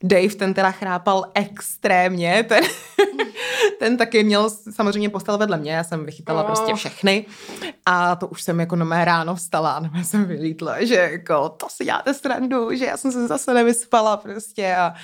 Dave, 0.02 0.28
ten 0.28 0.54
teda 0.54 0.70
chrápal 0.70 1.24
extrémně, 1.34 2.44
ten, 2.48 2.64
ten 3.78 3.96
taky 3.96 4.24
měl 4.24 4.50
samozřejmě 4.70 5.08
postel 5.10 5.38
vedle 5.38 5.56
mě, 5.56 5.72
já 5.72 5.84
jsem 5.84 6.06
vychytala 6.06 6.42
Oh. 6.42 6.46
prostě 6.46 6.74
všechny 6.74 7.26
a 7.86 8.16
to 8.16 8.26
už 8.26 8.42
jsem 8.42 8.60
jako 8.60 8.76
na 8.76 8.84
mé 8.84 9.04
ráno 9.04 9.34
vstala 9.34 9.72
a 9.72 9.80
na 9.80 9.90
mé 9.92 10.04
jsem 10.04 10.24
vylítla, 10.24 10.84
že 10.84 10.94
jako 10.94 11.48
to 11.48 11.66
si 11.70 11.84
děláte 11.84 12.14
srandu, 12.14 12.74
že 12.74 12.84
já 12.84 12.96
jsem 12.96 13.12
se 13.12 13.26
zase 13.26 13.54
nevyspala 13.54 14.16
prostě 14.16 14.76
a 14.76 14.94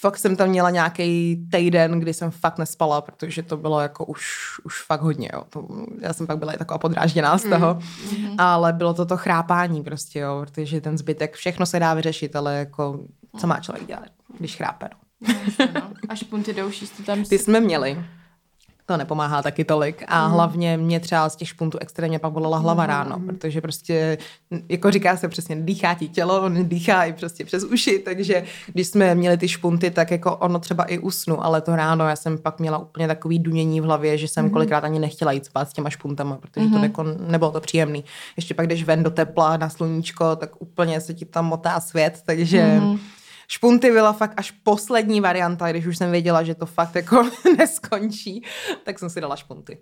fakt 0.00 0.18
jsem 0.18 0.36
tam 0.36 0.48
měla 0.48 0.70
nějaký 0.70 1.36
týden, 1.52 2.00
kdy 2.00 2.14
jsem 2.14 2.30
fakt 2.30 2.58
nespala, 2.58 3.00
protože 3.00 3.42
to 3.42 3.56
bylo 3.56 3.80
jako 3.80 4.04
už, 4.04 4.24
už 4.64 4.82
fakt 4.82 5.00
hodně, 5.00 5.30
jo. 5.32 5.42
To, 5.50 5.68
já 6.00 6.12
jsem 6.12 6.26
pak 6.26 6.38
byla 6.38 6.52
i 6.52 6.58
taková 6.58 6.78
podrážděná 6.78 7.38
z 7.38 7.42
toho, 7.42 7.78
mm. 8.18 8.34
ale 8.38 8.72
bylo 8.72 8.94
to 8.94 9.06
to 9.06 9.16
chrápání 9.16 9.82
prostě, 9.82 10.18
jo, 10.18 10.40
protože 10.40 10.80
ten 10.80 10.98
zbytek, 10.98 11.34
všechno 11.34 11.66
se 11.66 11.80
dá 11.80 11.94
vyřešit, 11.94 12.36
ale 12.36 12.58
jako, 12.58 13.00
co 13.38 13.46
má 13.46 13.60
člověk 13.60 13.86
dělat, 13.86 14.08
když 14.38 14.56
chrápe, 14.56 14.88
no. 14.92 15.00
No. 15.74 15.90
A 16.08 16.14
špunty 16.14 16.52
douší 16.54 16.86
jste 16.86 17.02
tam... 17.02 17.24
Ty 17.24 17.38
jsme 17.38 17.60
měli. 17.60 18.04
To 18.90 18.96
nepomáhá 18.96 19.42
taky 19.42 19.64
tolik. 19.64 20.02
A 20.08 20.24
Mhm. 20.26 20.34
hlavně 20.34 20.76
mě 20.76 21.00
třeba 21.00 21.28
z 21.28 21.36
těch 21.36 21.48
špuntů 21.48 21.78
extrémně 21.78 22.18
pak 22.18 22.32
bolela 22.32 22.58
hlava 22.58 22.86
ráno, 22.86 23.20
protože 23.26 23.60
prostě, 23.60 24.18
jako 24.68 24.90
říká 24.90 25.16
se 25.16 25.28
přesně, 25.28 25.56
dýchá 25.56 25.94
ti 25.94 26.08
tělo, 26.08 26.42
on 26.42 26.68
dýchá 26.68 27.04
i 27.04 27.12
prostě 27.12 27.44
přes 27.44 27.64
uši, 27.64 27.98
takže 27.98 28.44
když 28.72 28.86
jsme 28.88 29.14
měli 29.14 29.36
ty 29.36 29.48
špunty, 29.48 29.90
tak 29.90 30.10
jako 30.10 30.36
ono 30.36 30.58
třeba 30.58 30.84
i 30.84 30.98
usnu, 30.98 31.44
ale 31.44 31.60
to 31.60 31.76
ráno 31.76 32.08
já 32.08 32.16
jsem 32.16 32.38
pak 32.38 32.58
měla 32.60 32.78
úplně 32.78 33.08
takový 33.08 33.38
dunění 33.38 33.80
v 33.80 33.84
hlavě, 33.84 34.18
že 34.18 34.24
Mhm. 34.24 34.28
jsem 34.28 34.50
kolikrát 34.50 34.84
ani 34.84 34.98
nechtěla 34.98 35.32
jít 35.32 35.46
spát 35.46 35.70
s 35.70 35.72
těma 35.72 35.90
špuntama, 35.90 36.36
protože 36.36 36.66
to 36.68 36.78
jako 36.78 37.04
nebylo 37.26 37.50
to 37.50 37.60
příjemný. 37.60 38.04
Ještě 38.36 38.54
pak, 38.54 38.66
když 38.66 38.84
ven 38.84 39.02
do 39.02 39.10
tepla 39.10 39.56
na 39.56 39.68
sluníčko, 39.68 40.36
tak 40.36 40.50
úplně 40.58 41.00
se 41.00 41.14
ti 41.14 41.24
tam 41.24 41.46
motá 41.46 41.80
svět, 41.80 42.22
takže 42.26 42.78
Mhm. 42.80 42.98
Špunty 43.50 43.90
byla 43.90 44.12
fakt 44.12 44.32
až 44.36 44.50
poslední 44.50 45.20
varianta, 45.20 45.70
když 45.70 45.86
už 45.86 45.98
jsem 45.98 46.10
věděla, 46.10 46.42
že 46.42 46.54
to 46.54 46.66
fakt 46.66 46.94
jako 46.94 47.30
neskončí, 47.58 48.44
tak 48.84 48.98
jsem 48.98 49.10
si 49.10 49.20
dala 49.20 49.36
špunty. 49.36 49.78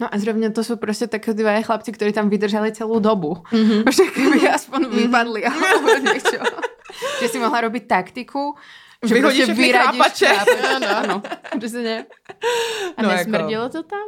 No 0.00 0.14
a 0.14 0.18
zrovna 0.18 0.50
to 0.50 0.64
jsou 0.64 0.76
prostě 0.76 1.06
také 1.06 1.34
dva 1.34 1.62
chlapci, 1.62 1.92
kteří 1.92 2.12
tam 2.12 2.28
vydrželi 2.28 2.72
celou 2.72 2.98
dobu. 2.98 3.34
Mm-hmm. 3.34 3.90
Že 3.90 4.02
kdyby 4.14 4.48
aspoň 4.48 4.82
mm-hmm. 4.82 4.96
vypadli 4.96 5.44
alebo 5.46 5.88
niečo. 6.02 6.42
že 7.20 7.28
si 7.28 7.38
mohla 7.38 7.60
robiť 7.60 7.86
taktiku, 7.86 8.54
že 9.02 9.14
Vyhodíš 9.14 9.44
prostě 9.44 9.62
vyradíš 9.62 10.00
chrápače. 10.00 10.26
chrápače. 10.26 10.74
Ano. 10.74 10.96
Ano, 10.96 11.22
přesně. 11.58 12.06
A 12.96 13.02
No, 13.02 13.08
nesmrdilo 13.08 13.68
to 13.68 13.82
tam? 13.82 14.06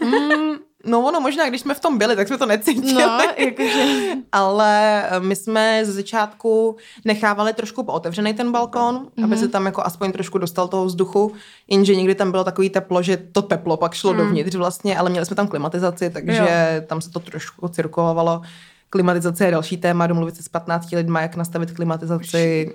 Mm, 0.00 0.58
no 0.84 1.00
ono 1.00 1.20
možná, 1.20 1.48
když 1.48 1.60
jsme 1.60 1.74
v 1.74 1.80
tom 1.80 1.98
byli, 1.98 2.16
tak 2.16 2.28
jsme 2.28 2.38
to 2.38 2.46
necítili. 2.46 3.02
No, 3.02 3.20
jakože... 3.36 3.84
Ale 4.32 5.02
eh, 5.10 5.20
my 5.20 5.36
jsme 5.36 5.80
ze 5.84 5.92
začátku 5.92 6.76
nechávali 7.04 7.52
trošku 7.52 7.82
pootevřený 7.82 8.34
ten 8.34 8.52
balkon, 8.52 8.96
mm-hmm. 8.96 9.24
aby 9.24 9.36
se 9.36 9.48
tam 9.48 9.66
jako 9.66 9.82
aspoň 9.82 10.12
trošku 10.12 10.38
dostal 10.38 10.68
toho 10.68 10.84
vzduchu, 10.84 11.32
jenže 11.68 11.96
někdy 11.96 12.14
tam 12.14 12.30
bylo 12.30 12.44
takový 12.44 12.70
teplo, 12.70 13.02
že 13.02 13.16
to 13.16 13.42
teplo 13.42 13.76
pak 13.76 13.94
šlo 13.94 14.12
mm. 14.12 14.18
dovnitř 14.18 14.56
vlastně, 14.56 14.98
ale 14.98 15.10
měli 15.10 15.26
jsme 15.26 15.36
tam 15.36 15.48
klimatizaci, 15.48 16.10
takže 16.10 16.36
jo. 16.36 16.86
tam 16.86 17.00
se 17.00 17.10
to 17.10 17.20
trošku 17.20 17.68
cirkulovalo. 17.68 18.42
Klimatizace 18.90 19.44
je 19.44 19.50
další 19.50 19.76
téma, 19.76 20.06
domluvit 20.06 20.36
se 20.36 20.42
s 20.42 20.48
15 20.48 20.92
lidma, 20.92 21.20
jak 21.20 21.36
nastavit 21.36 21.70
klimatizaci. 21.70 22.74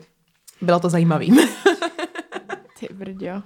Bylo 0.61 0.79
to 0.79 0.89
zajímavý. 0.89 1.31
Ty 2.79 2.87
brďo. 2.93 3.41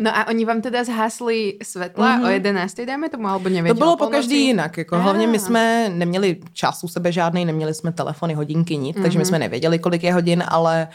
No 0.00 0.16
a 0.16 0.28
oni 0.28 0.44
vám 0.44 0.60
teda 0.60 0.84
zhasli 0.84 1.58
svetla 1.62 2.18
mm-hmm. 2.18 2.24
o 2.24 2.28
11. 2.28 2.80
dáme 2.86 3.08
tomu, 3.08 3.28
alebo 3.28 3.44
To 3.44 3.54
nevěděl? 3.54 3.74
bylo 3.74 3.96
po 3.96 4.06
každý 4.06 4.46
jinak. 4.46 4.78
Jako. 4.78 4.98
Hlavně 4.98 5.26
my 5.26 5.36
Ah. 5.38 5.40
jsme 5.40 5.88
neměli 5.94 6.36
čas 6.52 6.84
u 6.84 6.88
sebe 6.88 7.12
žádný, 7.12 7.44
neměli 7.44 7.74
jsme 7.74 7.92
telefony, 7.92 8.34
hodinky, 8.34 8.76
nic, 8.76 8.96
mm-hmm. 8.96 9.02
takže 9.02 9.18
my 9.18 9.24
jsme 9.24 9.38
nevěděli, 9.38 9.78
kolik 9.78 10.02
je 10.02 10.14
hodin, 10.14 10.44
ale 10.48 10.88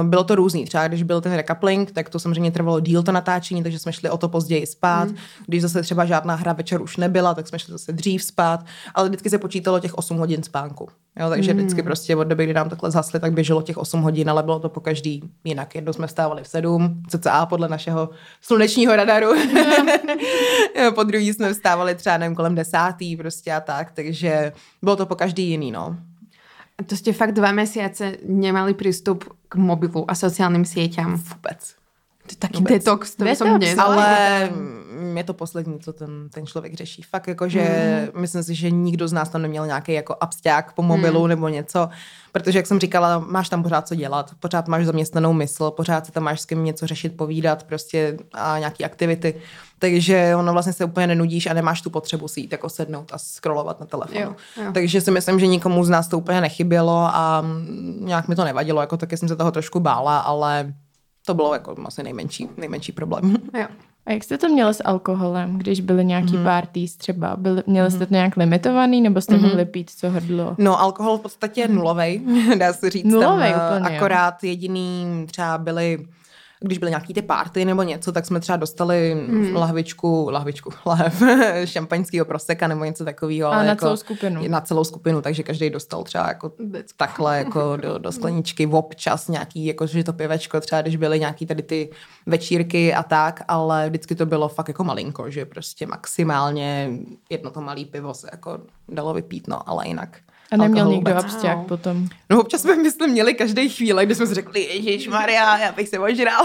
uh, 0.00 0.06
bylo 0.08 0.24
to 0.24 0.34
různý. 0.34 0.64
Třeba 0.64 0.88
když 0.88 1.02
byl 1.02 1.20
ten 1.20 1.32
recoupling, 1.32 1.90
tak 1.90 2.08
to 2.08 2.18
samozřejmě 2.18 2.50
trvalo 2.50 2.80
díl 2.80 3.02
to 3.02 3.12
natáčení, 3.12 3.62
takže 3.62 3.78
jsme 3.78 3.92
šli 3.92 4.10
o 4.10 4.18
to 4.18 4.28
později 4.28 4.66
spát. 4.66 5.08
Mm. 5.08 5.16
Když 5.46 5.62
zase 5.62 5.82
třeba 5.82 6.04
žádná 6.04 6.34
hra 6.34 6.52
večer 6.52 6.82
už 6.82 6.96
nebyla, 6.96 7.34
tak 7.34 7.48
jsme 7.48 7.58
šli 7.58 7.72
zase 7.72 7.92
dřív 7.92 8.24
spát, 8.24 8.64
ale 8.94 9.08
vždycky 9.08 9.30
se 9.30 9.38
počítalo 9.38 9.80
těch 9.80 9.94
8 9.94 10.18
hodin 10.18 10.42
spánku. 10.42 10.88
Jo, 11.20 11.28
takže 11.28 11.54
mm. 11.54 11.60
vždycky 11.60 11.82
prostě 11.82 12.16
od 12.16 12.24
doby, 12.24 12.44
kdy 12.44 12.54
nám 12.54 12.68
takhle 12.68 12.90
zhasli, 12.90 13.20
tak 13.20 13.32
běželo 13.32 13.62
těch 13.62 13.76
8 13.76 14.02
hodin, 14.02 14.30
ale 14.30 14.42
bylo 14.42 14.58
to 14.58 14.68
po 14.68 14.80
každý 14.80 15.22
jinak. 15.44 15.74
Jednou 15.74 15.92
jsme 15.92 16.06
vstávali 16.06 16.42
v 16.42 16.48
7, 16.48 17.02
cca 17.08 17.46
podle 17.46 17.68
našeho 17.68 18.10
slunečního 18.40 18.96
radaru. 18.96 19.34
Jo, 20.82 20.92
po 20.94 21.02
druhý 21.02 21.32
jsme 21.32 21.54
vstávali 21.54 21.94
třeba 21.94 22.16
nevím, 22.16 22.36
kolem 22.36 22.54
desátý 22.54 23.16
prostě 23.16 23.52
a 23.52 23.60
tak, 23.60 23.92
takže 23.92 24.52
bylo 24.82 24.96
to 24.96 25.06
po 25.06 25.14
každý 25.14 25.48
jiný, 25.48 25.72
no. 25.72 25.96
A 26.78 26.82
to 26.82 26.96
ste 26.96 27.12
fakt 27.12 27.36
dva 27.36 27.52
mesiace 27.52 28.16
nemali 28.24 28.74
prístup 28.74 29.28
k 29.48 29.54
mobilu 29.60 30.08
a 30.08 30.14
sociálnym 30.16 30.64
sieťam. 30.64 31.14
Vůbec. 31.14 31.81
Taký 32.38 32.58
Vůbec. 32.58 32.72
detox, 32.72 33.16
to 33.16 33.24
Detox, 33.24 33.50
dnes. 33.58 33.78
Ale 33.78 34.50
je 35.16 35.24
to 35.24 35.34
poslední, 35.34 35.80
co 35.80 35.92
ten, 35.92 36.28
ten 36.34 36.46
člověk 36.46 36.74
řeší. 36.74 37.02
Fakt 37.02 37.28
jako, 37.28 37.48
že 37.48 37.62
mm. 38.14 38.20
myslím 38.20 38.42
si, 38.42 38.54
že 38.54 38.70
nikdo 38.70 39.08
z 39.08 39.12
nás 39.12 39.28
tam 39.28 39.42
neměl 39.42 39.66
nějaký 39.66 39.92
jako 39.92 40.16
absťák 40.20 40.72
po 40.72 40.82
mobilu 40.82 41.22
mm. 41.22 41.28
nebo 41.28 41.48
něco, 41.48 41.88
protože 42.32 42.58
jak 42.58 42.66
jsem 42.66 42.80
říkala, 42.80 43.18
máš 43.18 43.48
tam 43.48 43.62
pořád 43.62 43.88
co 43.88 43.94
dělat, 43.94 44.30
pořád 44.40 44.68
máš 44.68 44.86
zaměstnanou 44.86 45.32
mysl, 45.32 45.70
pořád 45.70 46.06
se 46.06 46.12
tam 46.12 46.22
máš 46.22 46.40
s 46.40 46.44
kým 46.44 46.64
něco 46.64 46.86
řešit, 46.86 47.16
povídat 47.16 47.62
prostě 47.62 48.16
a 48.32 48.58
nějaký 48.58 48.84
aktivity. 48.84 49.34
Takže 49.78 50.36
ono 50.36 50.52
vlastně 50.52 50.72
se 50.72 50.84
úplně 50.84 51.06
nenudíš 51.06 51.46
a 51.46 51.52
nemáš 51.52 51.82
tu 51.82 51.90
potřebu 51.90 52.28
si 52.28 52.40
jít 52.40 52.52
jako 52.52 52.68
sednout 52.68 53.12
a 53.12 53.18
scrollovat 53.18 53.80
na 53.80 53.86
telefonu. 53.86 54.20
Jo, 54.20 54.34
jo. 54.64 54.72
Takže 54.74 55.00
si 55.00 55.10
myslím, 55.10 55.40
že 55.40 55.46
nikomu 55.46 55.84
z 55.84 55.88
nás 55.88 56.08
to 56.08 56.18
úplně 56.18 56.40
nechybělo 56.40 57.08
a 57.12 57.44
nějak 58.00 58.28
mi 58.28 58.36
to 58.36 58.44
nevadilo, 58.44 58.80
jako 58.80 58.96
taky 58.96 59.16
jsem 59.16 59.28
se 59.28 59.36
toho 59.36 59.50
trošku 59.50 59.80
bála, 59.80 60.18
ale 60.18 60.74
to 61.26 61.34
bylo 61.34 61.52
jako 61.52 61.76
asi 61.84 62.02
nejmenší, 62.02 62.48
nejmenší 62.56 62.92
problém. 62.92 63.36
Jo. 63.58 63.66
A 64.06 64.12
jak 64.12 64.24
jste 64.24 64.38
to 64.38 64.48
měli 64.48 64.74
s 64.74 64.84
alkoholem, 64.84 65.58
když 65.58 65.80
byly 65.80 66.04
nějaký 66.04 66.32
mm-hmm. 66.32 66.44
parties 66.44 66.96
třeba? 66.96 67.36
Byli, 67.36 67.62
měli 67.66 67.90
jste 67.90 68.06
to 68.06 68.14
nějak 68.14 68.36
limitovaný, 68.36 69.00
nebo 69.00 69.20
jste 69.20 69.34
mm-hmm. 69.34 69.42
mohli 69.42 69.64
pít 69.64 69.90
co 69.90 70.10
hrdlo? 70.10 70.54
No, 70.58 70.80
alkohol 70.80 71.18
v 71.18 71.20
podstatě 71.20 71.60
je 71.60 71.68
nulovej, 71.68 72.22
dá 72.58 72.72
se 72.72 72.90
říct. 72.90 73.04
Nulovej 73.04 73.52
tam, 73.52 73.60
eh, 73.60 73.76
úplně, 73.76 73.94
jo. 73.94 73.96
Akorát 73.96 74.44
jediný 74.44 75.26
třeba 75.26 75.58
byli 75.58 76.06
když 76.62 76.78
byly 76.78 76.90
nějaký 76.90 77.14
ty 77.14 77.22
párty 77.22 77.64
nebo 77.64 77.82
něco, 77.82 78.12
tak 78.12 78.26
jsme 78.26 78.40
třeba 78.40 78.56
dostali 78.56 79.26
hmm. 79.28 79.56
lahvičku, 79.56 80.28
lahvičku, 80.30 80.70
lahev 80.86 81.22
šampaňského 81.64 82.24
proseka 82.24 82.66
nebo 82.66 82.84
něco 82.84 83.04
takového. 83.04 83.52
Ale 83.52 83.64
na 83.64 83.70
jako, 83.70 83.84
celou 83.84 83.96
skupinu. 83.96 84.48
Na 84.48 84.60
celou 84.60 84.84
skupinu, 84.84 85.22
takže 85.22 85.42
každý 85.42 85.70
dostal 85.70 86.02
třeba 86.04 86.28
jako 86.28 86.52
Decko. 86.58 86.96
takhle 86.96 87.38
jako 87.38 87.76
do, 87.82 87.98
do 87.98 88.12
skleničky 88.12 88.66
občas 88.66 89.28
nějaký, 89.28 89.66
jako 89.66 89.86
že 89.86 90.04
to 90.04 90.12
pivečko, 90.12 90.60
třeba 90.60 90.82
když 90.82 90.96
byly 90.96 91.20
nějaký 91.20 91.46
tady 91.46 91.62
ty 91.62 91.90
večírky 92.26 92.94
a 92.94 93.02
tak, 93.02 93.44
ale 93.48 93.88
vždycky 93.88 94.14
to 94.14 94.26
bylo 94.26 94.48
fakt 94.48 94.68
jako 94.68 94.84
malinko, 94.84 95.30
že 95.30 95.44
prostě 95.44 95.86
maximálně 95.86 96.90
jedno 97.30 97.50
to 97.50 97.60
malý 97.60 97.84
pivo 97.84 98.14
se 98.14 98.28
jako 98.32 98.58
dalo 98.88 99.14
vypít, 99.14 99.48
no, 99.48 99.68
ale 99.68 99.88
jinak. 99.88 100.18
A 100.52 100.56
neměl 100.56 100.88
nikdo 100.88 101.16
absťák 101.16 101.58
potom? 101.58 102.08
No 102.30 102.40
občas 102.40 102.62
jsme, 102.62 102.76
myslím, 102.76 103.10
měli 103.10 103.34
každý 103.34 103.68
chvíli, 103.68 104.06
kdy 104.06 104.14
jsme 104.14 104.26
si 104.26 104.34
řekli, 104.34 104.60
Ježíš 104.60 105.08
Maria, 105.08 105.58
já 105.58 105.72
bych 105.72 105.88
se 105.88 105.98
ožral. 105.98 106.44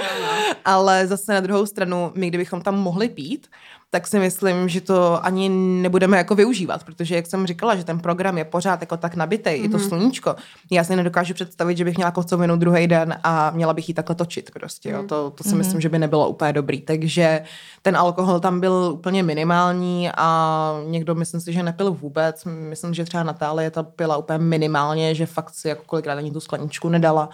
Ale 0.64 1.06
zase 1.06 1.32
na 1.32 1.40
druhou 1.40 1.66
stranu, 1.66 2.12
my 2.14 2.28
kdybychom 2.28 2.62
tam 2.62 2.78
mohli 2.78 3.08
pít, 3.08 3.46
tak 3.90 4.06
si 4.06 4.18
myslím, 4.18 4.68
že 4.68 4.80
to 4.80 5.24
ani 5.24 5.48
nebudeme 5.82 6.16
jako 6.16 6.34
využívat, 6.34 6.84
protože 6.84 7.16
jak 7.16 7.26
jsem 7.26 7.46
říkala, 7.46 7.76
že 7.76 7.84
ten 7.84 7.98
program 8.00 8.38
je 8.38 8.44
pořád 8.44 8.80
jako 8.80 8.96
tak 8.96 9.14
nabitý, 9.14 9.50
mm-hmm. 9.50 9.62
je 9.62 9.68
to 9.68 9.78
sluníčko. 9.78 10.36
Já 10.70 10.84
si 10.84 10.96
nedokážu 10.96 11.34
představit, 11.34 11.78
že 11.78 11.84
bych 11.84 11.96
měla 11.96 12.10
kocovinu 12.10 12.56
druhý 12.56 12.86
den 12.86 13.14
a 13.22 13.50
měla 13.50 13.74
bych 13.74 13.88
ji 13.88 13.94
takhle 13.94 14.14
točit 14.14 14.50
prostě. 14.50 14.90
Jo. 14.90 15.02
To, 15.02 15.30
to 15.30 15.44
si 15.44 15.50
mm-hmm. 15.50 15.56
myslím, 15.56 15.80
že 15.80 15.88
by 15.88 15.98
nebylo 15.98 16.28
úplně 16.28 16.52
dobrý. 16.52 16.80
Takže 16.80 17.42
ten 17.82 17.96
alkohol 17.96 18.40
tam 18.40 18.60
byl 18.60 18.90
úplně 18.94 19.22
minimální 19.22 20.10
a 20.16 20.80
někdo 20.86 21.14
myslím 21.14 21.40
si, 21.40 21.52
že 21.52 21.62
nepil 21.62 21.92
vůbec. 21.92 22.44
Myslím, 22.44 22.94
že 22.94 23.04
třeba 23.04 23.22
Natálie 23.22 23.70
ta 23.70 23.82
pila 23.82 24.16
úplně 24.16 24.38
minimálně, 24.38 25.14
že 25.14 25.26
fakt 25.26 25.54
si 25.54 25.68
jako 25.68 25.82
kolikrát 25.86 26.18
ani 26.18 26.30
tu 26.30 26.40
skleničku 26.40 26.88
nedala 26.88 27.28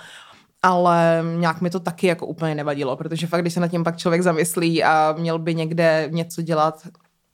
ale 0.65 1.23
nějak 1.37 1.61
mi 1.61 1.71
to 1.71 1.81
taky 1.81 2.07
jako 2.07 2.27
úplně 2.27 2.55
nevadilo, 2.55 2.97
protože 2.97 3.27
fakt, 3.27 3.41
když 3.41 3.55
se 3.55 3.61
nad 3.61 3.69
tím 3.69 3.85
pak 3.85 3.97
člověk 3.97 4.23
zamyslí 4.23 4.85
a 4.85 5.15
měl 5.19 5.39
by 5.39 5.55
někde 5.55 6.09
něco 6.11 6.43
dělat 6.43 6.87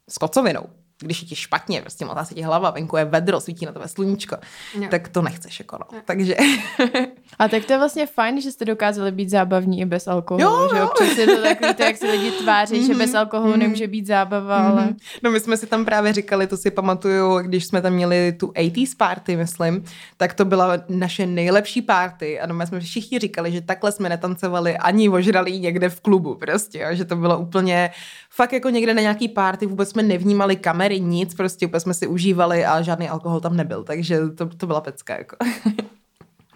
s 0.09 0.19
kocovinou, 0.19 0.62
když 1.00 1.22
je 1.22 1.28
ti 1.28 1.36
špatně, 1.36 1.80
prostě 1.80 2.04
motá 2.04 2.24
se 2.24 2.34
ti 2.34 2.42
hlava, 2.42 2.70
venku 2.70 2.96
je 2.96 3.04
vedro, 3.04 3.40
svítí 3.40 3.66
na 3.66 3.72
tebe 3.72 3.88
sluníčko, 3.88 4.36
Jo. 4.74 4.88
tak 4.90 5.08
to 5.08 5.22
nechceš 5.22 5.58
jako 5.58 5.78
no. 5.80 6.00
Takže 6.04 6.36
A 7.38 7.48
tak 7.48 7.64
to 7.64 7.72
je 7.72 7.78
vlastně 7.78 8.06
fajn, 8.06 8.40
že 8.40 8.52
jste 8.52 8.64
dokázali 8.64 9.12
být 9.12 9.30
zábavní 9.30 9.80
i 9.80 9.84
bez 9.84 10.08
alkoholu. 10.08 10.44
Jo, 10.44 10.68
že 10.72 10.78
jo. 10.78 10.86
občas 10.86 11.16
je 11.18 11.26
to 11.26 11.42
takový 11.42 11.74
to, 11.74 11.82
jak 11.82 11.96
se 11.96 12.10
lidi 12.10 12.30
tváří, 12.30 12.86
že 12.86 12.94
bez 12.94 13.14
alkoholu 13.14 13.56
nemůže 13.56 13.86
být 13.86 14.06
zábava, 14.06 14.68
ale... 14.68 14.88
No 15.22 15.30
my 15.30 15.40
jsme 15.40 15.56
si 15.56 15.66
tam 15.66 15.84
právě 15.84 16.12
říkali, 16.12 16.46
to 16.46 16.56
si 16.56 16.70
pamatuju, 16.70 17.38
když 17.38 17.66
jsme 17.66 17.82
tam 17.82 17.92
měli 17.92 18.32
tu 18.32 18.46
80s 18.46 18.96
party, 18.96 19.36
myslím, 19.36 19.84
tak 20.16 20.34
to 20.34 20.44
byla 20.44 20.72
naše 20.88 21.26
nejlepší 21.26 21.82
party 21.82 22.40
a 22.40 22.46
no 22.46 22.54
my 22.54 22.66
jsme 22.66 22.80
všichni 22.80 23.18
říkali, 23.18 23.52
že 23.52 23.60
takhle 23.60 23.92
jsme 23.92 24.08
netancovali 24.08 24.76
ani 24.76 25.08
ožralí 25.08 25.60
někde 25.60 25.88
v 25.88 26.00
klubu 26.00 26.34
prostě, 26.34 26.78
jo, 26.78 26.88
že 26.92 27.04
to 27.04 27.16
bylo 27.16 27.38
úplně 27.38 27.90
fakt 28.31 28.53
jako 28.53 28.71
někde 28.71 28.95
na 28.95 29.01
nějaký 29.01 29.29
party, 29.29 29.66
vůbec 29.66 29.90
jsme 29.90 30.03
nevnímali 30.03 30.57
kamery, 30.57 31.01
nic, 31.01 31.35
prostě 31.35 31.66
úplně 31.66 31.81
jsme 31.81 31.95
si 31.95 32.07
užívali 32.07 32.64
a 32.64 32.83
žádný 32.83 33.09
alkohol 33.09 33.40
tam 33.40 33.57
nebyl, 33.57 33.85
takže 33.85 34.29
to, 34.29 34.47
to 34.47 34.66
byla 34.66 34.81
pecka 34.81 35.19
jako. 35.19 35.37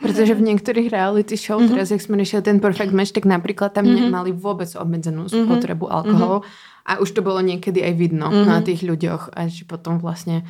Protože 0.02 0.34
v 0.34 0.40
některých 0.40 0.92
reality 0.92 1.36
show, 1.36 1.62
mm-hmm. 1.62 1.68
teraz 1.68 1.90
jak 1.90 2.00
jsme 2.00 2.16
řešili 2.16 2.42
ten 2.42 2.60
Perfect 2.60 2.92
Match, 2.92 3.12
tak 3.12 3.24
například 3.24 3.72
tam 3.72 3.84
mm-hmm. 3.84 4.00
nemali 4.00 4.32
vůbec 4.32 4.76
obmedzenou 4.76 5.28
spotřebu 5.28 5.92
alkoholu 5.92 6.42
a 6.86 6.98
už 6.98 7.10
to 7.10 7.22
bylo 7.22 7.40
někdy 7.40 7.84
aj 7.84 7.92
vidno 7.94 8.30
mm-hmm. 8.30 8.46
na 8.46 8.62
těch 8.62 8.82
ľuďoch 8.82 9.30
a 9.32 9.48
že 9.48 9.64
potom 9.64 9.98
vlastně 9.98 10.44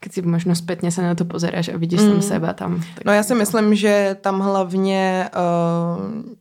keď 0.00 0.12
si 0.12 0.20
možno 0.22 0.52
spätne 0.52 0.92
sa 0.92 1.02
na 1.02 1.16
to 1.16 1.24
pozeráš 1.24 1.72
a 1.72 1.80
vidíš 1.80 2.04
mm. 2.04 2.08
tam 2.12 2.22
seba 2.22 2.52
tam. 2.52 2.84
Tak 2.94 3.04
No 3.04 3.12
já 3.12 3.22
si 3.22 3.34
myslím, 3.34 3.74
že 3.74 4.16
tam 4.20 4.40
hlavně 4.40 5.30
uh, 5.32 6.36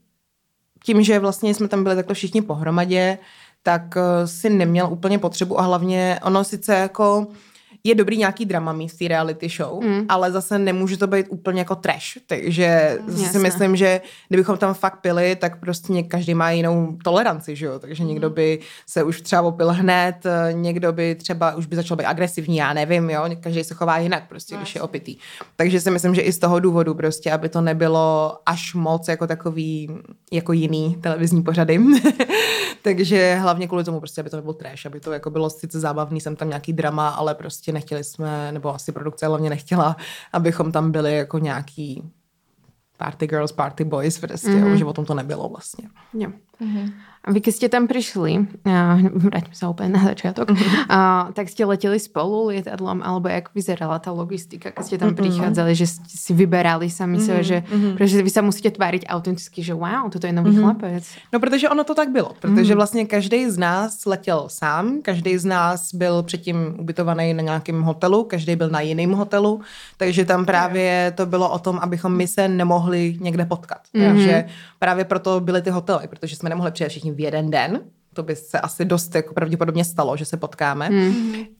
tím, 0.83 1.03
že 1.03 1.19
vlastně 1.19 1.53
jsme 1.53 1.67
tam 1.67 1.83
byli 1.83 1.95
takhle 1.95 2.15
všichni 2.15 2.41
pohromadě, 2.41 3.17
tak 3.65 3.95
uh, 3.95 4.01
si 4.25 4.49
neměl 4.49 4.87
úplně 4.91 5.19
potřebu 5.19 5.59
a 5.59 5.63
hlavně 5.63 6.19
ono 6.23 6.43
sice 6.43 6.75
jako 6.75 7.27
je 7.85 7.95
dobrý 7.95 8.17
nějaký 8.17 8.45
drama 8.45 8.73
mít 8.73 8.87
v 8.87 8.97
té 8.97 9.07
reality 9.07 9.49
show, 9.49 9.83
mm. 9.83 10.05
ale 10.09 10.31
zase 10.31 10.59
nemůže 10.59 10.97
to 10.97 11.07
být 11.07 11.25
úplně 11.29 11.61
jako 11.61 11.75
trash, 11.75 12.17
takže 12.27 12.97
zase 13.07 13.17
si 13.17 13.23
Jasné. 13.23 13.39
myslím, 13.39 13.75
že 13.75 14.01
kdybychom 14.27 14.57
tam 14.57 14.73
fakt 14.73 15.01
pili, 15.01 15.35
tak 15.35 15.59
prostě 15.59 16.03
každý 16.03 16.33
má 16.33 16.51
jinou 16.51 16.97
toleranci, 17.03 17.55
že 17.55 17.65
jo, 17.65 17.79
takže 17.79 18.03
někdo 18.03 18.29
by 18.29 18.59
se 18.87 19.03
už 19.03 19.21
třeba 19.21 19.41
opil 19.41 19.71
hned, 19.71 20.15
eh, 20.25 20.53
někdo 20.53 20.93
by 20.93 21.15
třeba 21.15 21.55
už 21.55 21.65
by 21.65 21.75
začal 21.75 21.97
být 21.97 22.05
agresivní, 22.05 22.57
já 22.57 22.73
nevím, 22.73 23.09
jo, 23.09 23.23
každý 23.39 23.63
se 23.63 23.73
chová 23.73 23.97
jinak 23.97 24.23
prostě, 24.29 24.57
když 24.57 24.75
je 24.75 24.81
opitý. 24.81 25.17
Takže 25.55 25.81
si 25.81 25.91
myslím, 25.91 26.15
že 26.15 26.21
i 26.21 26.31
z 26.31 26.39
toho 26.39 26.59
důvodu 26.59 26.93
prostě, 26.93 27.31
aby 27.31 27.49
to 27.49 27.61
nebylo 27.61 28.37
až 28.45 28.73
moc 28.73 29.07
jako 29.07 29.27
takový, 29.27 29.89
jako 30.31 30.53
jiný 30.53 30.97
televizní 31.01 31.43
pořady. 31.43 31.79
takže 32.85 33.35
hlavně 33.35 33.67
kvůli 33.67 33.83
tomu 33.83 33.99
prostě, 33.99 34.21
aby 34.21 34.29
to 34.29 34.35
nebyl 34.35 34.53
trash, 34.53 34.85
aby 34.85 34.99
to 34.99 35.11
jako 35.11 35.29
bylo 35.29 35.49
sice 35.49 35.79
zábavný, 35.79 36.21
jsem 36.21 36.35
tam 36.35 36.47
nějaký 36.47 36.73
drama, 36.73 37.09
ale 37.09 37.35
prostě 37.35 37.71
nechtěli 37.71 38.03
jsme, 38.03 38.51
nebo 38.51 38.75
asi 38.75 38.91
produkce 38.91 39.27
hlavně 39.27 39.49
nechtěla, 39.49 39.95
abychom 40.33 40.71
tam 40.71 40.91
byli 40.91 41.17
jako 41.17 41.37
nějaký 41.37 42.11
party 42.97 43.27
girls, 43.27 43.51
party 43.51 43.83
boys 43.83 44.19
prostě, 44.19 44.47
mm-hmm. 44.47 44.73
že 44.73 44.85
o 44.85 44.93
tom 44.93 45.05
to 45.05 45.13
nebylo 45.13 45.49
vlastně. 45.49 45.89
Jo. 46.59 46.89
A 47.25 47.33
vy, 47.33 47.41
keď 47.41 47.53
ste 47.57 47.67
tam 47.73 47.89
prišli, 47.89 48.45
vráťme 49.33 49.55
sa 49.57 49.73
úplne 49.73 49.97
na 49.97 50.13
začiatok, 50.13 50.53
a, 50.85 51.33
tak 51.33 51.49
ste 51.49 51.65
leteli 51.65 51.97
spolu 51.97 52.53
lietadlom, 52.53 53.01
alebo 53.01 53.25
jak 53.33 53.49
vyzerala 53.57 53.97
tá 53.97 54.13
logistika, 54.13 54.69
keď 54.69 54.83
ste 54.85 54.97
tam 55.01 55.17
prichádzali, 55.17 55.73
že 55.73 55.89
ste 55.89 56.15
si 56.21 56.31
vyberali 56.37 56.85
sami 56.85 57.17
sebe, 57.17 57.41
že, 57.41 57.65
že 57.97 58.21
vy 58.21 58.29
sa 58.29 58.45
musíte 58.45 58.77
tváriť 58.77 59.09
autenticky, 59.09 59.65
že 59.65 59.73
wow, 59.73 60.05
toto 60.13 60.29
je 60.29 60.33
nový 60.37 60.53
chlapec. 60.53 61.01
No, 61.33 61.41
protože 61.41 61.65
ono 61.65 61.83
to 61.83 61.97
tak 61.97 62.13
bylo, 62.13 62.37
protože 62.39 62.75
vlastně 62.75 63.05
každý 63.05 63.49
z 63.49 63.57
nás 63.57 64.05
letěl 64.05 64.45
sám, 64.47 65.01
každý 65.01 65.37
z 65.37 65.45
nás 65.45 65.93
byl 65.93 66.23
předtím 66.23 66.77
ubytovaný 66.77 67.33
na 67.33 67.41
nějakém 67.41 67.81
hotelu, 67.81 68.23
každý 68.23 68.55
byl 68.55 68.69
na 68.69 68.81
jiném 68.81 69.11
hotelu, 69.11 69.61
takže 69.97 70.25
tam 70.25 70.45
právě 70.45 71.13
to 71.17 71.25
bylo 71.25 71.49
o 71.49 71.59
tom, 71.59 71.79
abychom 71.81 72.13
my 72.13 72.27
se 72.27 72.47
nemohli 72.47 73.17
někde 73.19 73.45
potkat. 73.45 73.81
Takže 73.93 74.45
právě 74.85 75.05
proto 75.05 75.39
byly 75.39 75.61
ty 75.61 75.69
hotely, 75.69 76.07
protože 76.07 76.35
jsme 76.35 76.49
nemohli 76.49 76.71
přijet 76.71 76.89
všichni 76.89 77.11
v 77.11 77.19
jeden 77.19 77.49
den, 77.49 77.79
to 78.13 78.23
by 78.23 78.35
se 78.35 78.59
asi 78.59 78.85
dost 78.85 79.15
jako 79.15 79.33
pravděpodobně 79.33 79.85
stalo, 79.85 80.17
že 80.17 80.25
se 80.25 80.37
potkáme. 80.37 80.89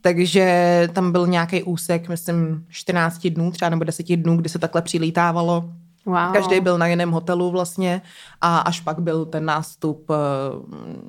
Takže 0.01 0.89
tam 0.93 1.11
byl 1.11 1.27
nějaký 1.27 1.63
úsek, 1.63 2.09
myslím, 2.09 2.65
14 2.69 3.27
dnů, 3.27 3.51
třeba 3.51 3.69
nebo 3.69 3.83
10 3.83 4.15
dnů, 4.15 4.37
kdy 4.37 4.49
se 4.49 4.59
takhle 4.59 4.81
přilítávalo. 4.81 5.69
Wow. 6.05 6.33
Každý 6.33 6.59
byl 6.59 6.77
na 6.77 6.87
jiném 6.87 7.11
hotelu 7.11 7.51
vlastně 7.51 8.01
a 8.41 8.57
až 8.57 8.81
pak 8.81 8.99
byl 8.99 9.25
ten 9.25 9.45
nástup 9.45 10.09
eh, 10.09 10.15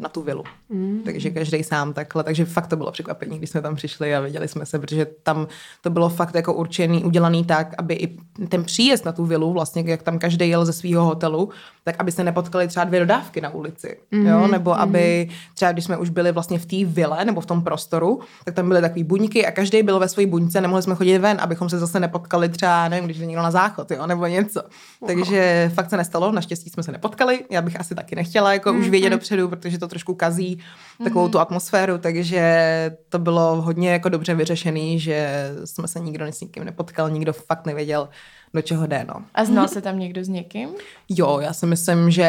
na 0.00 0.08
tu 0.08 0.22
vilu. 0.22 0.44
Mm. 0.68 1.00
Takže 1.04 1.30
každý 1.30 1.64
sám 1.64 1.92
takhle. 1.92 2.24
Takže 2.24 2.44
fakt 2.44 2.66
to 2.66 2.76
bylo 2.76 2.92
překvapení, 2.92 3.38
když 3.38 3.50
jsme 3.50 3.62
tam 3.62 3.76
přišli 3.76 4.14
a 4.14 4.20
viděli 4.20 4.48
jsme 4.48 4.66
se, 4.66 4.78
protože 4.78 5.06
tam 5.22 5.46
to 5.80 5.90
bylo 5.90 6.08
fakt 6.08 6.34
jako 6.34 6.54
určený, 6.54 7.04
udělaný 7.04 7.44
tak, 7.44 7.74
aby 7.78 7.94
i 7.94 8.16
ten 8.48 8.64
příjezd 8.64 9.04
na 9.04 9.12
tu 9.12 9.24
vilu, 9.24 9.52
vlastně 9.52 9.84
jak 9.86 10.02
tam 10.02 10.18
každý 10.18 10.48
jel 10.48 10.64
ze 10.64 10.72
svého 10.72 11.04
hotelu, 11.04 11.50
tak 11.86 11.96
aby 11.98 12.12
se 12.12 12.24
nepotkali 12.24 12.68
třeba 12.68 12.84
dvě 12.84 13.00
dodávky 13.00 13.40
na 13.40 13.50
ulici. 13.50 13.98
Mm. 14.10 14.26
Jo? 14.26 14.46
Nebo 14.46 14.80
aby 14.80 15.28
třeba, 15.54 15.72
když 15.72 15.84
jsme 15.84 15.96
už 15.96 16.10
byli 16.10 16.32
vlastně 16.32 16.58
v 16.58 16.66
té 16.66 16.76
vile 16.84 17.24
nebo 17.24 17.40
v 17.40 17.46
tom 17.46 17.62
prostoru, 17.62 18.20
tak 18.44 18.54
tam 18.54 18.68
byly 18.68 18.80
takový 18.80 19.04
buňky 19.04 19.46
a 19.46 19.50
každý 19.50 19.82
byl 19.82 19.98
ve 19.98 20.08
své 20.08 20.26
buňce, 20.26 20.60
nemohli 20.60 20.82
jsme 20.82 20.94
chodit 20.94 21.18
ven, 21.18 21.36
abychom 21.40 21.68
se 21.68 21.78
zase 21.78 22.00
nepotkali 22.00 22.48
třeba, 22.48 22.88
nevím, 22.88 23.04
když 23.04 23.18
byl 23.18 23.26
někdo 23.26 23.42
na 23.42 23.50
záchod, 23.50 23.90
jo? 23.90 24.06
nebo 24.06 24.26
něco. 24.26 24.62
Takže 25.06 25.70
fakt 25.74 25.90
se 25.90 25.96
nestalo, 25.96 26.32
naštěstí 26.32 26.70
jsme 26.70 26.82
se 26.82 26.92
nepotkali, 26.92 27.44
já 27.50 27.62
bych 27.62 27.80
asi 27.80 27.94
taky 27.94 28.16
nechtěla 28.16 28.52
jako 28.52 28.72
už 28.72 28.88
vědět 28.88 29.10
dopředu, 29.10 29.48
protože 29.48 29.78
to 29.78 29.88
trošku 29.88 30.14
kazí 30.14 30.58
takovou 31.04 31.28
tu 31.28 31.38
atmosféru, 31.38 31.98
takže 31.98 32.96
to 33.08 33.18
bylo 33.18 33.62
hodně 33.62 33.90
jako 33.90 34.08
dobře 34.08 34.34
vyřešený, 34.34 35.00
že 35.00 35.50
jsme 35.64 35.88
se 35.88 36.00
nikdo 36.00 36.26
s 36.26 36.40
nikým 36.40 36.64
nepotkal, 36.64 37.10
nikdo 37.10 37.32
fakt 37.32 37.66
nevěděl, 37.66 38.08
do 38.54 38.62
čeho 38.62 38.86
jde, 38.86 39.04
no. 39.08 39.14
A 39.34 39.44
znal 39.44 39.68
se 39.68 39.80
tam 39.80 39.98
někdo 39.98 40.24
s 40.24 40.28
někým? 40.28 40.68
Jo, 41.08 41.38
já 41.42 41.52
si 41.52 41.66
myslím, 41.66 42.10
že 42.10 42.22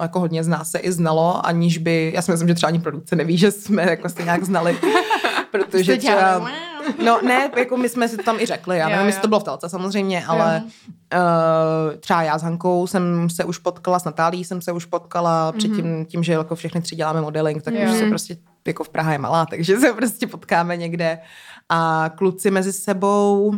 jako 0.00 0.20
hodně 0.20 0.44
z 0.44 0.48
nás 0.48 0.70
se 0.70 0.78
i 0.78 0.92
znalo, 0.92 1.46
aniž 1.46 1.78
by, 1.78 2.12
já 2.14 2.22
si 2.22 2.30
myslím, 2.30 2.48
že 2.48 2.54
třeba 2.54 2.68
ani 2.68 2.78
produkce 2.80 3.16
neví, 3.16 3.38
že 3.38 3.50
jsme 3.50 3.82
jako 3.82 4.08
se 4.08 4.22
nějak 4.22 4.44
znali, 4.44 4.78
protože 5.50 5.96
třeba, 5.96 6.50
no 7.04 7.18
ne, 7.22 7.50
jako 7.56 7.76
my 7.76 7.88
jsme 7.88 8.08
si 8.08 8.16
to 8.16 8.22
tam 8.22 8.40
i 8.40 8.46
řekli, 8.46 8.78
já 8.78 8.84
Jo, 8.88 8.90
nevím, 8.90 9.06
jestli 9.06 9.18
jo. 9.18 9.22
to 9.22 9.28
bylo 9.28 9.40
v 9.40 9.44
telce 9.44 9.68
samozřejmě, 9.68 10.26
ale 10.26 10.62
uh, 11.14 11.96
třeba 12.00 12.22
já 12.22 12.38
s 12.38 12.42
Hankou 12.42 12.86
jsem 12.86 13.30
se 13.30 13.44
už 13.44 13.58
potkala, 13.58 13.98
s 13.98 14.04
Natálí 14.04 14.44
jsem 14.44 14.62
se 14.62 14.72
už 14.72 14.84
potkala, 14.84 15.52
předtím 15.52 16.06
tím, 16.06 16.22
že 16.22 16.32
jako 16.32 16.54
všechny 16.54 16.82
tři 16.82 16.96
děláme 16.96 17.20
modeling, 17.20 17.62
tak 17.62 17.74
Jo. 17.74 17.92
už 17.92 17.98
se 17.98 18.06
prostě, 18.06 18.36
jako 18.66 18.84
v 18.84 18.88
Praha 18.88 19.12
je 19.12 19.18
malá, 19.18 19.46
takže 19.46 19.78
se 19.78 19.92
prostě 19.92 20.26
potkáme 20.26 20.76
někde 20.76 21.18
a 21.68 22.10
kluci 22.16 22.50
mezi 22.50 22.72
sebou, 22.72 23.54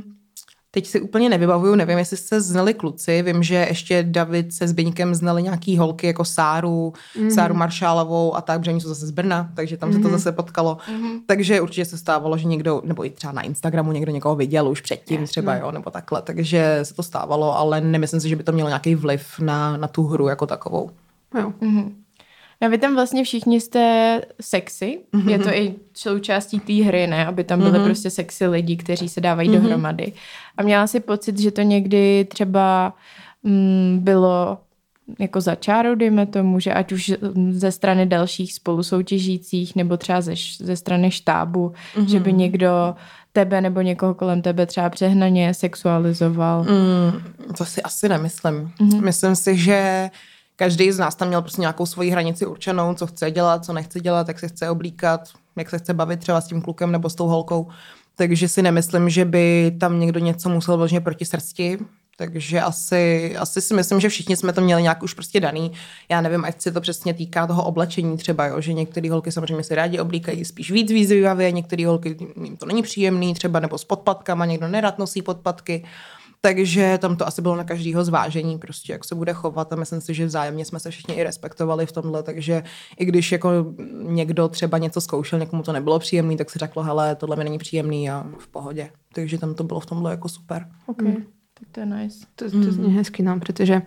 Teď 0.77 0.87
si 0.87 1.01
úplně 1.01 1.29
nevybavuju, 1.29 1.75
nevím, 1.75 1.99
jestli 1.99 2.17
se 2.17 2.41
znali 2.41 2.75
kluci, 2.75 3.23
vím, 3.23 3.43
že 3.43 3.55
ještě 3.55 4.03
David 4.03 4.55
se 4.55 4.69
Zbyňkem 4.69 5.15
znali 5.15 5.43
nějaký 5.43 5.79
holky 5.79 6.07
jako 6.07 6.25
Sáru, 6.25 6.93
mm. 7.21 7.31
Sáru 7.31 7.55
Maršálovou 7.55 8.37
a 8.37 8.41
tak, 8.41 8.61
protože 8.61 8.71
oni 8.71 8.81
jsou 8.81 8.89
zase 8.89 9.07
z 9.07 9.11
Brna, 9.11 9.51
takže 9.55 9.77
tam 9.77 9.93
se 9.93 9.99
to 9.99 10.09
zase 10.09 10.33
potkalo. 10.33 10.79
Mm. 10.93 11.21
Takže 11.27 11.61
určitě 11.61 11.85
se 11.85 11.99
stávalo, 11.99 12.39
že 12.39 12.49
někdo, 12.49 12.83
nebo 12.85 13.07
i 13.07 13.11
třeba 13.11 13.33
na 13.33 13.43
Instagramu 13.43 13.93
někdo 13.93 14.13
někoho 14.13 14.37
viděl 14.37 14.69
už 14.69 14.81
předtím 14.81 15.27
třeba, 15.27 15.57
jo, 15.57 15.71
nebo 15.71 15.91
takhle, 15.91 16.23
takže 16.23 16.81
se 16.83 16.95
to 16.95 17.03
stávalo, 17.03 17.59
ale 17.59 17.81
nemyslím 17.81 18.21
si, 18.21 18.29
že 18.29 18.37
by 18.37 18.43
to 18.43 18.53
mělo 18.53 18.69
nějaký 18.69 18.95
vliv 18.95 19.41
na, 19.41 19.77
na 19.77 19.89
tu 19.89 20.03
hru 20.03 20.29
jako 20.29 20.47
takovou. 20.47 20.91
Jo. 21.41 21.53
A 22.61 22.69
vy 22.69 22.79
tam 22.79 22.95
vlastně 22.95 23.25
všichni 23.25 23.61
jste 23.61 24.21
sexy. 24.41 24.99
Mm-hmm. 25.15 25.31
Je 25.31 25.39
to 25.39 25.49
i 25.49 25.75
součástí 25.95 26.61
té 26.61 26.73
hry, 26.73 27.07
ne? 27.07 27.27
Aby 27.27 27.45
tam 27.45 27.59
byly 27.59 27.79
mm-hmm. 27.79 27.85
prostě 27.85 28.11
sexy 28.11 28.47
lidi, 28.47 28.77
kteří 28.77 29.09
se 29.09 29.21
dávají 29.21 29.49
mm-hmm. 29.49 29.63
dohromady. 29.63 30.13
A 30.57 30.63
měla 30.63 30.87
si 30.87 31.01
pocit, 31.01 31.39
že 31.39 31.51
to 31.51 31.63
někdy 31.63 32.25
třeba 32.25 32.95
mm, 33.43 33.99
bylo 34.01 34.59
jako 35.19 35.41
za 35.41 35.55
čárou, 35.55 35.95
dejme 35.95 36.27
tomu, 36.27 36.61
že 36.61 36.75
ať 36.75 36.93
už 36.93 37.13
ze 37.51 37.73
strany 37.73 38.07
dalších 38.07 38.53
spolusoutěžících 38.53 39.77
nebo 39.77 39.97
třeba 39.97 40.21
ze, 40.21 40.35
ze 40.59 40.77
strany 40.77 41.11
štábu, 41.11 41.73
mm-hmm. 41.97 42.07
že 42.07 42.21
by 42.21 42.33
někdo 42.33 42.95
tebe 43.33 43.61
nebo 43.61 43.81
někoho 43.81 44.15
kolem 44.15 44.43
tebe 44.43 44.67
třeba 44.67 44.91
přehnaně 44.91 45.55
sexualizoval. 45.55 46.63
Mm, 46.65 47.21
to 47.59 47.65
si 47.65 47.83
asi 47.83 48.09
nemyslím. 48.09 48.71
Mm-hmm. 48.81 49.01
Myslím 49.01 49.37
si, 49.37 49.57
že 49.57 50.11
každý 50.57 50.93
z 50.93 50.99
nás 50.99 51.15
tam 51.15 51.29
měl 51.29 51.43
prostě 51.43 51.61
nějakou 51.61 51.87
svoji 51.87 52.11
hranici 52.11 52.47
určenou, 52.47 52.95
co 52.95 53.07
chce 53.07 53.31
dělat, 53.31 53.65
co 53.65 53.73
nechce 53.73 54.01
dělat, 54.01 54.29
jak 54.29 54.39
se 54.39 54.49
chce 54.49 54.71
oblíkat, 54.71 55.21
jak 55.57 55.71
se 55.71 55.79
chce 55.79 55.95
bavit 55.95 56.21
třeba 56.21 56.41
s 56.41 56.47
tím 56.47 56.63
klukem 56.63 56.93
nebo 56.93 57.11
s 57.11 57.15
tou 57.15 57.27
holkou. 57.27 57.69
Takže 58.17 58.49
si 58.49 58.63
nemyslím, 58.63 59.11
že 59.11 59.25
by 59.25 59.77
tam 59.81 60.01
někdo 60.01 60.21
něco 60.21 60.49
musel 60.49 60.77
vložně 60.77 61.01
proti 61.01 61.25
srsti. 61.25 61.79
Takže 62.19 62.61
asi, 62.61 63.37
asi 63.37 63.61
si 63.61 63.75
myslím, 63.75 64.01
že 64.01 64.09
všichni 64.09 64.37
jsme 64.37 64.53
to 64.53 64.61
měli 64.61 64.83
nějak 64.83 65.03
už 65.03 65.15
prostě 65.15 65.41
daný. 65.41 65.73
Já 66.09 66.21
nevím, 66.21 66.45
ať 66.45 66.61
se 66.61 66.73
to 66.73 66.81
přesně 66.81 67.15
týká 67.15 67.47
toho 67.47 67.65
oblečení 67.65 68.17
třeba, 68.17 68.47
jo, 68.47 68.61
že 68.61 68.73
některé 68.73 69.11
holky 69.11 69.33
samozřejmě 69.33 69.65
si 69.65 69.75
rádi 69.75 69.99
oblíkají 69.99 70.45
spíš 70.45 70.71
víc 70.71 70.91
výzvivavě, 70.91 71.53
některé 71.53 71.87
holky 71.87 72.17
jim 72.45 72.57
to 72.57 72.67
není 72.67 72.83
příjemný 72.83 73.35
třeba, 73.35 73.61
nebo 73.61 73.79
s 73.79 73.85
podpatkama, 73.85 74.45
někdo 74.45 74.69
nerad 74.69 74.99
nosí 74.99 75.23
podpatky. 75.23 75.85
Takže 76.41 76.99
tam 76.99 77.17
to 77.17 77.27
asi 77.27 77.43
bylo 77.43 77.57
na 77.57 77.65
každého 77.65 78.05
zvážení, 78.05 78.59
prostě 78.59 78.93
jak 78.93 79.05
se 79.05 79.15
bude 79.15 79.33
chovat 79.33 79.73
a 79.73 79.77
myslím 79.77 80.01
si, 80.01 80.15
že 80.15 80.27
vzájemně 80.27 80.65
jsme 80.65 80.81
se 80.81 80.91
všichni 80.91 81.15
i 81.15 81.23
respektovali 81.23 81.87
v 81.87 81.93
tomhle, 81.93 82.23
takže 82.23 82.63
i 82.99 83.05
když 83.05 83.33
jako 83.33 83.75
někdo 84.03 84.49
třeba 84.49 84.79
něco 84.79 85.01
zkoušel, 85.01 85.39
někomu 85.39 85.63
to 85.63 85.73
nebylo 85.73 85.99
příjemný, 85.99 86.37
tak 86.37 86.51
si 86.51 86.59
řeklo, 86.59 86.83
hele, 86.83 87.17
tohle 87.17 87.37
mi 87.37 87.45
není 87.45 87.59
příjemný 87.59 88.11
a 88.11 88.27
v 88.39 88.49
pohodě. 88.49 88.91
Takže 89.13 89.39
tam 89.39 89.55
to 89.55 89.65
bylo 89.65 89.81
v 89.81 89.87
tomhle 89.87 90.11
jako 90.11 90.29
super. 90.29 90.67
Okay. 90.87 91.13
Tak 91.59 91.69
to 91.73 91.81
je 91.81 91.87
nice. 91.87 92.27
To, 92.37 92.51
to 92.51 92.73
zní 92.73 92.95
hezky, 92.95 93.23
no, 93.23 93.41
protože 93.41 93.83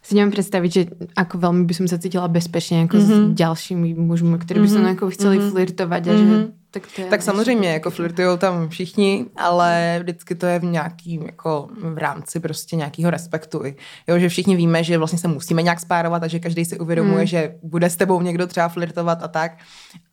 si 0.00 0.16
neviem 0.16 0.32
predstaviť, 0.32 0.70
že 0.72 0.82
ako 1.12 1.34
veľmi 1.44 1.68
by 1.68 1.74
som 1.76 1.84
sa 1.84 2.00
cítila 2.00 2.24
bezpečne 2.24 2.88
ako 2.88 2.96
mm-hmm. 2.96 3.36
s 3.36 3.36
ďalšími 3.36 3.88
mužmi, 4.00 4.40
ktorí 4.40 4.64
by 4.64 4.68
sa 4.68 4.80
mnou 4.80 4.92
ako 4.96 5.12
chceli 5.12 5.36
mm-hmm. 5.36 5.52
flirtovať 5.52 6.02
a 6.08 6.12
že 6.16 6.24
tak 6.70 6.82
to 6.96 7.00
je 7.02 7.06
Tak 7.06 7.22
samozřejmě, 7.22 7.72
jako 7.72 7.90
flirtujou 7.90 8.36
tam 8.36 8.68
všichni, 8.68 9.26
ale 9.36 9.98
vždycky 10.02 10.34
to 10.34 10.46
je 10.46 10.58
v 10.58 10.64
nějakým, 10.64 11.22
jako 11.22 11.68
v 11.94 11.98
rámci 11.98 12.40
prostě 12.40 12.76
nějakého 12.76 13.10
respektu. 13.10 13.62
Jo, 14.08 14.18
že 14.18 14.28
všichni 14.28 14.56
víme, 14.56 14.84
že 14.84 14.98
vlastně 14.98 15.18
se 15.18 15.28
musíme 15.28 15.62
nějak 15.62 15.80
spárovat 15.80 16.22
a 16.22 16.26
že 16.26 16.38
každý 16.38 16.64
si 16.64 16.78
uvědomuje, 16.78 17.18
hmm. 17.18 17.26
že 17.26 17.54
bude 17.62 17.90
s 17.90 17.96
tebou 17.96 18.20
někdo 18.20 18.46
třeba 18.46 18.68
flirtovat 18.68 19.22
a 19.22 19.28
tak, 19.28 19.52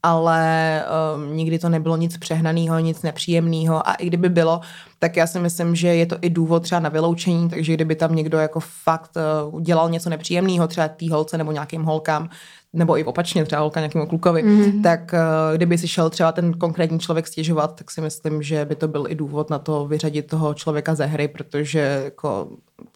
ale 0.04 0.84
um, 1.16 1.38
nikdy 1.38 1.60
to 1.60 1.70
nebylo 1.70 1.98
nic 1.98 2.18
přehnaného, 2.18 2.80
nic 2.80 3.02
nepříjemného 3.02 3.90
a 3.90 3.94
i 3.94 4.08
kdyby 4.08 4.30
bylo, 4.30 4.62
tak 5.00 5.18
já 5.18 5.28
si 5.28 5.40
myslím, 5.40 5.76
že 5.76 5.88
je 5.88 6.06
to 6.06 6.18
i 6.22 6.30
důvod 6.30 6.64
třeba 6.64 6.82
na 6.82 6.90
vyloučení, 6.90 7.50
takže 7.50 7.74
kdyby 7.74 7.96
tam 7.96 8.16
někdo 8.16 8.38
jako 8.38 8.60
fakt 8.60 9.12
uh, 9.48 9.56
udělal 9.56 9.90
něco 9.90 10.10
nepříjemného 10.10 10.68
třeba 10.68 10.88
té 10.88 11.12
holce 11.12 11.38
nebo 11.38 11.52
nějakým 11.52 11.84
holkám, 11.84 12.30
nebo 12.78 13.00
i 13.00 13.04
opačně 13.04 13.46
třeba 13.46 13.62
holka 13.62 13.80
nějakému 13.80 14.06
klukovi, 14.06 14.44
mm-hmm. 14.44 14.82
tak 14.84 15.14
uh, 15.14 15.56
kdyby 15.56 15.78
si 15.78 15.88
šel 15.88 16.10
třeba 16.10 16.32
ten 16.32 16.54
konkrétní 16.54 17.00
člověk 17.00 17.28
stěžovat, 17.28 17.76
tak 17.76 17.92
si 17.92 18.02
myslím, 18.02 18.44
že 18.44 18.66
by 18.66 18.76
to 18.76 18.88
byl 18.88 19.06
i 19.10 19.16
důvod 19.16 19.50
na 19.50 19.60
to 19.60 19.88
vyřadit 19.88 20.28
toho 20.28 20.54
člověka 20.54 20.96
ze 20.96 21.06
hry, 21.06 21.28
protože 21.28 22.02
jako 22.04 22.48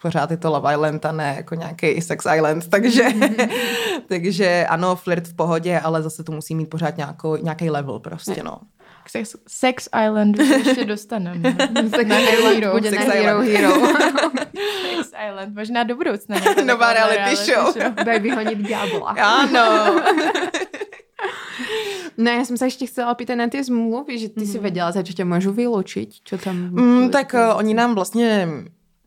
pořád 0.02 0.32
je 0.32 0.38
to 0.38 0.52
Love 0.52 0.74
Island 0.74 1.06
a 1.06 1.12
ne 1.12 1.34
jako 1.38 1.56
nějaký 1.56 2.02
Sex 2.02 2.26
Island, 2.36 2.70
takže, 2.70 3.04
mm-hmm. 3.04 3.50
takže 4.08 4.66
ano, 4.70 4.96
flirt 4.96 5.28
v 5.28 5.34
pohodě, 5.34 5.80
ale 5.80 6.02
zase 6.02 6.24
to 6.24 6.32
musí 6.32 6.56
mít 6.56 6.70
pořád 6.70 6.98
nějakou, 6.98 7.36
nějaký 7.36 7.70
level 7.70 8.00
prostě, 8.00 8.44
no. 8.44 8.58
Sex, 9.12 9.36
Sex 9.48 9.90
Islandu 10.06 10.46
se 10.46 10.56
ještě 10.56 10.86
dostaneme. 10.86 11.56
Sex 11.90 12.10
Island 12.34 12.66
bude 12.72 12.90
Sex 12.90 13.06
na 13.06 13.14
Hero 13.14 13.44
Island. 13.44 13.50
Hero. 13.50 13.88
Sex 14.96 15.12
Island, 15.30 15.56
možná 15.56 15.84
do 15.84 15.96
budoucna. 15.96 16.36
Nová 16.40 16.54
taková 16.54 16.94
reality 16.94 17.36
show. 17.36 17.76
Daj 18.06 18.20
vyhoniť 18.20 18.58
diabla. 18.58 19.10
Ano. 19.20 19.68
No 22.18 22.28
ja 22.30 22.44
som 22.46 22.58
sa 22.58 22.66
ešte 22.66 22.86
chcela 22.90 23.14
opýtať 23.14 23.38
na 23.38 23.48
tie 23.50 23.62
zmluvy, 23.62 24.18
že 24.18 24.28
ty 24.34 24.46
mm. 24.46 24.50
si 24.50 24.58
vedela, 24.58 24.94
za 24.94 25.06
čo 25.06 25.14
ťa 25.14 25.26
môžu 25.26 25.54
vylučiť? 25.54 26.26
Čo 26.26 26.36
tam... 26.38 26.74
Mm, 26.74 27.10
tak 27.10 27.34
uh, 27.34 27.58
oni 27.58 27.74
nám 27.74 27.96
vlastně 27.96 28.50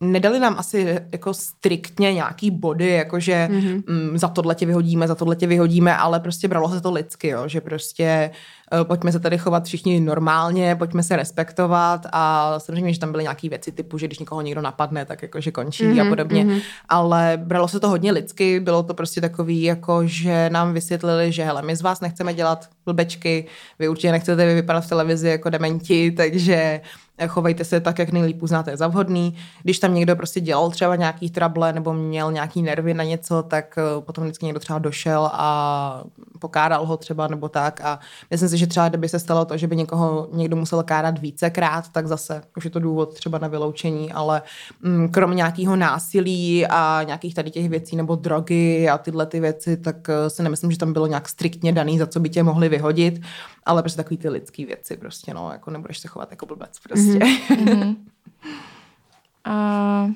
nedali 0.01 0.41
nám 0.41 0.55
asi 0.59 1.01
jako 1.13 1.35
striktně 1.35 2.15
nějaký 2.15 2.51
body, 2.51 2.89
jakože 2.89 3.49
mm-hmm. 3.51 3.83
mm, 3.87 4.19
za 4.19 4.29
tohle 4.29 4.55
tě 4.55 4.67
vyhodíme, 4.67 5.09
za 5.09 5.15
tohle 5.15 5.37
tě 5.37 5.47
vyhodíme, 5.47 5.97
ale 5.97 6.21
prostě 6.21 6.49
bralo 6.49 6.71
se 6.71 6.81
to 6.81 6.93
lidsky, 6.93 7.29
jo, 7.29 7.49
že 7.49 7.61
prostě 7.61 8.05
eh, 8.05 8.64
pojďme 8.83 9.13
se 9.13 9.21
tady 9.21 9.39
chovat 9.39 9.65
všichni 9.65 10.01
normálně, 10.01 10.77
pojďme 10.77 11.03
se 11.03 11.17
respektovat 11.17 12.07
a 12.13 12.55
samozřejmě, 12.59 12.93
že 12.93 13.01
tam 13.01 13.13
byly 13.13 13.25
nějaké 13.25 13.49
věci 13.49 13.73
typu, 13.73 13.99
že 13.99 14.07
když 14.07 14.19
někoho 14.19 14.41
někdo 14.41 14.61
napadne, 14.61 15.05
tak 15.05 15.23
jakože 15.23 15.51
končí 15.51 15.85
mm-hmm, 15.85 16.07
a 16.07 16.09
podobně, 16.09 16.45
mm-hmm. 16.45 16.61
ale 16.89 17.39
bralo 17.45 17.69
se 17.69 17.81
to 17.81 17.89
hodně 17.89 18.13
lidsky, 18.13 18.61
bylo 18.61 18.83
to 18.83 18.95
prostě 18.95 19.21
takový, 19.21 19.63
jako 19.63 20.01
že 20.05 20.51
nám 20.51 20.73
vysvětlili, 20.73 21.33
že 21.33 21.45
hele, 21.45 21.63
my 21.63 21.77
z 21.77 21.83
vás 21.83 22.01
nechceme 22.01 22.35
dělat 22.35 22.69
blbečky, 22.85 23.47
vy 23.79 23.89
určitě 23.89 24.13
nechcete 24.13 24.55
vypadat 24.55 24.81
v 24.81 24.89
televizi 24.89 25.29
jako 25.29 25.51
dementi, 25.51 26.11
takže 26.11 26.81
chovejte 27.27 27.65
se 27.65 27.81
tak, 27.81 27.99
jak 27.99 28.13
nejlíp 28.13 28.43
uznáte 28.43 28.77
za 28.77 28.87
vhodný. 28.87 29.37
Když 29.63 29.79
tam 29.79 29.95
někdo 29.95 30.17
prostě 30.17 30.41
dělal 30.41 30.71
třeba 30.71 30.97
nějaký 30.97 31.31
trable 31.31 31.73
nebo 31.73 31.93
měl 31.93 32.33
nějaký 32.33 32.63
nervy 32.63 32.95
na 32.95 33.05
něco, 33.05 33.43
tak 33.43 33.79
eh, 33.79 34.01
potom 34.01 34.25
vždycky 34.25 34.45
někdo 34.47 34.61
třeba 34.61 34.79
došel 34.79 35.31
a 35.33 36.05
pokáral 36.39 36.87
ho 36.87 36.97
třeba 36.97 37.29
nebo 37.29 37.49
tak 37.49 37.81
a 37.81 37.99
myslím 38.31 38.49
si, 38.49 38.59
že 38.59 38.64
třeba 38.67 38.89
kdyby 38.89 39.09
se 39.09 39.19
stalo 39.19 39.45
to, 39.45 39.57
že 39.57 39.67
by 39.67 39.77
někoho 39.77 40.29
někdo 40.33 40.57
musel 40.57 40.83
kárat 40.83 41.19
vícekrát, 41.19 41.89
tak 41.89 42.07
zase 42.07 42.43
už 42.57 42.65
je 42.65 42.71
to 42.71 42.81
důvod 42.81 43.15
třeba 43.15 43.39
na 43.39 43.49
vyloučení, 43.49 44.13
ale 44.13 44.43
mm, 44.83 45.09
krom 45.09 45.37
nějakého 45.37 45.77
násilí 45.77 46.67
a 46.67 47.03
nějakých 47.03 47.35
tady 47.35 47.51
těch 47.51 47.69
věcí 47.69 47.97
nebo 47.97 48.17
drogy 48.17 48.89
a 48.89 48.99
tyhle 48.99 49.27
ty 49.27 49.41
věci, 49.41 49.77
tak 49.77 50.09
eh, 50.09 50.31
si 50.31 50.43
nemyslím, 50.43 50.71
že 50.71 50.79
tam 50.79 50.93
bylo 50.93 51.07
nějak 51.07 51.29
striktně 51.29 51.73
daný, 51.73 51.99
za 51.99 52.07
co 52.07 52.21
by 52.21 52.29
tě 52.29 52.43
mohli 52.43 52.69
vyhodit, 52.69 53.23
ale 53.67 53.83
prostě 53.83 53.97
takový 53.97 54.17
ty 54.17 54.29
lidský 54.29 54.65
věci 54.65 54.97
prostě, 54.97 55.35
no, 55.35 55.53
jako 55.53 55.71
nebudeš 55.71 55.99
se 55.99 56.09
chovat 56.09 56.31
jako 56.31 56.47
blbec 56.47 56.79
prostě. 56.79 57.19
Mm-hmm. 57.19 57.97
a 59.45 60.11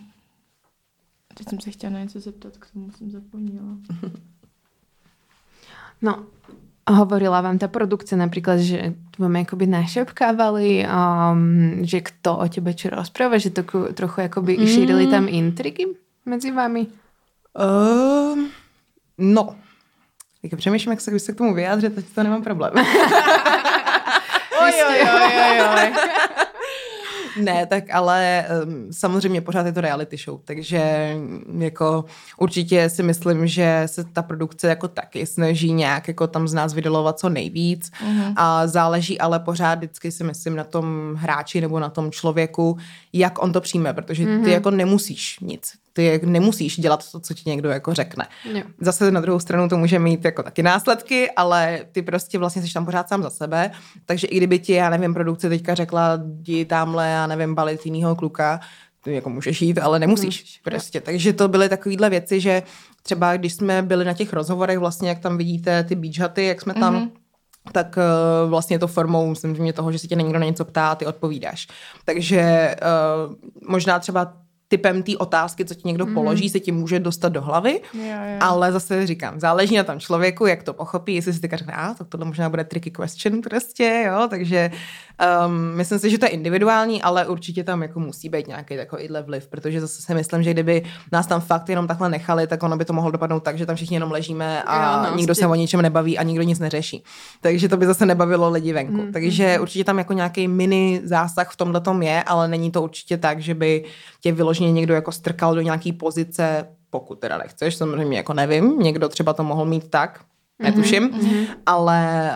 teď 1.35 1.49
jsem 1.49 1.61
se 1.61 1.71
chtěla 1.71 1.93
na 1.93 2.01
něco 2.01 2.21
zeptat, 2.21 2.57
k 2.57 2.71
tomu 2.73 2.91
jsem 2.93 3.11
zapomněla. 3.11 3.67
No, 6.03 6.27
hovorila 6.93 7.41
vám 7.41 7.59
ta 7.59 7.69
produkce 7.69 8.17
například, 8.17 8.57
že 8.59 8.95
vám 9.19 9.37
jakoby 9.37 9.67
našepkávali, 9.67 10.87
um, 10.87 11.85
že 11.85 12.01
kto 12.01 12.37
o 12.39 12.49
tebe 12.49 12.75
čo 12.75 12.91
rozpráva, 12.91 13.39
že 13.39 13.51
to 13.51 13.63
trochu 13.95 14.21
jakoby 14.21 14.59
mm. 14.59 14.67
šírili 14.67 15.07
tam 15.07 15.29
intriky 15.29 15.87
mezi 16.27 16.51
vámi? 16.51 16.87
Um, 17.55 18.51
no, 19.19 19.57
tak 20.43 20.59
přemýšlím, 20.59 20.93
jak 20.93 21.01
se, 21.01 21.19
se 21.19 21.33
k 21.33 21.37
tomu 21.37 21.55
vyjádřit, 21.55 21.95
teď 21.95 22.05
to 22.15 22.23
nemám 22.23 22.43
problém. 22.43 22.73
oj, 24.63 24.73
oj, 24.89 25.01
oj, 25.15 25.33
oj, 25.51 25.61
oj. 25.61 26.18
Ne, 27.41 27.67
tak 27.67 27.85
ale 27.91 28.47
um, 28.65 28.93
samozřejmě 28.93 29.41
pořád 29.41 29.67
je 29.67 29.73
to 29.73 29.81
reality 29.81 30.17
show, 30.17 30.41
takže 30.45 31.15
jako 31.59 32.05
určitě 32.37 32.91
si 32.91 33.03
myslím, 33.03 33.47
že 33.47 33.83
se 33.87 34.05
ta 34.05 34.23
produkce 34.23 34.69
jako 34.69 34.89
taky 34.89 35.27
snaží 35.27 35.73
nějak 35.73 36.09
jako 36.09 36.27
tam 36.27 36.49
z 36.49 36.55
nás 36.55 36.75
vydolovat 36.75 37.19
co 37.19 37.29
nejvíc 37.29 37.91
uh-huh. 37.91 38.33
a 38.37 38.67
záleží 38.67 39.21
ale 39.21 39.41
pořád 39.41 39.75
vždycky 39.75 40.13
si 40.13 40.25
myslím 40.25 40.57
na 40.57 40.65
tom 40.65 41.15
hráči 41.19 41.61
nebo 41.61 41.81
na 41.81 41.89
tom 41.89 42.11
člověku, 42.11 42.79
jak 43.13 43.43
on 43.43 43.53
to 43.53 43.61
přijme, 43.61 43.93
protože 43.93 44.25
ty 44.25 44.31
uh-huh. 44.31 44.49
jako 44.49 44.71
nemusíš 44.71 45.39
nic 45.41 45.73
ty 45.99 46.21
nemusíš 46.25 46.81
dělat 46.81 47.11
to, 47.13 47.21
co 47.21 47.35
ti 47.35 47.51
někdo 47.51 47.71
jako 47.71 47.95
řekne. 47.95 48.27
Jo. 48.55 48.63
Zase 48.81 49.11
na 49.11 49.21
druhou 49.21 49.39
stranu 49.39 49.69
to 49.69 49.77
může 49.77 49.99
mít 49.99 50.25
jako 50.25 50.43
taky 50.43 50.63
následky, 50.63 51.31
ale 51.31 51.81
ty 51.93 52.03
prostě 52.03 52.39
vlastně 52.39 52.63
jsi 52.63 52.73
tam 52.73 52.85
pořád 52.85 53.09
sám 53.09 53.23
za 53.23 53.31
sebe, 53.31 53.71
takže 54.07 54.27
i 54.27 54.37
kdyby 54.37 54.59
ti, 54.59 54.73
já 54.73 54.91
nevím, 54.91 55.15
produkce 55.15 55.49
teďka 55.49 55.75
řekla, 55.75 56.19
jdi 56.25 56.65
tamhle, 56.65 57.09
já 57.09 57.27
nevím, 57.27 57.55
balit 57.55 57.87
jinýho 57.87 58.17
kluka, 58.17 58.61
ty 59.05 59.15
jako 59.15 59.31
můžeš 59.31 59.63
jít, 59.63 59.79
ale 59.79 59.99
nemusíš 59.99 60.43
Můžeš, 60.43 60.61
prostě. 60.65 61.01
Takže 61.01 61.33
to 61.33 61.49
byly 61.49 61.69
takovéhle 61.69 62.11
věci, 62.11 62.41
že 62.41 62.63
třeba 63.03 63.37
když 63.37 63.55
jsme 63.55 63.83
byli 63.83 64.05
na 64.05 64.13
těch 64.13 64.33
rozhovorech, 64.33 64.79
vlastně 64.79 65.09
jak 65.09 65.19
tam 65.19 65.39
vidíte 65.39 65.85
ty 65.85 65.95
beach 65.95 66.19
huty, 66.19 66.45
jak 66.45 66.61
jsme 66.61 66.75
tam 66.75 66.97
mm-hmm 66.97 67.11
tak 67.73 67.97
uh, 67.97 68.51
vlastně 68.51 68.79
to 68.79 68.87
formou, 68.87 69.31
myslím, 69.31 69.73
toho, 69.73 69.93
že 69.93 69.99
se 69.99 70.07
tě 70.07 70.15
někdo 70.15 70.39
na 70.39 70.47
něco 70.47 70.65
ptá 70.65 70.89
a 70.89 70.95
ty 70.95 71.07
odpovídáš. 71.07 71.69
Takže 72.05 72.75
uh, 73.29 73.35
možná 73.71 73.99
třeba 73.99 74.33
typem 74.69 75.03
té 75.03 75.17
otázky, 75.17 75.65
co 75.65 75.75
ti 75.75 75.83
někdo 75.85 76.07
mm. 76.07 76.15
položí, 76.15 76.49
se 76.49 76.61
ti 76.61 76.73
může 76.73 77.01
dostat 77.01 77.29
do 77.29 77.43
hlavy, 77.43 77.81
jo, 77.95 78.03
jo. 78.03 78.39
ale 78.41 78.73
zase 78.73 79.07
říkám, 79.07 79.41
záleží 79.41 79.77
na 79.77 79.85
tom 79.85 80.01
člověku, 80.01 80.47
jak 80.47 80.63
to 80.63 80.73
pochopí, 80.73 81.15
jestli 81.15 81.33
si 81.33 81.41
teďka 81.41 81.57
řekne, 81.57 81.73
a 81.73 81.95
tak 81.95 82.09
tohle 82.09 82.27
možná 82.27 82.49
bude 82.49 82.65
tricky 82.65 82.91
question 82.91 83.41
prostě, 83.41 84.05
jo, 84.07 84.27
takže 84.31 84.71
um, 85.47 85.77
myslím 85.77 85.99
si, 85.99 86.11
že 86.11 86.19
to 86.19 86.27
je 86.27 86.31
individuální, 86.31 87.03
ale 87.03 87.27
určitě 87.27 87.65
tam 87.65 87.83
jako 87.83 88.01
musí 88.01 88.29
být 88.29 88.49
nějaký 88.49 88.77
takovýhle 88.77 89.23
vliv, 89.23 89.49
protože 89.49 89.81
zase 89.81 90.03
si 90.03 90.15
myslím, 90.15 90.43
že 90.43 90.51
kdyby 90.51 90.83
nás 91.13 91.27
tam 91.27 91.41
fakt 91.41 91.69
jenom 91.69 91.87
takhle 91.87 92.09
nechali, 92.09 92.47
tak 92.47 92.63
ono 92.63 92.77
by 92.77 92.85
to 92.85 92.93
mohlo 92.93 93.11
dopadnout 93.11 93.43
tak, 93.43 93.59
že 93.59 93.67
tam 93.67 93.77
všichni 93.77 93.97
jenom 93.97 94.11
ležíme 94.11 94.63
a 94.63 95.05
jo, 95.05 95.11
no, 95.11 95.17
nikdo 95.17 95.35
se 95.35 95.47
o 95.47 95.55
ničem 95.55 95.83
nebaví 95.83 96.19
a 96.19 96.23
nikdo 96.23 96.43
nic 96.43 96.59
neřeší. 96.59 97.05
Takže 97.41 97.69
to 97.69 97.77
by 97.77 97.87
zase 97.87 98.07
nebavilo 98.07 98.51
lidi 98.51 98.73
venku. 98.73 99.03
Mm, 99.03 99.13
takže 99.13 99.55
mm. 99.57 99.63
určitě 99.63 99.85
tam 99.85 99.99
jako 99.99 100.13
nějaký 100.13 100.49
mini 100.49 101.01
zásah 101.05 101.51
v 101.51 101.57
tomhle 101.57 101.81
tom 101.81 102.03
je, 102.03 102.23
ale 102.23 102.49
není 102.49 102.71
to 102.71 102.83
určitě 102.83 103.17
tak, 103.17 103.41
že 103.41 103.55
by 103.55 103.85
tě 104.21 104.33
vyloženě 104.33 104.73
někdo 104.73 104.95
jako 104.95 105.13
strkal 105.13 105.55
do 105.55 105.61
nějaký 105.61 105.93
pozice, 105.93 106.69
pokud 106.91 107.19
teda 107.19 107.39
nechceš, 107.39 107.77
samozřejmě 107.77 108.17
jako 108.17 108.35
nevím, 108.35 108.79
někdo 108.79 109.09
třeba 109.09 109.33
to 109.33 109.45
mohl 109.45 109.65
mít 109.65 109.91
tak, 109.91 110.21
netuším, 110.59 111.09
mm-hmm. 111.09 111.47
ale 111.67 112.31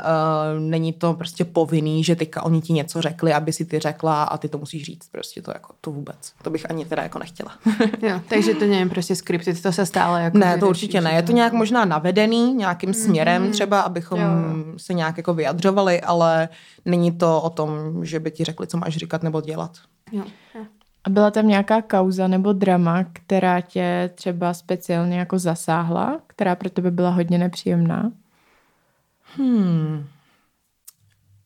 uh, 0.55 0.61
není 0.61 0.93
to 0.93 1.15
prostě 1.15 1.45
povinný, 1.45 2.05
že 2.05 2.17
teďka 2.17 2.43
oni 2.43 2.61
ti 2.61 2.73
něco 2.73 3.03
řekli, 3.03 3.33
aby 3.33 3.53
si 3.53 3.65
ty 3.65 3.79
řekla 3.79 4.23
a 4.23 4.39
ty 4.39 4.49
to 4.49 4.59
musíš 4.59 4.83
říct, 4.85 5.09
prostě 5.09 5.43
to 5.43 5.51
jako, 5.51 5.75
to 5.81 5.91
vůbec, 5.91 6.33
to 6.43 6.51
bych 6.51 6.71
ani 6.71 6.85
teda 6.85 7.03
jako 7.03 7.19
nechtěla. 7.19 7.53
jo, 8.03 8.21
takže 8.29 8.55
to 8.55 8.67
nevím, 8.67 8.91
prostě 8.91 9.17
skriptit, 9.17 9.63
to 9.63 9.73
se 9.73 9.87
stále 9.87 10.23
jako 10.23 10.39
Ne, 10.39 10.59
to 10.59 10.69
určitě 10.69 11.01
ne, 11.01 11.15
je 11.15 11.23
to 11.23 11.33
nějak 11.33 11.53
možná 11.53 11.85
navedený 11.85 12.55
nějakým 12.55 12.91
mm-hmm. 12.91 13.05
směrem 13.05 13.53
třeba, 13.53 13.81
abychom 13.81 14.21
jo. 14.21 14.29
se 14.77 14.95
nějak 14.95 15.17
jako 15.17 15.35
vyjadřovali, 15.35 16.01
ale 16.01 16.49
není 16.85 17.13
to 17.13 17.41
o 17.41 17.51
tom, 17.51 18.05
že 18.05 18.21
by 18.21 18.31
ti 18.31 18.45
řekli, 18.45 18.67
co 18.67 18.79
máš 18.79 18.97
říkat 18.97 19.23
nebo 19.23 19.41
dělat. 19.41 19.77
Jo. 20.13 20.25
A 21.05 21.11
byla 21.11 21.31
tam 21.31 21.49
nějaká 21.49 21.83
kauza 21.83 22.29
nebo 22.29 22.53
drama, 22.53 23.05
která 23.13 23.61
tě 23.61 24.11
třeba 24.15 24.55
speciálně 24.55 25.19
jako 25.19 25.39
zasáhla, 25.39 26.21
která 26.27 26.57
pro 26.57 26.71
tebe 26.71 26.91
byla 26.91 27.11
hodně 27.11 27.39
nepříjemná? 27.39 28.13
Hmm. 29.37 30.05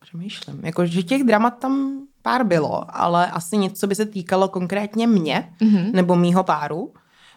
Přemýšlím. 0.00 0.60
Jako, 0.64 0.86
že 0.86 1.02
těch 1.02 1.24
dramat 1.24 1.58
tam 1.58 2.00
pár 2.22 2.44
bylo, 2.44 2.96
ale 2.96 3.26
asi 3.30 3.56
něco 3.56 3.86
by 3.86 3.94
se 3.94 4.06
týkalo 4.06 4.48
konkrétně 4.48 5.06
mě 5.06 5.48
mm-hmm. 5.60 5.92
nebo 5.92 6.16
mýho 6.16 6.44
páru. 6.44 6.92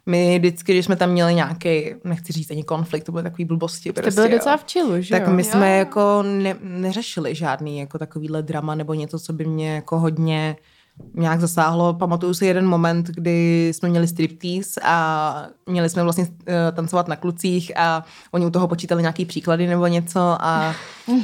My 0.06 0.40
vždycky, 0.40 0.74
když 0.74 0.86
jsme 0.86 0.96
tam 0.96 1.10
měli 1.10 1.36
nějaký, 1.36 1.96
nechci 2.04 2.34
říct 2.34 2.52
ani 2.52 2.64
konflikt, 2.64 3.04
to 3.04 3.12
byly 3.12 3.24
takový 3.24 3.46
blbosti. 3.46 3.92
Prostě, 3.92 4.12
to 4.12 4.16
bylo 4.16 4.38
docela 4.38 4.58
v 4.58 4.64
čilu, 4.64 5.02
že 5.02 5.10
Tak 5.10 5.28
jo? 5.28 5.34
my 5.34 5.44
jsme 5.44 5.72
jo. 5.72 5.78
jako 5.78 6.24
ne, 6.24 6.56
neřešili 6.62 7.36
žádný 7.36 7.80
jako 7.80 7.98
takovýhle 7.98 8.42
drama 8.42 8.76
nebo 8.76 8.94
něco, 8.94 9.20
co 9.20 9.34
by 9.34 9.46
mě 9.46 9.76
jako 9.76 10.00
hodně 10.00 10.56
nějak 11.14 11.42
zasáhlo. 11.42 11.94
Pamatuju 11.94 12.34
si 12.34 12.46
jeden 12.46 12.68
moment, 12.68 13.08
kdy 13.08 13.70
jsme 13.74 13.90
měli 13.90 14.08
striptease 14.08 14.82
a 14.84 15.46
měli 15.66 15.90
jsme 15.90 16.04
vlastně 16.04 16.24
uh, 16.24 16.54
tancovat 16.76 17.08
na 17.08 17.16
klucích 17.16 17.78
a 17.78 18.06
oni 18.32 18.46
u 18.46 18.50
toho 18.50 18.68
počítali 18.68 19.02
nějaký 19.02 19.26
příklady 19.26 19.68
nebo 19.68 19.88
něco 19.88 20.20
a 20.40 20.74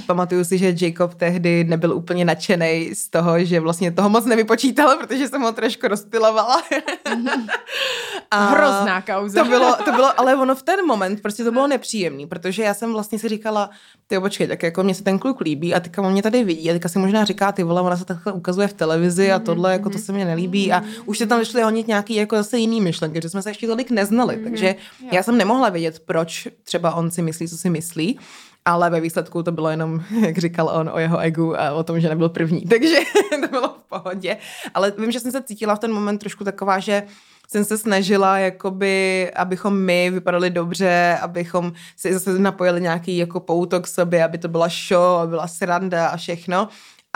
pamatuju 0.05 0.43
si, 0.43 0.57
že 0.57 0.75
Jacob 0.81 1.13
tehdy 1.13 1.63
nebyl 1.63 1.93
úplně 1.93 2.25
nadšený 2.25 2.89
z 2.93 3.09
toho, 3.09 3.45
že 3.45 3.59
vlastně 3.59 3.91
toho 3.91 4.09
moc 4.09 4.25
nevypočítal, 4.25 4.97
protože 4.97 5.27
jsem 5.27 5.41
ho 5.41 5.51
trošku 5.51 5.87
rozpilovala. 5.87 6.61
a 8.31 8.45
Hrozná 8.45 9.01
kauza. 9.01 9.43
To 9.43 9.49
bylo, 9.49 9.75
to 9.85 9.91
bylo, 9.91 10.19
ale 10.19 10.35
ono 10.35 10.55
v 10.55 10.63
ten 10.63 10.85
moment 10.85 11.21
prostě 11.21 11.43
to 11.43 11.51
bylo 11.51 11.67
nepříjemný, 11.67 12.27
protože 12.27 12.63
já 12.63 12.73
jsem 12.73 12.93
vlastně 12.93 13.19
si 13.19 13.29
říkala, 13.29 13.69
ty 14.07 14.19
počkej, 14.19 14.47
tak 14.47 14.63
jako 14.63 14.83
mě 14.83 14.95
se 14.95 15.03
ten 15.03 15.19
kluk 15.19 15.41
líbí 15.41 15.75
a 15.75 15.79
teďka 15.79 16.01
on 16.01 16.11
mě 16.11 16.21
tady 16.21 16.43
vidí 16.43 16.69
a 16.69 16.73
teďka 16.73 16.89
si 16.89 16.99
možná 16.99 17.25
říká, 17.25 17.51
ty 17.51 17.63
vole, 17.63 17.81
ona 17.81 17.97
se 17.97 18.05
takhle 18.05 18.33
ukazuje 18.33 18.67
v 18.67 18.73
televizi 18.73 19.31
a 19.31 19.39
tohle, 19.39 19.71
jako 19.71 19.89
to 19.89 19.97
se 19.97 20.11
mi 20.11 20.25
nelíbí 20.25 20.71
a 20.71 20.83
už 21.05 21.17
se 21.17 21.27
tam 21.27 21.39
vyšly 21.39 21.61
honit 21.61 21.87
nějaký 21.87 22.15
jako 22.15 22.35
zase 22.35 22.57
jiný 22.57 22.81
myšlenky, 22.81 23.19
že 23.23 23.29
jsme 23.29 23.41
se 23.41 23.49
ještě 23.49 23.67
tolik 23.67 23.91
neznali, 23.91 24.37
takže 24.43 24.75
já 25.11 25.23
jsem 25.23 25.37
nemohla 25.37 25.69
vědět, 25.69 25.99
proč 25.99 26.47
třeba 26.63 26.93
on 26.95 27.11
si 27.11 27.21
myslí, 27.21 27.47
co 27.47 27.57
si 27.57 27.69
myslí 27.69 28.19
ale 28.65 28.89
ve 28.89 29.01
výsledku 29.01 29.43
to 29.43 29.51
bylo 29.51 29.69
jenom, 29.69 30.03
jak 30.25 30.37
říkal 30.37 30.69
on, 30.73 30.89
o 30.93 30.99
jeho 30.99 31.17
egu 31.19 31.59
a 31.59 31.71
o 31.71 31.83
tom, 31.83 31.99
že 31.99 32.09
nebyl 32.09 32.29
první, 32.29 32.61
takže 32.69 32.95
to 33.41 33.47
bylo 33.47 33.69
v 33.69 33.89
pohodě. 33.89 34.37
Ale 34.73 34.93
vím, 34.97 35.11
že 35.11 35.19
jsem 35.19 35.31
se 35.31 35.43
cítila 35.43 35.75
v 35.75 35.79
ten 35.79 35.93
moment 35.93 36.17
trošku 36.17 36.43
taková, 36.43 36.79
že 36.79 37.03
jsem 37.47 37.65
se 37.65 37.77
snažila, 37.77 38.39
jakoby, 38.39 39.31
abychom 39.35 39.77
my 39.79 40.09
vypadali 40.09 40.49
dobře, 40.49 41.17
abychom 41.21 41.73
si 41.97 42.13
zase 42.13 42.39
napojili 42.39 42.81
nějaký 42.81 43.17
jako 43.17 43.39
poutok 43.39 43.87
sobě, 43.87 44.23
aby 44.23 44.37
to 44.37 44.47
byla 44.47 44.67
show, 44.87 45.29
byla 45.29 45.47
sranda 45.47 46.07
a 46.07 46.17
všechno. 46.17 46.67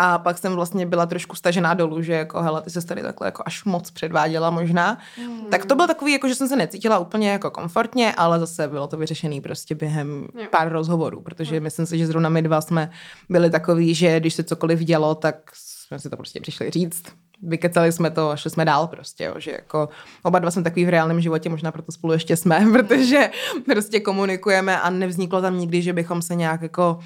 A 0.02 0.18
pak 0.18 0.38
jsem 0.38 0.54
vlastně 0.54 0.86
byla 0.86 1.06
trošku 1.06 1.36
stažená 1.36 1.74
dolů, 1.74 2.02
že 2.02 2.14
jako 2.14 2.41
hele, 2.41 2.62
ty 2.62 2.70
se 2.70 2.86
tady 2.88 3.02
takhle 3.02 3.28
jako 3.28 3.43
až 3.45 3.64
moc 3.64 3.91
předváděla 3.91 4.50
možná. 4.50 4.97
Mm. 5.28 5.45
Tak 5.45 5.66
to 5.66 5.76
byl 5.76 5.88
takový, 5.88 6.12
jako 6.12 6.28
že 6.28 6.36
jsem 6.36 6.47
se 6.47 6.56
necítila 6.56 7.00
úplně 7.00 7.32
jako 7.32 7.52
komfortně, 7.52 8.14
ale 8.18 8.39
zase 8.39 8.68
bylo 8.68 8.88
to 8.88 8.97
vyřešený 8.97 9.41
prostě 9.41 9.76
během 9.76 10.28
jo. 10.39 10.45
pár 10.52 10.72
rozhovorů, 10.72 11.22
protože 11.22 11.56
jo. 11.56 11.62
myslím 11.62 11.86
si, 11.86 11.97
že 11.97 12.08
zrovna 12.08 12.30
my 12.30 12.41
dva 12.41 12.62
jsme 12.62 12.91
byli 13.30 13.50
takový, 13.50 13.95
že 13.95 14.20
když 14.20 14.34
se 14.34 14.43
cokoliv 14.43 14.80
dělo, 14.80 15.16
tak 15.16 15.52
jsme 15.54 16.00
si 16.00 16.10
to 16.10 16.18
prostě 16.18 16.39
přišli 16.39 16.70
říct. 16.70 17.04
Vykecali 17.41 17.91
jsme 17.91 18.12
to 18.12 18.30
a 18.30 18.36
šli 18.36 18.50
jsme 18.50 18.66
dál 18.66 18.88
prostě, 18.88 19.24
jo, 19.24 19.34
že 19.38 19.52
jako 19.52 19.89
oba 20.24 20.39
dva 20.39 20.52
jsme 20.52 20.64
takový 20.64 20.86
v 20.86 20.89
reálném 20.89 21.22
životě, 21.22 21.50
možná 21.50 21.72
proto 21.72 21.91
spolu 21.91 22.14
ještě 22.14 22.36
jsme, 22.36 22.66
protože 22.72 23.30
prostě 23.66 24.00
komunikujeme 24.00 24.82
a 24.82 24.89
nevzniklo 24.89 25.41
tam 25.41 25.60
nikdy, 25.60 25.82
že 25.82 25.93
bychom 25.93 26.22
se 26.22 26.36
nějak 26.36 26.62
jako 26.62 27.00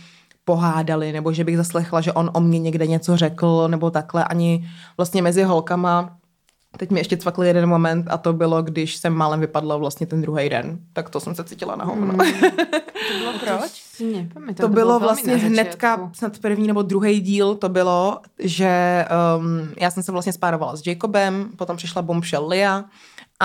pohádali, 0.45 1.11
nebo 1.11 1.33
že 1.33 1.43
bych 1.43 1.57
zaslechla, 1.57 2.01
že 2.01 2.13
on 2.13 2.31
o 2.33 2.39
mě 2.39 2.59
někde 2.59 2.87
něco 2.87 3.17
řekl, 3.17 3.67
nebo 3.67 3.91
takhle, 3.91 4.23
ani 4.23 4.69
vlastně 4.97 5.21
mezi 5.21 5.43
holkama 5.43 6.17
Teď 6.77 6.91
mi 6.91 6.99
ještě 6.99 7.17
cvakl 7.17 7.43
jeden 7.43 7.69
moment 7.69 8.07
a 8.09 8.17
to 8.17 8.33
bylo, 8.33 8.63
když 8.63 8.95
jsem 8.95 9.13
málem 9.13 9.39
vypadla 9.39 9.77
vlastně 9.77 10.07
ten 10.07 10.21
druhý 10.21 10.49
den. 10.49 10.79
Tak 10.93 11.09
to 11.09 11.19
jsem 11.19 11.35
se 11.35 11.43
cítila 11.43 11.75
na 11.75 11.85
hovno. 11.85 12.13
Mm. 12.13 12.19
To 13.07 13.19
bylo 13.19 13.33
proč? 13.39 13.83
To, 14.33 14.61
to 14.61 14.67
bylo 14.67 14.99
vlastně 14.99 15.35
hnedka, 15.35 16.09
snad 16.13 16.39
první 16.39 16.67
nebo 16.67 16.81
druhý 16.81 17.21
díl 17.21 17.55
to 17.55 17.69
bylo, 17.69 18.19
že 18.39 19.05
um, 19.37 19.69
já 19.79 19.91
jsem 19.91 20.03
se 20.03 20.11
vlastně 20.11 20.33
spárovala 20.33 20.75
s 20.75 20.87
Jacobem, 20.87 21.49
potom 21.57 21.77
přišla 21.77 22.01
bombshell 22.01 22.47
Lia 22.47 22.85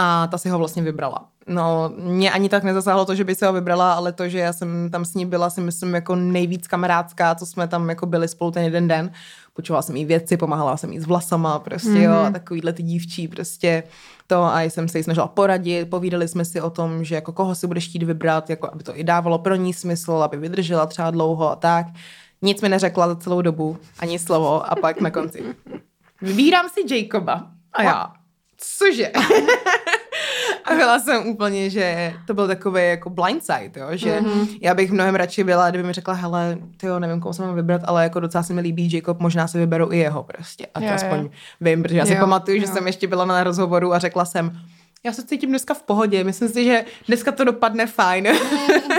a 0.00 0.26
ta 0.26 0.38
si 0.38 0.48
ho 0.48 0.58
vlastně 0.58 0.82
vybrala. 0.82 1.28
No, 1.46 1.92
mě 1.98 2.30
ani 2.30 2.48
tak 2.48 2.64
nezasáhlo 2.64 3.04
to, 3.04 3.14
že 3.14 3.24
by 3.24 3.34
se 3.34 3.46
ho 3.46 3.52
vybrala, 3.52 3.92
ale 3.92 4.12
to, 4.12 4.28
že 4.28 4.38
já 4.38 4.52
jsem 4.52 4.90
tam 4.90 5.04
s 5.04 5.14
ní 5.14 5.26
byla, 5.26 5.50
si 5.50 5.60
myslím 5.60 5.94
jako 5.94 6.16
nejvíc 6.16 6.66
kamarádská, 6.66 7.34
co 7.34 7.46
jsme 7.46 7.68
tam 7.68 7.88
jako 7.88 8.06
byli 8.06 8.28
spolu 8.28 8.50
ten 8.50 8.64
jeden 8.64 8.88
den. 8.88 9.10
Počovala 9.54 9.82
jsem 9.82 9.96
jí 9.96 10.04
věci, 10.04 10.36
pomáhala 10.36 10.76
jsem 10.76 10.92
jí 10.92 11.00
s 11.00 11.06
vlasama, 11.06 11.58
prostě 11.58 11.90
mm-hmm. 11.90 12.02
jo, 12.02 12.12
a 12.12 12.30
takovýhle 12.30 12.72
ty 12.72 12.82
dívčí 12.82 13.28
prostě 13.28 13.82
to 14.26 14.44
a 14.44 14.62
jsem 14.62 14.88
se 14.88 14.98
jí 14.98 15.04
snažila 15.04 15.26
poradit, 15.26 15.90
povídali 15.90 16.28
jsme 16.28 16.44
si 16.44 16.60
o 16.60 16.70
tom, 16.70 17.04
že 17.04 17.14
jako 17.14 17.32
koho 17.32 17.54
si 17.54 17.66
budeš 17.66 17.88
chtít 17.88 18.02
vybrat, 18.02 18.50
jako 18.50 18.70
aby 18.72 18.84
to 18.84 18.98
i 18.98 19.04
dávalo 19.04 19.38
pro 19.38 19.54
ní 19.54 19.74
smysl, 19.74 20.12
aby 20.12 20.36
vydržela 20.36 20.86
třeba 20.86 21.10
dlouho 21.10 21.50
a 21.50 21.56
tak. 21.56 21.86
Nic 22.42 22.62
mi 22.62 22.68
neřekla 22.68 23.08
za 23.08 23.16
celou 23.16 23.42
dobu, 23.42 23.78
ani 23.98 24.18
slovo 24.18 24.70
a 24.70 24.76
pak 24.76 25.00
na 25.00 25.10
konci. 25.10 25.44
Vybírám 26.22 26.66
si 26.68 26.94
Jacoba. 26.94 27.46
A 27.72 27.82
já, 27.82 28.12
cože? 28.58 29.08
a 30.64 30.74
byla 30.74 30.98
jsem 30.98 31.26
úplně, 31.26 31.70
že 31.70 32.14
to 32.26 32.34
byl 32.34 32.46
takový 32.46 32.88
jako 32.88 33.10
blindside, 33.10 33.80
jo? 33.80 33.86
že 33.92 34.20
mm-hmm. 34.20 34.58
já 34.60 34.74
bych 34.74 34.90
mnohem 34.90 35.14
radši 35.14 35.44
byla, 35.44 35.70
kdyby 35.70 35.84
mi 35.84 35.92
řekla, 35.92 36.14
hele, 36.14 36.58
tyjo, 36.76 36.98
nevím, 36.98 37.20
koho 37.20 37.34
se 37.34 37.42
mám 37.42 37.54
vybrat, 37.54 37.80
ale 37.84 38.02
jako 38.02 38.20
docela 38.20 38.42
se 38.42 38.52
mi 38.52 38.60
líbí 38.60 38.92
Jacob, 38.92 39.20
možná 39.20 39.48
se 39.48 39.58
vyberu 39.58 39.92
i 39.92 39.98
jeho 39.98 40.22
prostě. 40.22 40.66
A 40.74 40.80
to 40.80 40.86
jo, 40.86 40.92
aspoň 40.94 41.18
jo. 41.18 41.30
vím, 41.60 41.82
protože 41.82 41.98
já 41.98 42.06
si 42.06 42.14
jo, 42.14 42.20
pamatuju, 42.20 42.56
jo. 42.56 42.60
že 42.60 42.72
jsem 42.72 42.86
ještě 42.86 43.06
byla 43.06 43.24
na 43.24 43.44
rozhovoru 43.44 43.94
a 43.94 43.98
řekla 43.98 44.24
jsem, 44.24 44.60
já 45.04 45.12
se 45.12 45.26
cítím 45.26 45.48
dneska 45.48 45.74
v 45.74 45.82
pohodě, 45.82 46.24
myslím 46.24 46.48
si, 46.48 46.64
že 46.64 46.84
dneska 47.06 47.32
to 47.32 47.44
dopadne 47.44 47.86
fajn. 47.86 48.28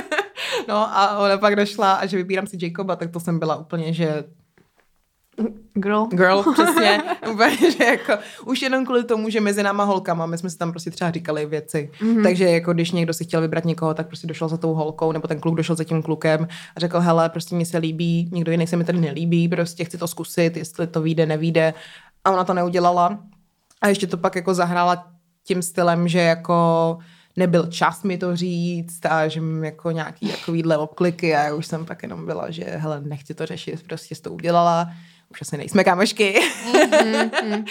no 0.67 0.97
a 0.97 1.17
ona 1.17 1.37
pak 1.37 1.55
došla 1.55 1.93
a 1.93 2.05
že 2.05 2.17
vybírám 2.17 2.47
si 2.47 2.57
Jacoba, 2.61 2.95
tak 2.95 3.11
to 3.11 3.19
jsem 3.19 3.39
byla 3.39 3.55
úplně, 3.55 3.93
že 3.93 4.23
Girl. 5.73 6.07
Girl, 6.11 6.43
přesně. 6.53 7.01
Úplně, 7.31 7.71
že 7.71 7.83
jako, 7.83 8.13
už 8.45 8.61
jenom 8.61 8.85
kvůli 8.85 9.03
tomu, 9.03 9.29
že 9.29 9.41
mezi 9.41 9.63
náma 9.63 9.83
holkama, 9.83 10.25
my 10.25 10.37
jsme 10.37 10.49
si 10.49 10.57
tam 10.57 10.71
prostě 10.71 10.91
třeba 10.91 11.11
říkali 11.11 11.45
věci. 11.45 11.91
Mm-hmm. 12.01 12.23
Takže 12.23 12.49
jako 12.49 12.73
když 12.73 12.91
někdo 12.91 13.13
si 13.13 13.23
chtěl 13.23 13.41
vybrat 13.41 13.65
někoho, 13.65 13.93
tak 13.93 14.07
prostě 14.07 14.27
došel 14.27 14.47
za 14.47 14.57
tou 14.57 14.73
holkou, 14.73 15.11
nebo 15.11 15.27
ten 15.27 15.39
kluk 15.39 15.55
došel 15.55 15.75
za 15.75 15.83
tím 15.83 16.01
klukem 16.01 16.47
a 16.75 16.79
řekl, 16.79 16.99
hele, 16.99 17.29
prostě 17.29 17.55
mi 17.55 17.65
se 17.65 17.77
líbí, 17.77 18.29
někdo 18.31 18.51
jiný 18.51 18.67
se 18.67 18.77
mi 18.77 18.83
tady 18.83 18.99
nelíbí, 18.99 19.47
prostě 19.47 19.83
chci 19.83 19.97
to 19.97 20.07
zkusit, 20.07 20.57
jestli 20.57 20.87
to 20.87 21.01
vyjde, 21.01 21.25
nevíde. 21.25 21.73
A 22.23 22.31
ona 22.31 22.43
to 22.43 22.53
neudělala. 22.53 23.19
A 23.81 23.87
ještě 23.87 24.07
to 24.07 24.17
pak 24.17 24.35
jako 24.35 24.53
zahrála 24.53 25.07
tím 25.43 25.61
stylem, 25.61 26.07
že 26.07 26.19
jako 26.19 26.97
nebyl 27.37 27.67
čas 27.67 28.03
mi 28.03 28.17
to 28.17 28.35
říct 28.35 29.05
a 29.05 29.27
že 29.27 29.41
mám 29.41 29.63
jako 29.63 29.91
nějaký 29.91 30.27
takovýhle 30.27 30.77
obkliky 30.77 31.35
a 31.35 31.43
já 31.43 31.53
už 31.53 31.65
jsem 31.65 31.85
pak 31.85 32.03
jenom 32.03 32.25
byla, 32.25 32.51
že 32.51 32.63
hele, 32.63 33.01
nechci 33.01 33.33
to 33.33 33.45
řešit, 33.45 33.83
prostě 33.83 34.15
to 34.15 34.31
udělala 34.31 34.89
už 35.31 35.41
asi 35.41 35.57
nejsme 35.57 35.83
kamošky. 35.83 36.39
Mm-hmm, 36.69 37.65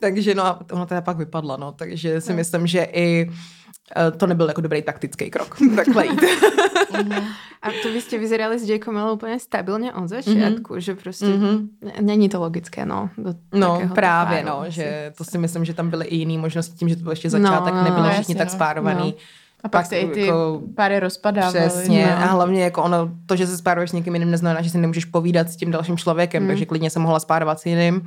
takže 0.00 0.34
no 0.34 0.46
a 0.46 0.60
ono 0.72 0.86
teda 0.86 1.00
pak 1.00 1.16
vypadla, 1.16 1.56
no, 1.56 1.72
takže 1.72 2.20
si 2.20 2.32
no. 2.32 2.36
myslím, 2.36 2.66
že 2.66 2.82
i 2.92 3.30
eh, 3.96 4.10
to 4.10 4.26
nebyl 4.26 4.48
jako 4.48 4.60
dobrý 4.60 4.82
taktický 4.82 5.30
krok, 5.30 5.56
takhle 5.76 6.06
jít. 6.06 6.20
mm-hmm. 6.20 7.24
A 7.62 7.68
to 7.82 7.92
vy 7.92 8.00
jste 8.00 8.18
vyzerali 8.18 8.58
s 8.58 8.68
Jacobem 8.68 9.08
úplně 9.12 9.40
stabilně 9.40 9.92
od 9.92 10.08
začátku, 10.08 10.74
mm-hmm. 10.74 10.78
že 10.78 10.94
prostě 10.94 11.26
mm-hmm. 11.26 11.68
není 12.00 12.28
to 12.28 12.40
logické, 12.40 12.86
no. 12.86 13.10
Do 13.18 13.34
no 13.54 13.90
právě, 13.94 14.44
no, 14.44 14.64
že 14.68 15.12
to 15.18 15.24
si 15.24 15.38
myslím, 15.38 15.64
že 15.64 15.74
tam 15.74 15.90
byly 15.90 16.06
i 16.06 16.16
jiné 16.16 16.38
možnosti 16.38 16.76
tím, 16.76 16.88
že 16.88 16.96
to 16.96 17.02
byl 17.02 17.12
ještě 17.12 17.30
začátek, 17.30 17.74
no, 17.74 17.84
nebyli 17.84 18.02
no, 18.02 18.10
všichni 18.10 18.20
jasně, 18.20 18.34
tak 18.34 18.48
no. 18.48 18.54
spárovaný. 18.54 19.14
No. 19.16 19.45
A 19.64 19.68
pak, 19.68 19.70
pak 19.70 19.86
se 19.86 19.98
i 19.98 20.08
ty 20.08 20.20
jako, 20.20 20.62
páry 20.76 21.00
rozpadávaly. 21.00 21.68
Přesně. 21.68 22.06
No. 22.06 22.12
A 22.12 22.26
hlavně 22.26 22.64
jako 22.64 22.82
ono, 22.82 23.10
to, 23.26 23.36
že 23.36 23.46
se 23.46 23.56
spáruješ 23.56 23.90
s 23.90 23.92
někým 23.92 24.14
jiným, 24.14 24.30
neznamená, 24.30 24.62
že 24.62 24.70
si 24.70 24.78
nemůžeš 24.78 25.04
povídat 25.04 25.48
s 25.48 25.56
tím 25.56 25.70
dalším 25.70 25.96
člověkem, 25.96 26.42
mm. 26.42 26.48
takže 26.48 26.66
klidně 26.66 26.90
jsem 26.90 27.02
mohla 27.02 27.20
spárovat 27.20 27.60
s 27.60 27.66
jiným. 27.66 28.06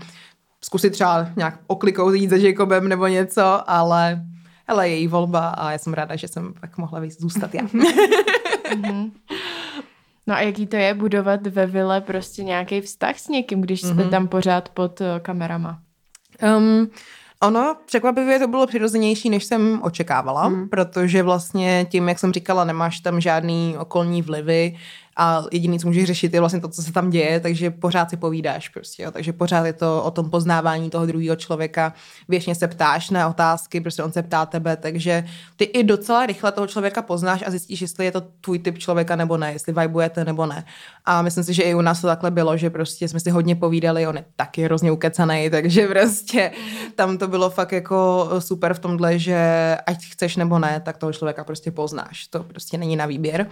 Zkusit 0.64 0.90
třeba 0.90 1.28
nějak 1.36 1.60
oklikou 1.68 2.14
jít 2.14 2.30
za 2.30 2.36
Jacobem 2.36 2.88
nebo 2.88 3.08
něco, 3.08 3.70
ale 3.70 4.22
hele, 4.68 4.90
její 4.90 5.08
volba 5.08 5.50
a 5.50 5.72
já 5.72 5.78
jsem 5.78 5.94
ráda, 5.94 6.16
že 6.16 6.28
jsem 6.28 6.54
pak 6.62 6.78
mohla 6.78 7.00
víc 7.00 7.22
zůstat 7.22 7.54
já. 7.54 7.62
mm-hmm. 7.62 9.12
No 10.30 10.36
a 10.36 10.42
jaký 10.42 10.68
to 10.68 10.76
je 10.76 10.94
budovat 10.94 11.48
ve 11.48 11.66
vile 11.66 12.02
prostě 12.02 12.44
nějaký 12.44 12.82
vztah 12.82 13.20
s 13.20 13.28
někým, 13.28 13.62
když 13.62 13.82
jste 13.82 13.94
mm-hmm. 13.94 14.10
tam 14.10 14.28
pořád 14.28 14.70
pod 14.70 15.02
uh, 15.02 15.08
kamerama? 15.22 15.80
Um, 16.58 16.90
Ono 17.44 17.76
překvapivě 17.86 18.40
to 18.40 18.48
bylo 18.48 18.68
přirozenější, 18.68 19.30
než 19.30 19.44
jsem 19.44 19.80
očekávala, 19.84 20.50
mm. 20.50 20.70
protože 20.70 21.24
vlastně 21.24 21.88
tím, 21.90 22.10
jak 22.10 22.20
jsem 22.20 22.34
říkala, 22.34 22.64
nemáš 22.64 23.00
tam 23.00 23.22
žádný 23.22 23.76
okolní 23.80 24.22
vlivy, 24.22 24.78
a 25.20 25.44
jediný, 25.52 25.80
co 25.80 25.88
můžeš 25.88 26.06
řešit, 26.06 26.34
je 26.34 26.40
vlastně 26.40 26.62
to, 26.62 26.68
co 26.68 26.84
se 26.84 26.92
tam 26.92 27.10
děje, 27.10 27.40
takže 27.40 27.72
pořád 27.72 28.10
si 28.10 28.18
povídáš 28.18 28.70
prostě, 28.70 29.04
jo. 29.04 29.12
takže 29.12 29.34
pořád 29.34 29.66
je 29.66 29.74
to 29.74 30.04
o 30.04 30.12
tom 30.12 30.30
poznávání 30.30 30.90
toho 30.90 31.06
druhého 31.06 31.36
člověka, 31.36 31.94
věčně 32.28 32.56
se 32.56 32.68
ptáš 32.68 33.10
na 33.10 33.30
otázky, 33.30 33.82
prostě 33.82 34.04
on 34.04 34.12
se 34.12 34.24
ptá 34.24 34.46
tebe, 34.46 34.78
takže 34.78 35.24
ty 35.56 35.64
i 35.64 35.84
docela 35.84 36.26
rychle 36.26 36.52
toho 36.52 36.68
člověka 36.68 37.02
poznáš 37.02 37.44
a 37.48 37.52
zjistíš, 37.52 37.82
jestli 37.82 38.06
je 38.06 38.12
to 38.12 38.22
tvůj 38.42 38.60
typ 38.60 38.78
člověka 38.78 39.16
nebo 39.16 39.38
ne, 39.38 39.52
jestli 39.52 39.74
vibujete 39.74 40.26
nebo 40.26 40.46
ne. 40.46 40.66
A 41.06 41.22
myslím 41.22 41.44
si, 41.44 41.54
že 41.54 41.64
i 41.64 41.74
u 41.74 41.82
nás 41.82 42.02
to 42.02 42.08
takhle 42.08 42.32
bylo, 42.32 42.58
že 42.58 42.70
prostě 42.70 43.08
jsme 43.08 43.20
si 43.20 43.30
hodně 43.30 43.56
povídali, 43.56 44.08
on 44.08 44.18
je 44.18 44.26
taky 44.36 44.64
hrozně 44.64 44.92
ukecaný, 44.92 45.50
takže 45.50 45.88
prostě 45.88 46.52
tam 46.96 47.18
to 47.18 47.28
bylo 47.28 47.50
fakt 47.50 47.72
jako 47.72 48.30
super 48.40 48.74
v 48.74 48.80
tomhle, 48.80 49.20
že 49.20 49.38
ať 49.86 50.06
chceš 50.06 50.36
nebo 50.36 50.60
ne, 50.60 50.82
tak 50.86 50.98
toho 50.98 51.14
člověka 51.14 51.44
prostě 51.44 51.72
poznáš. 51.72 52.28
To 52.28 52.44
prostě 52.44 52.78
není 52.78 52.96
na 52.96 53.06
výběr. 53.06 53.48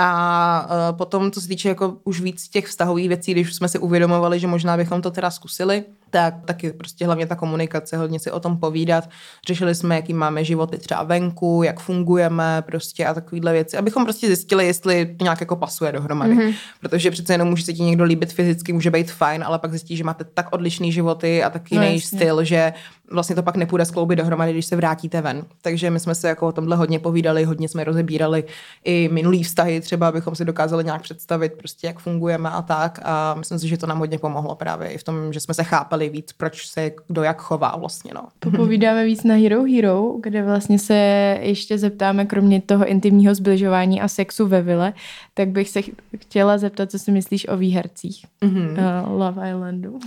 A 0.00 0.68
uh, 0.90 0.96
potom, 0.96 1.30
co 1.30 1.40
se 1.40 1.48
týče 1.48 1.68
jako 1.68 1.96
už 2.04 2.20
víc 2.20 2.48
těch 2.48 2.66
vztahových 2.66 3.08
věcí, 3.08 3.32
když 3.32 3.54
jsme 3.54 3.68
si 3.68 3.78
uvědomovali, 3.78 4.40
že 4.40 4.46
možná 4.46 4.76
bychom 4.76 5.02
to 5.02 5.10
teda 5.10 5.30
zkusili, 5.30 5.84
tak 6.10 6.34
taky 6.44 6.72
prostě 6.72 7.06
hlavně 7.06 7.26
ta 7.26 7.34
komunikace, 7.34 7.96
hodně 7.96 8.18
si 8.18 8.30
o 8.30 8.40
tom 8.40 8.56
povídat. 8.56 9.10
Řešili 9.46 9.74
jsme, 9.74 9.96
jaký 9.96 10.14
máme 10.14 10.44
životy 10.44 10.78
třeba 10.78 11.02
venku, 11.02 11.62
jak 11.62 11.80
fungujeme 11.80 12.62
prostě 12.66 13.06
a 13.06 13.14
takovýhle 13.14 13.52
věci, 13.52 13.76
abychom 13.76 14.04
prostě 14.04 14.26
zjistili, 14.26 14.66
jestli 14.66 15.06
to 15.18 15.24
nějak 15.24 15.40
jako 15.40 15.56
pasuje 15.56 15.92
dohromady. 15.92 16.34
Mm-hmm. 16.34 16.54
Protože 16.80 17.10
přece 17.10 17.34
jenom 17.34 17.48
může 17.48 17.64
se 17.64 17.72
ti 17.72 17.82
někdo 17.82 18.04
líbit 18.04 18.32
fyzicky, 18.32 18.72
může 18.72 18.90
být 18.90 19.10
fajn, 19.10 19.44
ale 19.46 19.58
pak 19.58 19.70
zjistí, 19.70 19.96
že 19.96 20.04
máte 20.04 20.24
tak 20.24 20.52
odlišný 20.52 20.92
životy 20.92 21.44
a 21.44 21.50
taky 21.50 21.76
no, 21.76 21.82
jiný 21.82 22.00
styl, 22.00 22.44
že 22.44 22.72
vlastně 23.10 23.36
to 23.36 23.42
pak 23.42 23.56
nepůjde 23.56 23.84
skloubit 23.84 24.18
dohromady, 24.18 24.52
když 24.52 24.66
se 24.66 24.76
vrátíte 24.76 25.20
ven. 25.20 25.44
Takže 25.62 25.90
my 25.90 26.00
jsme 26.00 26.14
se 26.14 26.28
jako 26.28 26.46
o 26.46 26.52
tomhle 26.52 26.76
hodně 26.76 26.98
povídali, 26.98 27.44
hodně 27.44 27.68
jsme 27.68 27.84
rozebírali 27.84 28.44
i 28.84 29.08
minulý 29.12 29.42
vztahy, 29.42 29.80
třeba 29.80 30.08
abychom 30.08 30.34
si 30.34 30.44
dokázali 30.44 30.84
nějak 30.84 31.02
představit 31.02 31.52
prostě, 31.58 31.86
jak 31.86 31.98
fungujeme 31.98 32.50
a 32.50 32.62
tak. 32.62 33.00
A 33.02 33.34
myslím 33.34 33.58
si, 33.58 33.68
že 33.68 33.76
to 33.76 33.86
nám 33.86 33.98
hodně 33.98 34.18
pomohlo 34.18 34.54
právě 34.54 34.88
i 34.88 34.98
v 34.98 35.04
tom, 35.04 35.32
že 35.32 35.40
jsme 35.40 35.54
se 35.54 35.64
chápali 35.64 35.97
chápali 35.98 36.08
víc, 36.08 36.32
proč 36.32 36.68
se 36.68 36.90
kdo 37.08 37.22
jak 37.22 37.42
chová 37.42 37.76
vlastně. 37.76 38.10
No. 38.14 38.28
Popovídáme 38.38 39.04
víc 39.04 39.24
na 39.24 39.34
Hero 39.34 39.64
Hero, 39.64 40.14
kde 40.20 40.42
vlastně 40.42 40.78
se 40.78 40.94
ještě 41.40 41.78
zeptáme, 41.78 42.26
kromě 42.26 42.62
toho 42.62 42.86
intimního 42.86 43.34
zbližování 43.34 44.00
a 44.00 44.08
sexu 44.08 44.46
ve 44.46 44.62
vile, 44.62 44.92
tak 45.34 45.48
bych 45.48 45.68
se 45.68 45.80
chtěla 46.18 46.58
zeptat, 46.58 46.90
co 46.90 46.98
si 46.98 47.10
myslíš 47.10 47.48
o 47.48 47.56
výhercích 47.56 48.26
mm-hmm. 48.42 48.70
uh, 48.70 49.20
Love 49.20 49.50
Islandu. 49.50 49.90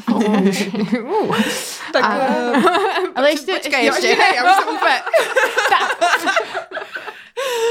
uh. 1.03 1.35
tak, 1.93 2.03
a, 2.03 2.17
uh, 2.17 2.65
ale 3.15 3.31
ještě, 3.31 3.53
počkej, 3.53 3.85
ještě, 3.85 4.07
ještě 4.07 4.23
ne, 4.23 4.35
já 4.35 4.43
už 4.43 4.63
jsem 4.63 4.75
úplně... 4.75 5.01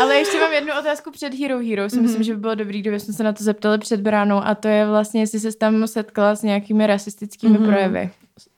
Ale 0.02 0.14
ještě 0.14 0.40
mám 0.40 0.52
jednu 0.52 0.72
otázku 0.80 1.10
před 1.10 1.34
Hero 1.34 1.58
Hero. 1.58 1.90
Si 1.90 1.96
mm-hmm. 1.96 2.02
myslím, 2.02 2.22
že 2.22 2.34
by 2.34 2.40
bylo 2.40 2.54
dobrý, 2.54 2.80
kdyby 2.80 3.00
jsme 3.00 3.14
se 3.14 3.22
na 3.22 3.32
to 3.32 3.44
zeptali 3.44 3.78
před 3.78 4.00
bránou. 4.00 4.40
A 4.44 4.54
to 4.54 4.68
je 4.68 4.86
vlastně, 4.86 5.20
jestli 5.20 5.40
se 5.40 5.52
tam 5.52 5.86
setkala 5.86 6.34
s 6.34 6.42
nějakými 6.42 6.86
rasistickými 6.86 7.58
mm-hmm. 7.58 7.66
projevy 7.66 8.10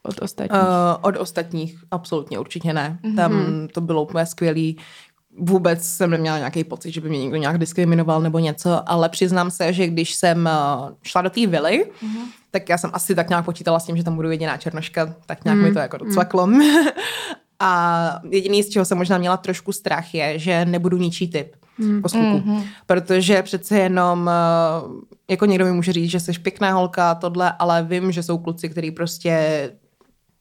od 0.02 0.22
ostatních. 0.22 0.62
Uh, 0.62 0.68
od 1.00 1.16
ostatních 1.16 1.78
absolutně 1.90 2.38
určitě 2.38 2.72
ne. 2.72 2.98
Mm-hmm. 3.02 3.16
Tam 3.16 3.68
to 3.72 3.80
bylo 3.80 4.02
úplně 4.02 4.26
skvělý. 4.26 4.76
Vůbec 5.38 5.84
jsem 5.84 6.10
neměla 6.10 6.38
nějaký 6.38 6.64
pocit, 6.64 6.92
že 6.92 7.00
by 7.00 7.08
mě 7.08 7.18
někdo 7.18 7.36
nějak 7.36 7.58
diskriminoval 7.58 8.20
nebo 8.20 8.38
něco, 8.38 8.82
ale 8.86 9.08
přiznám 9.08 9.50
se, 9.50 9.72
že 9.72 9.86
když 9.86 10.14
jsem 10.14 10.48
uh, 10.52 10.90
šla 11.02 11.22
do 11.22 11.30
té 11.30 11.46
vily, 11.46 11.90
mm-hmm. 12.02 12.24
tak 12.50 12.68
já 12.68 12.78
jsem 12.78 12.90
asi 12.92 13.14
tak 13.14 13.28
nějak 13.28 13.44
počítala 13.44 13.80
s 13.80 13.86
tím, 13.86 13.96
že 13.96 14.04
tam 14.04 14.16
budu 14.16 14.30
jediná 14.30 14.56
černoška, 14.56 15.14
tak 15.26 15.44
nějak 15.44 15.58
mm. 15.58 15.64
mi 15.64 15.72
to 15.72 15.78
jako 15.78 15.96
docvaklo. 15.96 16.46
Mm. 16.46 16.60
A 17.64 18.20
jediný, 18.30 18.62
z 18.62 18.68
čeho 18.68 18.84
jsem 18.84 18.98
možná 18.98 19.18
měla 19.18 19.36
trošku 19.36 19.72
strach, 19.72 20.14
je, 20.14 20.38
že 20.38 20.64
nebudu 20.64 20.96
ničí 20.98 21.28
typ 21.28 21.56
mm. 21.78 22.02
Mm-hmm. 22.02 22.64
Protože 22.86 23.42
přece 23.42 23.78
jenom 23.78 24.30
eh, 24.30 25.12
jako 25.30 25.46
někdo 25.46 25.64
mi 25.64 25.72
může 25.72 25.92
říct, 25.92 26.10
že 26.10 26.20
jsi 26.20 26.32
pěkná 26.32 26.72
holka, 26.72 27.14
tohle, 27.14 27.52
ale 27.58 27.82
vím, 27.82 28.12
že 28.12 28.22
jsou 28.22 28.38
kluci, 28.38 28.68
kteří 28.68 28.90
prostě 28.90 29.70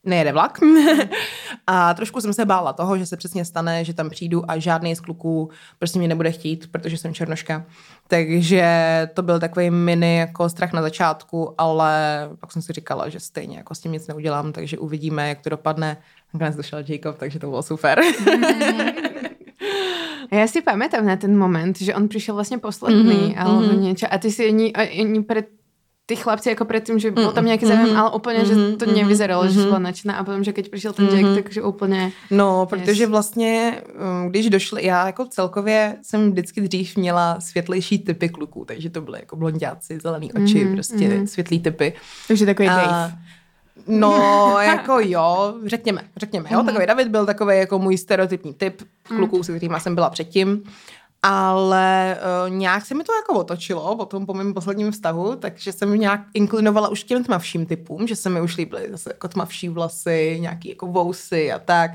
nejede 0.03 0.31
vlak. 0.31 0.59
a 1.67 1.93
trošku 1.93 2.21
jsem 2.21 2.33
se 2.33 2.45
bála 2.45 2.73
toho, 2.73 2.97
že 2.97 3.05
se 3.05 3.17
přesně 3.17 3.45
stane, 3.45 3.85
že 3.85 3.93
tam 3.93 4.09
přijdu 4.09 4.51
a 4.51 4.59
žádný 4.59 4.95
z 4.95 4.99
kluků 4.99 5.49
prostě 5.79 5.99
mě 5.99 6.07
nebude 6.07 6.31
chtít, 6.31 6.71
protože 6.71 6.97
jsem 6.97 7.13
černoška. 7.13 7.65
Takže 8.07 8.65
to 9.13 9.21
byl 9.21 9.39
takový 9.39 9.69
mini 9.69 10.17
jako 10.17 10.49
strach 10.49 10.73
na 10.73 10.81
začátku, 10.81 11.55
ale 11.57 12.29
pak 12.39 12.51
jsem 12.51 12.61
si 12.61 12.73
říkala, 12.73 13.09
že 13.09 13.19
stejně 13.19 13.57
jako 13.57 13.75
s 13.75 13.79
tím 13.79 13.91
nic 13.91 14.07
neudělám, 14.07 14.51
takže 14.51 14.77
uvidíme, 14.77 15.29
jak 15.29 15.41
to 15.41 15.49
dopadne. 15.49 15.97
Nakonec 16.33 16.55
došel 16.55 16.83
Jacob, 16.87 17.17
takže 17.17 17.39
to 17.39 17.47
bylo 17.47 17.63
super. 17.63 18.01
Já 20.31 20.47
si 20.47 20.61
pamätám 20.61 21.05
na 21.05 21.15
ten 21.15 21.37
moment, 21.37 21.81
že 21.81 21.95
on 21.95 22.07
přišel 22.07 22.35
vlastně 22.35 22.57
posledný, 22.57 23.11
mm-hmm, 23.11 23.33
alebo 23.37 23.61
mm-hmm. 23.61 24.07
A 24.11 24.17
ty 24.17 24.31
si 24.31 24.47
ani, 24.47 24.73
ani 24.73 25.23
pred 25.23 25.47
ty 26.05 26.15
chlapci 26.15 26.49
jako 26.49 26.65
předtím, 26.65 26.99
že 26.99 27.11
byl 27.11 27.31
tam 27.31 27.45
nějaký 27.45 27.65
zájem, 27.65 27.85
mm-hmm, 27.85 27.97
ale 27.97 28.11
úplně, 28.11 28.39
mm-hmm, 28.39 28.69
že 28.71 28.77
to 28.77 28.85
mm-hmm, 28.85 28.95
nevyzeralo, 28.95 29.43
mm-hmm. 29.43 29.61
že 29.61 29.63
byla 29.63 29.79
nadšená 29.79 30.13
a 30.13 30.23
potom, 30.23 30.43
že 30.43 30.53
keď 30.53 30.69
přišel 30.69 30.93
ten 30.93 31.07
mm-hmm. 31.07 31.33
Jack, 31.33 31.43
takže 31.43 31.61
úplně... 31.61 32.11
No, 32.31 32.65
protože 32.65 33.03
yes. 33.03 33.09
vlastně, 33.09 33.81
um, 34.23 34.29
když 34.29 34.49
došli, 34.49 34.85
já 34.85 35.05
jako 35.05 35.25
celkově 35.25 35.97
jsem 36.01 36.31
vždycky 36.31 36.61
dřív 36.61 36.97
měla 36.97 37.39
světlejší 37.39 37.99
typy 37.99 38.29
kluků, 38.29 38.65
takže 38.65 38.89
to 38.89 39.01
byly 39.01 39.19
jako 39.19 39.35
blondiáci, 39.35 39.99
zelený 40.01 40.33
oči, 40.33 40.65
mm-hmm, 40.65 40.73
prostě 40.73 40.95
mm-hmm. 40.95 41.25
světlý 41.25 41.59
typy. 41.59 41.93
Takže 42.27 42.45
takový 42.45 42.69
a, 42.69 42.75
Dave. 42.75 43.13
No, 43.87 44.55
jako 44.61 44.99
jo, 44.99 45.55
řekněme, 45.65 46.01
řekněme, 46.17 46.49
jo, 46.51 46.59
mm-hmm. 46.59 46.65
takový 46.65 46.85
David 46.85 47.07
byl 47.07 47.25
takový 47.25 47.57
jako 47.57 47.79
můj 47.79 47.97
stereotypní 47.97 48.53
typ 48.53 48.81
kluků, 49.03 49.37
mm. 49.37 49.43
se 49.43 49.51
kterými 49.51 49.79
jsem 49.79 49.95
byla 49.95 50.09
předtím. 50.09 50.63
Ale 51.23 52.17
uh, 52.45 52.49
nějak 52.49 52.85
se 52.85 52.95
mi 52.95 53.03
to 53.03 53.13
jako 53.13 53.33
otočilo 53.33 53.95
potom 53.95 54.25
po 54.25 54.33
mém 54.33 54.53
posledním 54.53 54.91
vztahu, 54.91 55.35
takže 55.35 55.71
jsem 55.71 55.99
nějak 55.99 56.21
inklinovala 56.33 56.89
už 56.89 57.03
k 57.03 57.07
těm 57.07 57.23
tmavším 57.23 57.65
typům, 57.65 58.07
že 58.07 58.15
se 58.15 58.29
mi 58.29 58.41
už 58.41 58.57
líbily 58.57 58.87
zase 58.91 59.09
jako 59.09 59.27
tmavší 59.27 59.69
vlasy, 59.69 60.37
nějaký 60.41 60.69
jako 60.69 60.87
vousy 60.87 61.51
a 61.51 61.59
tak. 61.59 61.91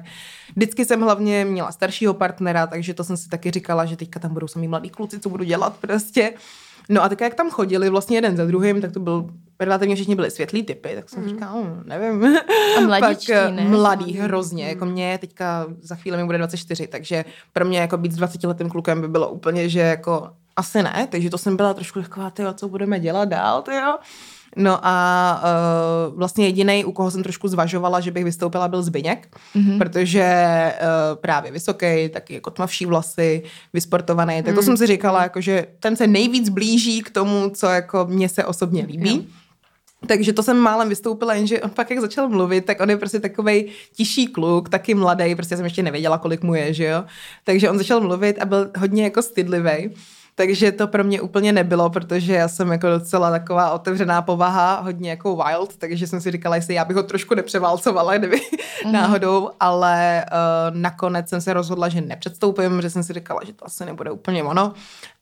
Vždycky 0.56 0.84
jsem 0.84 1.00
hlavně 1.00 1.44
měla 1.44 1.72
staršího 1.72 2.14
partnera, 2.14 2.66
takže 2.66 2.94
to 2.94 3.04
jsem 3.04 3.16
si 3.16 3.28
taky 3.28 3.50
říkala, 3.50 3.84
že 3.84 3.96
teďka 3.96 4.20
tam 4.20 4.32
budou 4.34 4.48
samý 4.48 4.68
mladí 4.68 4.90
kluci, 4.90 5.20
co 5.20 5.28
budu 5.28 5.44
dělat 5.44 5.76
prostě. 5.80 6.32
No 6.88 7.02
a 7.02 7.08
tak 7.08 7.20
jak 7.20 7.34
tam 7.34 7.50
chodili 7.50 7.90
vlastně 7.90 8.16
jeden 8.16 8.36
za 8.36 8.44
druhým, 8.44 8.80
tak 8.80 8.92
to 8.92 9.00
byl 9.00 9.30
relativně 9.60 9.94
všichni 9.94 10.14
byli 10.14 10.30
světlí 10.30 10.62
typy, 10.62 10.88
tak 10.94 11.08
jsem 11.10 11.22
mm. 11.22 11.28
říkala, 11.28 11.52
hm, 11.52 11.82
nevím. 11.84 12.36
A 12.78 12.80
mladíčtí, 12.80 13.32
Pak, 13.32 13.54
ne? 13.54 13.64
Mladý 13.64 14.12
hrozně, 14.12 14.68
jako 14.68 14.86
mě 14.86 15.18
teďka 15.18 15.66
za 15.80 15.94
chvíli 15.94 16.16
mi 16.16 16.24
bude 16.24 16.38
24, 16.38 16.86
takže 16.86 17.24
pro 17.52 17.64
mě 17.64 17.78
jako 17.78 17.96
být 17.96 18.12
s 18.12 18.16
20 18.16 18.44
letým 18.44 18.68
klukem 18.68 19.00
by 19.00 19.08
bylo 19.08 19.28
úplně, 19.28 19.68
že 19.68 19.80
jako 19.80 20.30
asi 20.56 20.82
ne, 20.82 21.08
takže 21.10 21.30
to 21.30 21.38
jsem 21.38 21.56
byla 21.56 21.74
trošku 21.74 22.02
taková, 22.02 22.30
tyjo, 22.30 22.52
co 22.52 22.68
budeme 22.68 23.00
dělat 23.00 23.28
dál, 23.28 23.62
tyjo. 23.62 23.98
No 24.56 24.78
a 24.82 25.42
uh, 26.08 26.18
vlastně 26.18 26.46
jediný, 26.46 26.84
u 26.84 26.92
koho 26.92 27.10
jsem 27.10 27.22
trošku 27.22 27.48
zvažovala, 27.48 28.00
že 28.00 28.10
bych 28.10 28.24
vystoupila, 28.24 28.68
byl 28.68 28.82
Zbyněk, 28.82 29.36
mm-hmm. 29.56 29.78
protože 29.78 30.24
uh, 30.80 31.20
právě 31.20 31.52
vysoký, 31.52 32.08
taky 32.08 32.34
jako 32.34 32.50
tmavší 32.50 32.86
vlasy, 32.86 33.42
vysportovaný, 33.72 34.42
tak 34.42 34.54
to 34.54 34.60
mm. 34.60 34.64
jsem 34.64 34.76
si 34.76 34.86
říkala, 34.86 35.22
jako, 35.22 35.40
že 35.40 35.66
ten 35.80 35.96
se 35.96 36.06
nejvíc 36.06 36.48
blíží 36.48 37.02
k 37.02 37.10
tomu, 37.10 37.50
co 37.54 37.66
jako 37.66 38.06
mně 38.08 38.28
se 38.28 38.44
osobně 38.44 38.84
líbí. 38.84 39.18
Mm. 39.18 39.26
Takže 40.06 40.32
to 40.32 40.42
jsem 40.42 40.56
málem 40.56 40.88
vystoupila, 40.88 41.34
jenže 41.34 41.60
on 41.60 41.70
pak 41.70 41.90
jak 41.90 42.00
začal 42.00 42.28
mluvit, 42.28 42.64
tak 42.64 42.80
on 42.80 42.90
je 42.90 42.96
prostě 42.96 43.20
takový 43.20 43.66
tišší 43.94 44.26
kluk, 44.26 44.68
taky 44.68 44.94
mladý, 44.94 45.34
prostě 45.34 45.56
jsem 45.56 45.64
ještě 45.64 45.82
nevěděla, 45.82 46.18
kolik 46.18 46.42
mu 46.42 46.54
je, 46.54 46.74
že 46.74 46.84
jo. 46.84 47.04
Takže 47.44 47.70
on 47.70 47.78
začal 47.78 48.00
mluvit 48.00 48.38
a 48.38 48.44
byl 48.44 48.70
hodně 48.78 49.04
jako 49.04 49.22
stydlivý. 49.22 49.90
Takže 50.38 50.72
to 50.72 50.86
pro 50.86 51.04
mě 51.04 51.20
úplně 51.20 51.52
nebylo, 51.52 51.90
protože 51.90 52.32
já 52.32 52.48
jsem 52.48 52.72
jako 52.72 52.88
docela 52.88 53.30
taková 53.30 53.70
otevřená 53.70 54.22
povaha, 54.22 54.80
hodně 54.80 55.10
jako 55.10 55.36
wild, 55.36 55.76
takže 55.76 56.06
jsem 56.06 56.20
si 56.20 56.30
říkala, 56.30 56.56
jestli 56.56 56.74
já 56.74 56.84
bych 56.84 56.96
ho 56.96 57.02
trošku 57.02 57.34
nepřeválcovala, 57.34 58.16
kdyby 58.18 58.36
mm-hmm. 58.36 58.92
náhodou, 58.92 59.50
ale 59.60 60.24
uh, 60.24 60.76
nakonec 60.76 61.28
jsem 61.28 61.40
se 61.40 61.52
rozhodla, 61.52 61.88
že 61.88 62.00
nepředstoupím, 62.00 62.82
že 62.82 62.90
jsem 62.90 63.02
si 63.02 63.12
říkala, 63.12 63.40
že 63.44 63.52
to 63.52 63.66
asi 63.66 63.84
nebude 63.84 64.10
úplně 64.10 64.44
ono. 64.44 64.74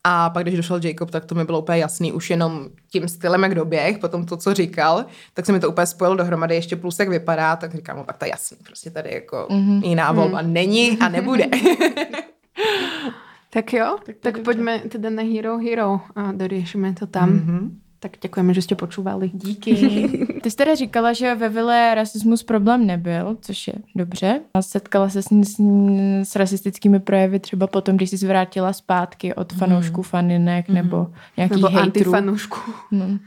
A 0.04 0.30
pak, 0.30 0.42
když 0.42 0.56
došel 0.56 0.80
Jacob, 0.82 1.10
tak 1.10 1.24
to 1.24 1.34
mi 1.34 1.44
bylo 1.44 1.60
úplně 1.60 1.78
jasný, 1.78 2.12
už 2.12 2.30
jenom 2.30 2.68
tím 2.90 3.08
stylem, 3.08 3.42
jak 3.42 3.54
doběh, 3.54 3.98
potom 3.98 4.26
to, 4.26 4.36
co 4.36 4.54
říkal, 4.54 5.04
tak 5.34 5.46
se 5.46 5.52
mi 5.52 5.60
to 5.60 5.68
úplně 5.68 5.86
spojilo 5.86 6.16
dohromady, 6.16 6.54
ještě 6.54 6.76
plus, 6.76 6.98
jak 6.98 7.08
vypadá, 7.08 7.56
tak 7.56 7.74
říkám, 7.74 7.96
no 7.96 8.04
tak 8.04 8.16
to 8.16 8.24
je 8.24 8.30
jasný, 8.30 8.56
prostě 8.64 8.90
tady 8.90 9.14
jako 9.14 9.46
mm-hmm. 9.50 9.84
jiná 9.84 10.12
volba 10.12 10.42
mm. 10.42 10.52
není 10.52 10.98
a 10.98 11.08
nebude. 11.08 11.44
Tak 13.54 13.72
jo, 13.72 13.98
tak, 14.06 14.16
tak 14.20 14.38
poďme 14.38 14.78
teda 14.78 15.10
na 15.10 15.22
Hero 15.22 15.58
Hero 15.58 16.00
a 16.16 16.32
doriešime 16.32 16.92
to 16.92 17.06
tam. 17.06 17.30
Mm-hmm. 17.30 17.70
Tak 18.04 18.12
děkujeme, 18.22 18.54
že 18.54 18.62
jste 18.62 18.74
počúvali. 18.74 19.30
Díky. 19.34 19.74
Ty 20.42 20.50
jsi 20.50 20.56
teda 20.56 20.74
říkala, 20.74 21.12
že 21.12 21.34
ve 21.34 21.48
Vile 21.48 21.94
rasismus 21.94 22.42
problém 22.42 22.86
nebyl, 22.86 23.36
což 23.40 23.68
je 23.68 23.74
dobře. 23.96 24.40
A 24.54 24.62
setkala 24.62 25.08
se 25.08 25.22
s, 25.22 25.26
s, 25.26 25.60
s 26.22 26.36
rasistickými 26.36 27.00
projevy 27.00 27.40
třeba 27.40 27.66
potom, 27.66 27.96
když 27.96 28.10
jsi 28.10 28.16
zvrátila 28.16 28.72
zpátky 28.72 29.34
od 29.34 29.52
mhm. 29.52 29.58
fanoušků, 29.58 30.00
mm. 30.00 30.02
faninek 30.04 30.68
mm. 30.68 30.74
nebo 30.74 31.06
nějakých 31.36 31.56
nebo 31.56 31.68
hejtrů. 31.68 31.82
antifanoušků. 31.82 32.60
No. 32.90 33.04
Um, 33.04 33.18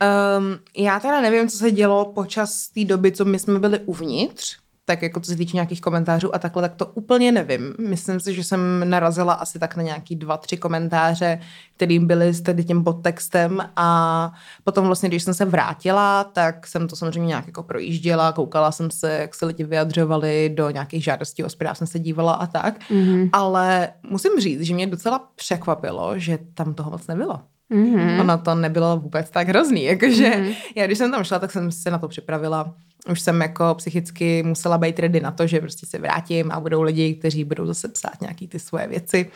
já 0.78 1.00
teda 1.00 1.22
nevím, 1.22 1.48
co 1.48 1.58
se 1.58 1.72
dělo 1.72 2.06
počas 2.06 2.68
té 2.68 2.86
doby, 2.86 3.12
co 3.12 3.26
my 3.26 3.40
jsme 3.40 3.60
byli 3.60 3.80
uvnitř, 3.80 4.58
tak 4.90 5.02
jako 5.02 5.20
co 5.20 5.32
se 5.32 5.38
týče 5.38 5.58
nějakých 5.58 5.82
komentářů 5.82 6.36
a 6.36 6.40
takhle, 6.40 6.62
tak 6.62 6.76
to 6.76 6.86
úplně 6.86 7.32
nevím. 7.32 7.74
Myslím 7.90 8.20
si, 8.20 8.34
že 8.34 8.44
jsem 8.44 8.90
narazila 8.90 9.34
asi 9.34 9.60
tak 9.60 9.76
na 9.76 9.84
nějaký 9.84 10.16
dva, 10.16 10.38
tři 10.38 10.58
komentáře, 10.58 11.40
kterým 11.76 12.08
byly 12.08 12.34
s 12.34 12.42
tedy 12.42 12.64
tím 12.64 12.84
podtextem 12.84 13.70
a 13.76 14.32
potom 14.64 14.86
vlastně, 14.86 15.10
když 15.10 15.24
jsem 15.24 15.34
se 15.34 15.46
vrátila, 15.46 16.24
tak 16.24 16.68
jsem 16.68 16.88
to 16.88 16.96
samozřejmě 16.96 17.28
nějak 17.28 17.48
jako 17.48 17.64
projížděla, 17.64 18.32
koukala 18.32 18.72
jsem 18.72 18.92
se, 18.92 19.12
jak 19.12 19.36
se 19.36 19.46
lidi 19.46 19.64
vyjadřovali 19.64 20.52
do 20.56 20.70
nějakých 20.70 21.04
žádostí 21.04 21.44
o 21.44 21.50
zpráv, 21.50 21.78
jsem 21.78 21.88
se 21.88 22.00
dívala 22.00 22.34
a 22.34 22.48
tak, 22.48 22.80
mm-hmm. 22.80 23.30
ale 23.34 23.90
musím 24.10 24.32
říct, 24.40 24.62
že 24.62 24.74
mě 24.74 24.88
docela 24.88 25.30
překvapilo, 25.36 26.20
že 26.20 26.40
tam 26.54 26.74
toho 26.74 26.92
moc 26.92 27.08
nebylo. 27.08 27.40
Mm-hmm. 27.72 28.20
Ono 28.20 28.38
to 28.38 28.56
nebylo 28.56 28.98
vůbec 28.98 29.30
tak 29.30 29.48
hrozný, 29.48 29.84
jakože 29.84 30.30
mm-hmm. 30.30 30.56
já 30.76 30.86
když 30.86 30.98
jsem 30.98 31.12
tam 31.12 31.24
šla, 31.24 31.40
tak 31.40 31.52
jsem 31.52 31.72
se 31.72 31.92
na 31.92 31.98
to 31.98 32.08
připravila 32.08 32.74
už 33.12 33.22
jsem 33.22 33.42
jako 33.42 33.76
psychicky 33.76 34.44
musela 34.44 34.78
být 34.78 35.00
ready 35.00 35.20
na 35.20 35.32
to, 35.32 35.48
že 35.48 35.60
prostě 35.60 35.86
se 35.86 36.00
vrátím 36.00 36.52
a 36.52 36.60
budou 36.60 36.82
lidi, 36.82 37.14
kteří 37.14 37.44
budou 37.44 37.66
zase 37.66 37.88
psát 37.88 38.22
nějaký 38.22 38.48
ty 38.48 38.60
svoje 38.60 38.88
věci, 38.88 39.32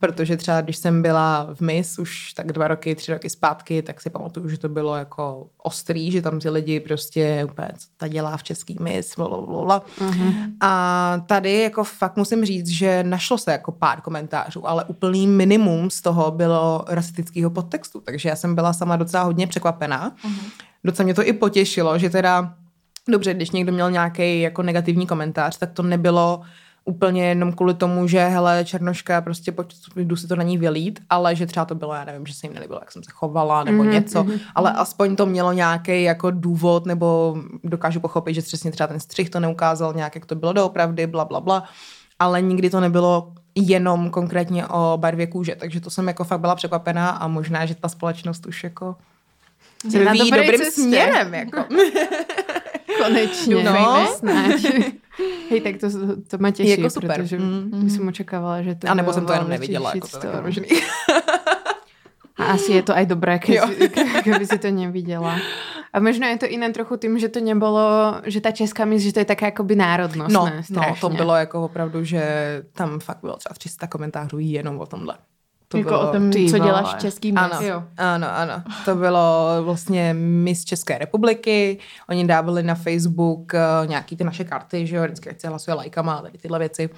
protože 0.00 0.36
třeba 0.36 0.60
když 0.60 0.76
jsem 0.76 1.02
byla 1.02 1.48
v 1.54 1.60
MIS 1.60 1.98
už 1.98 2.32
tak 2.32 2.52
dva 2.52 2.68
roky, 2.68 2.94
tři 2.94 3.12
roky 3.12 3.30
zpátky, 3.30 3.82
tak 3.82 4.00
si 4.00 4.10
pamatuju, 4.10 4.48
že 4.48 4.58
to 4.58 4.68
bylo 4.68 4.96
jako 4.96 5.46
ostrý, 5.62 6.10
že 6.10 6.22
tam 6.22 6.40
ty 6.40 6.50
lidi 6.50 6.80
prostě 6.80 7.46
úplně, 7.50 7.68
co 7.78 7.86
ta 7.96 8.08
dělá 8.08 8.36
v 8.36 8.42
český 8.42 8.76
MIS, 8.80 9.14
blablabla. 9.16 9.82
Uh-huh. 9.98 10.34
A 10.60 11.22
tady 11.26 11.60
jako 11.62 11.84
fakt 11.84 12.16
musím 12.16 12.44
říct, 12.44 12.68
že 12.68 13.04
našlo 13.04 13.38
se 13.38 13.52
jako 13.52 13.72
pár 13.72 14.00
komentářů, 14.00 14.68
ale 14.68 14.84
úplný 14.84 15.26
minimum 15.26 15.90
z 15.90 16.00
toho 16.00 16.30
bylo 16.30 16.84
rasistického 16.88 17.50
podtextu, 17.50 18.00
takže 18.00 18.28
já 18.28 18.36
jsem 18.36 18.54
byla 18.54 18.72
sama 18.72 18.96
docela 18.96 19.22
hodně 19.22 19.46
překvapená. 19.46 20.10
Uh-huh. 20.10 20.50
Docela 20.84 21.04
mě 21.04 21.14
to 21.14 21.26
i 21.26 21.32
potěšilo, 21.32 21.98
že 21.98 22.10
teda 22.10 22.54
dobře, 23.08 23.34
když 23.34 23.50
někdo 23.50 23.72
měl 23.72 23.90
nějaký 23.90 24.40
jako 24.40 24.62
negativní 24.62 25.06
komentář, 25.06 25.58
tak 25.58 25.72
to 25.72 25.82
nebylo 25.82 26.40
úplně 26.88 27.24
jenom 27.24 27.52
kvůli 27.52 27.74
tomu, 27.74 28.08
že 28.08 28.24
hele, 28.24 28.64
Černoška, 28.64 29.20
prostě 29.20 29.52
pojď, 29.52 29.74
jdu 29.96 30.16
si 30.16 30.28
to 30.28 30.36
na 30.36 30.42
ní 30.42 30.58
vylít, 30.58 31.00
ale 31.10 31.36
že 31.36 31.46
třeba 31.46 31.66
to 31.66 31.74
bylo, 31.74 31.94
já 31.94 32.04
nevím, 32.04 32.26
že 32.26 32.34
se 32.34 32.46
jim 32.46 32.54
nelíbilo, 32.54 32.78
jak 32.82 32.92
jsem 32.92 33.02
se 33.02 33.10
chovala, 33.14 33.64
nebo 33.64 33.82
mm-hmm, 33.82 33.92
něco, 33.92 34.22
mm-hmm. 34.22 34.40
ale 34.54 34.72
aspoň 34.72 35.16
to 35.16 35.26
mělo 35.26 35.52
nějaký 35.52 36.02
jako 36.02 36.30
důvod, 36.30 36.86
nebo 36.86 37.36
dokážu 37.64 38.00
pochopit, 38.00 38.34
že 38.34 38.42
přesně 38.42 38.72
třeba 38.72 38.86
ten 38.86 39.00
střih 39.00 39.30
to 39.30 39.40
neukázal 39.40 39.92
nějak, 39.94 40.14
jak 40.14 40.26
to 40.26 40.34
bylo 40.34 40.52
doopravdy, 40.52 41.06
bla, 41.06 41.24
bla, 41.24 41.40
bla, 41.40 41.64
ale 42.18 42.42
nikdy 42.42 42.70
to 42.70 42.80
nebylo 42.80 43.32
jenom 43.54 44.10
konkrétně 44.10 44.66
o 44.66 44.98
barvě 45.00 45.26
kůže, 45.26 45.56
takže 45.56 45.80
to 45.80 45.90
jsem 45.90 46.08
jako 46.08 46.24
fakt 46.24 46.40
byla 46.40 46.54
překvapená 46.54 47.10
a 47.10 47.28
možná, 47.28 47.66
že 47.66 47.74
ta 47.74 47.88
společnost 47.88 48.46
už 48.46 48.64
jako 48.64 48.96
se 49.90 49.98
vyvíjí 49.98 50.30
dobrým 50.30 50.60
cestě. 50.60 50.82
směrem, 50.82 51.34
jako. 51.34 51.64
Konečně. 53.02 53.64
No. 53.64 54.06
Hej, 55.50 55.60
tak 55.60 55.76
to, 55.76 55.88
to 56.30 56.38
má 56.38 56.50
těší, 56.50 56.70
jako 56.70 56.90
super. 56.90 57.22
protože 57.22 57.38
mm. 57.38 57.90
jsem 57.90 58.08
očekávala, 58.08 58.62
že 58.62 58.74
to 58.74 58.90
A 58.90 58.94
nebo 58.94 59.12
jsem 59.12 59.26
to 59.26 59.32
jenom 59.32 59.48
neviděla, 59.48 59.92
jako 59.94 60.08
to 60.08 60.26
jako 60.26 60.42
možný. 60.42 60.68
A 62.36 62.44
asi 62.44 62.72
je 62.72 62.82
to 62.82 62.92
aj 62.92 63.06
dobré, 63.06 63.38
keby 64.24 64.46
si 64.46 64.58
to 64.58 64.70
neviděla. 64.70 65.40
A 65.92 66.00
možná 66.00 66.28
je 66.28 66.38
to 66.38 66.46
jiné 66.46 66.72
trochu 66.72 66.96
tím, 66.96 67.18
že 67.18 67.28
to 67.28 67.40
nebylo, 67.40 68.14
že 68.24 68.40
ta 68.40 68.50
česká 68.50 68.84
mis, 68.84 69.02
že 69.02 69.12
to 69.12 69.18
je 69.18 69.24
také 69.24 69.46
jakoby 69.46 69.76
národnost. 69.76 70.32
No, 70.32 70.50
no, 70.70 70.82
to 71.00 71.08
bylo 71.08 71.34
jako 71.34 71.64
opravdu, 71.64 72.04
že 72.04 72.22
tam 72.72 73.00
fakt 73.00 73.20
bylo 73.20 73.36
třeba 73.36 73.54
300 73.54 73.86
komentářů 73.86 74.38
jenom 74.38 74.80
o 74.80 74.86
tomhle. 74.86 75.16
To 75.68 75.76
jako 75.76 75.88
bylo, 75.88 76.08
o 76.08 76.12
tom, 76.12 76.32
co 76.32 76.58
děláš 76.58 76.94
v 76.94 76.98
český 76.98 77.32
mis. 77.32 77.40
Ano, 77.42 77.60
jo. 77.62 77.84
ano, 77.96 78.26
ano. 78.36 78.62
To 78.84 78.94
bylo 78.94 79.48
vlastně 79.62 80.14
mis 80.14 80.64
České 80.64 80.98
republiky. 80.98 81.78
Oni 82.08 82.26
dávali 82.26 82.62
na 82.62 82.74
Facebook 82.74 83.52
uh, 83.52 83.88
nějaký 83.88 84.16
ty 84.16 84.24
naše 84.24 84.44
karty, 84.44 84.86
že 84.86 84.96
jo, 84.96 85.04
vždycky 85.04 85.34
se 85.38 85.48
hlasuje 85.48 85.74
lajkama 85.74 86.14
a 86.14 86.22
tady 86.22 86.38
tyhle 86.38 86.58
věci. 86.58 86.90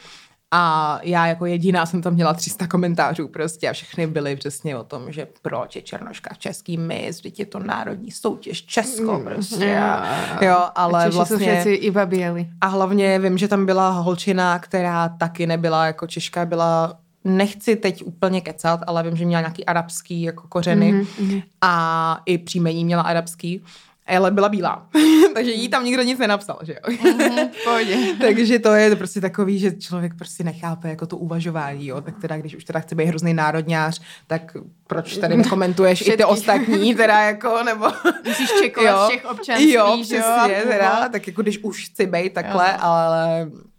A 0.51 0.99
já 1.03 1.27
jako 1.27 1.47
jediná 1.47 1.87
jsem 1.87 2.03
tam 2.03 2.15
měla 2.15 2.35
300 2.35 2.67
komentářů 2.67 3.29
prostě 3.29 3.69
a 3.69 3.73
všechny 3.73 4.07
byly 4.07 4.37
přesně 4.37 4.77
o 4.77 4.85
tom, 4.85 5.13
že 5.13 5.29
proč 5.43 5.77
je 5.77 5.83
Černoška 5.83 6.35
v 6.35 6.39
český 6.39 6.79
mis, 6.79 7.19
vždyť 7.19 7.39
je 7.39 7.47
to 7.47 7.59
národní 7.59 8.11
soutěž 8.11 8.63
Česko 8.67 9.21
prostě. 9.25 9.79
A, 9.79 10.45
jo, 10.45 10.69
ale 10.75 11.05
a 11.05 11.09
vlastně... 11.09 11.37
jsou 11.37 11.43
všetci 11.43 11.71
iba 11.71 12.07
běli. 12.07 12.49
A 12.61 12.67
hlavně 12.67 13.19
vím, 13.19 13.39
že 13.39 13.49
tam 13.49 13.67
byla 13.67 13.91
holčina, 13.91 14.59
která 14.59 15.09
taky 15.09 15.47
nebyla 15.47 15.87
jako 15.87 16.07
Češka, 16.07 16.47
byla 16.47 16.99
nechci 17.29 17.77
teď 17.77 18.03
úplně 18.05 18.41
kecat, 18.41 18.81
ale 18.87 19.03
vím, 19.03 19.17
že 19.17 19.25
měla 19.25 19.41
nějaký 19.41 19.65
arabský 19.65 20.23
jako 20.23 20.49
kořeny 20.49 20.93
mm-hmm. 20.93 21.43
a 21.61 22.23
i 22.27 22.39
příjmení 22.39 22.85
měla 22.85 23.03
arabský 23.03 23.63
ale 24.17 24.31
byla 24.31 24.49
bílá. 24.49 24.87
Takže 25.35 25.51
jí 25.51 25.69
tam 25.69 25.85
nikdo 25.85 26.03
nic 26.03 26.19
nenapsal, 26.19 26.59
že 26.63 26.73
jo. 26.73 26.97
Mhm, 27.03 27.49
pohodě. 27.65 27.97
Takže 28.21 28.59
to 28.59 28.75
je 28.75 28.97
prostě 28.97 29.21
takový, 29.21 29.59
že 29.59 29.73
člověk 29.73 30.15
prostě 30.15 30.45
nechápe 30.45 30.89
jako 30.89 31.07
to 31.07 31.17
uvažování, 31.17 31.87
jo. 31.87 32.01
Tak 32.01 32.15
teda, 32.21 32.37
když 32.37 32.57
už 32.57 32.65
teda 32.65 32.81
chce 32.81 32.95
být 32.95 33.07
hrozný 33.07 33.35
národňář, 33.35 34.01
tak 34.27 34.57
proč 34.87 35.17
tady 35.17 35.37
nekomentuješ 35.37 36.09
i 36.09 36.17
ty 36.17 36.25
ostatní, 36.25 36.95
teda 36.95 37.21
jako, 37.21 37.63
nebo... 37.65 37.87
Musíš 38.27 38.51
čekovat 38.63 39.09
všech 39.09 39.25
občanství, 39.25 39.73
jo, 39.73 39.97
že 39.97 40.03
přesně, 40.03 40.63
teda, 40.63 41.09
tak 41.09 41.27
jako 41.27 41.43
když 41.43 41.59
už 41.59 41.89
chci 41.89 42.07
být 42.07 42.33
takhle, 42.33 42.69
Jo. 42.69 42.79
ale 42.81 43.51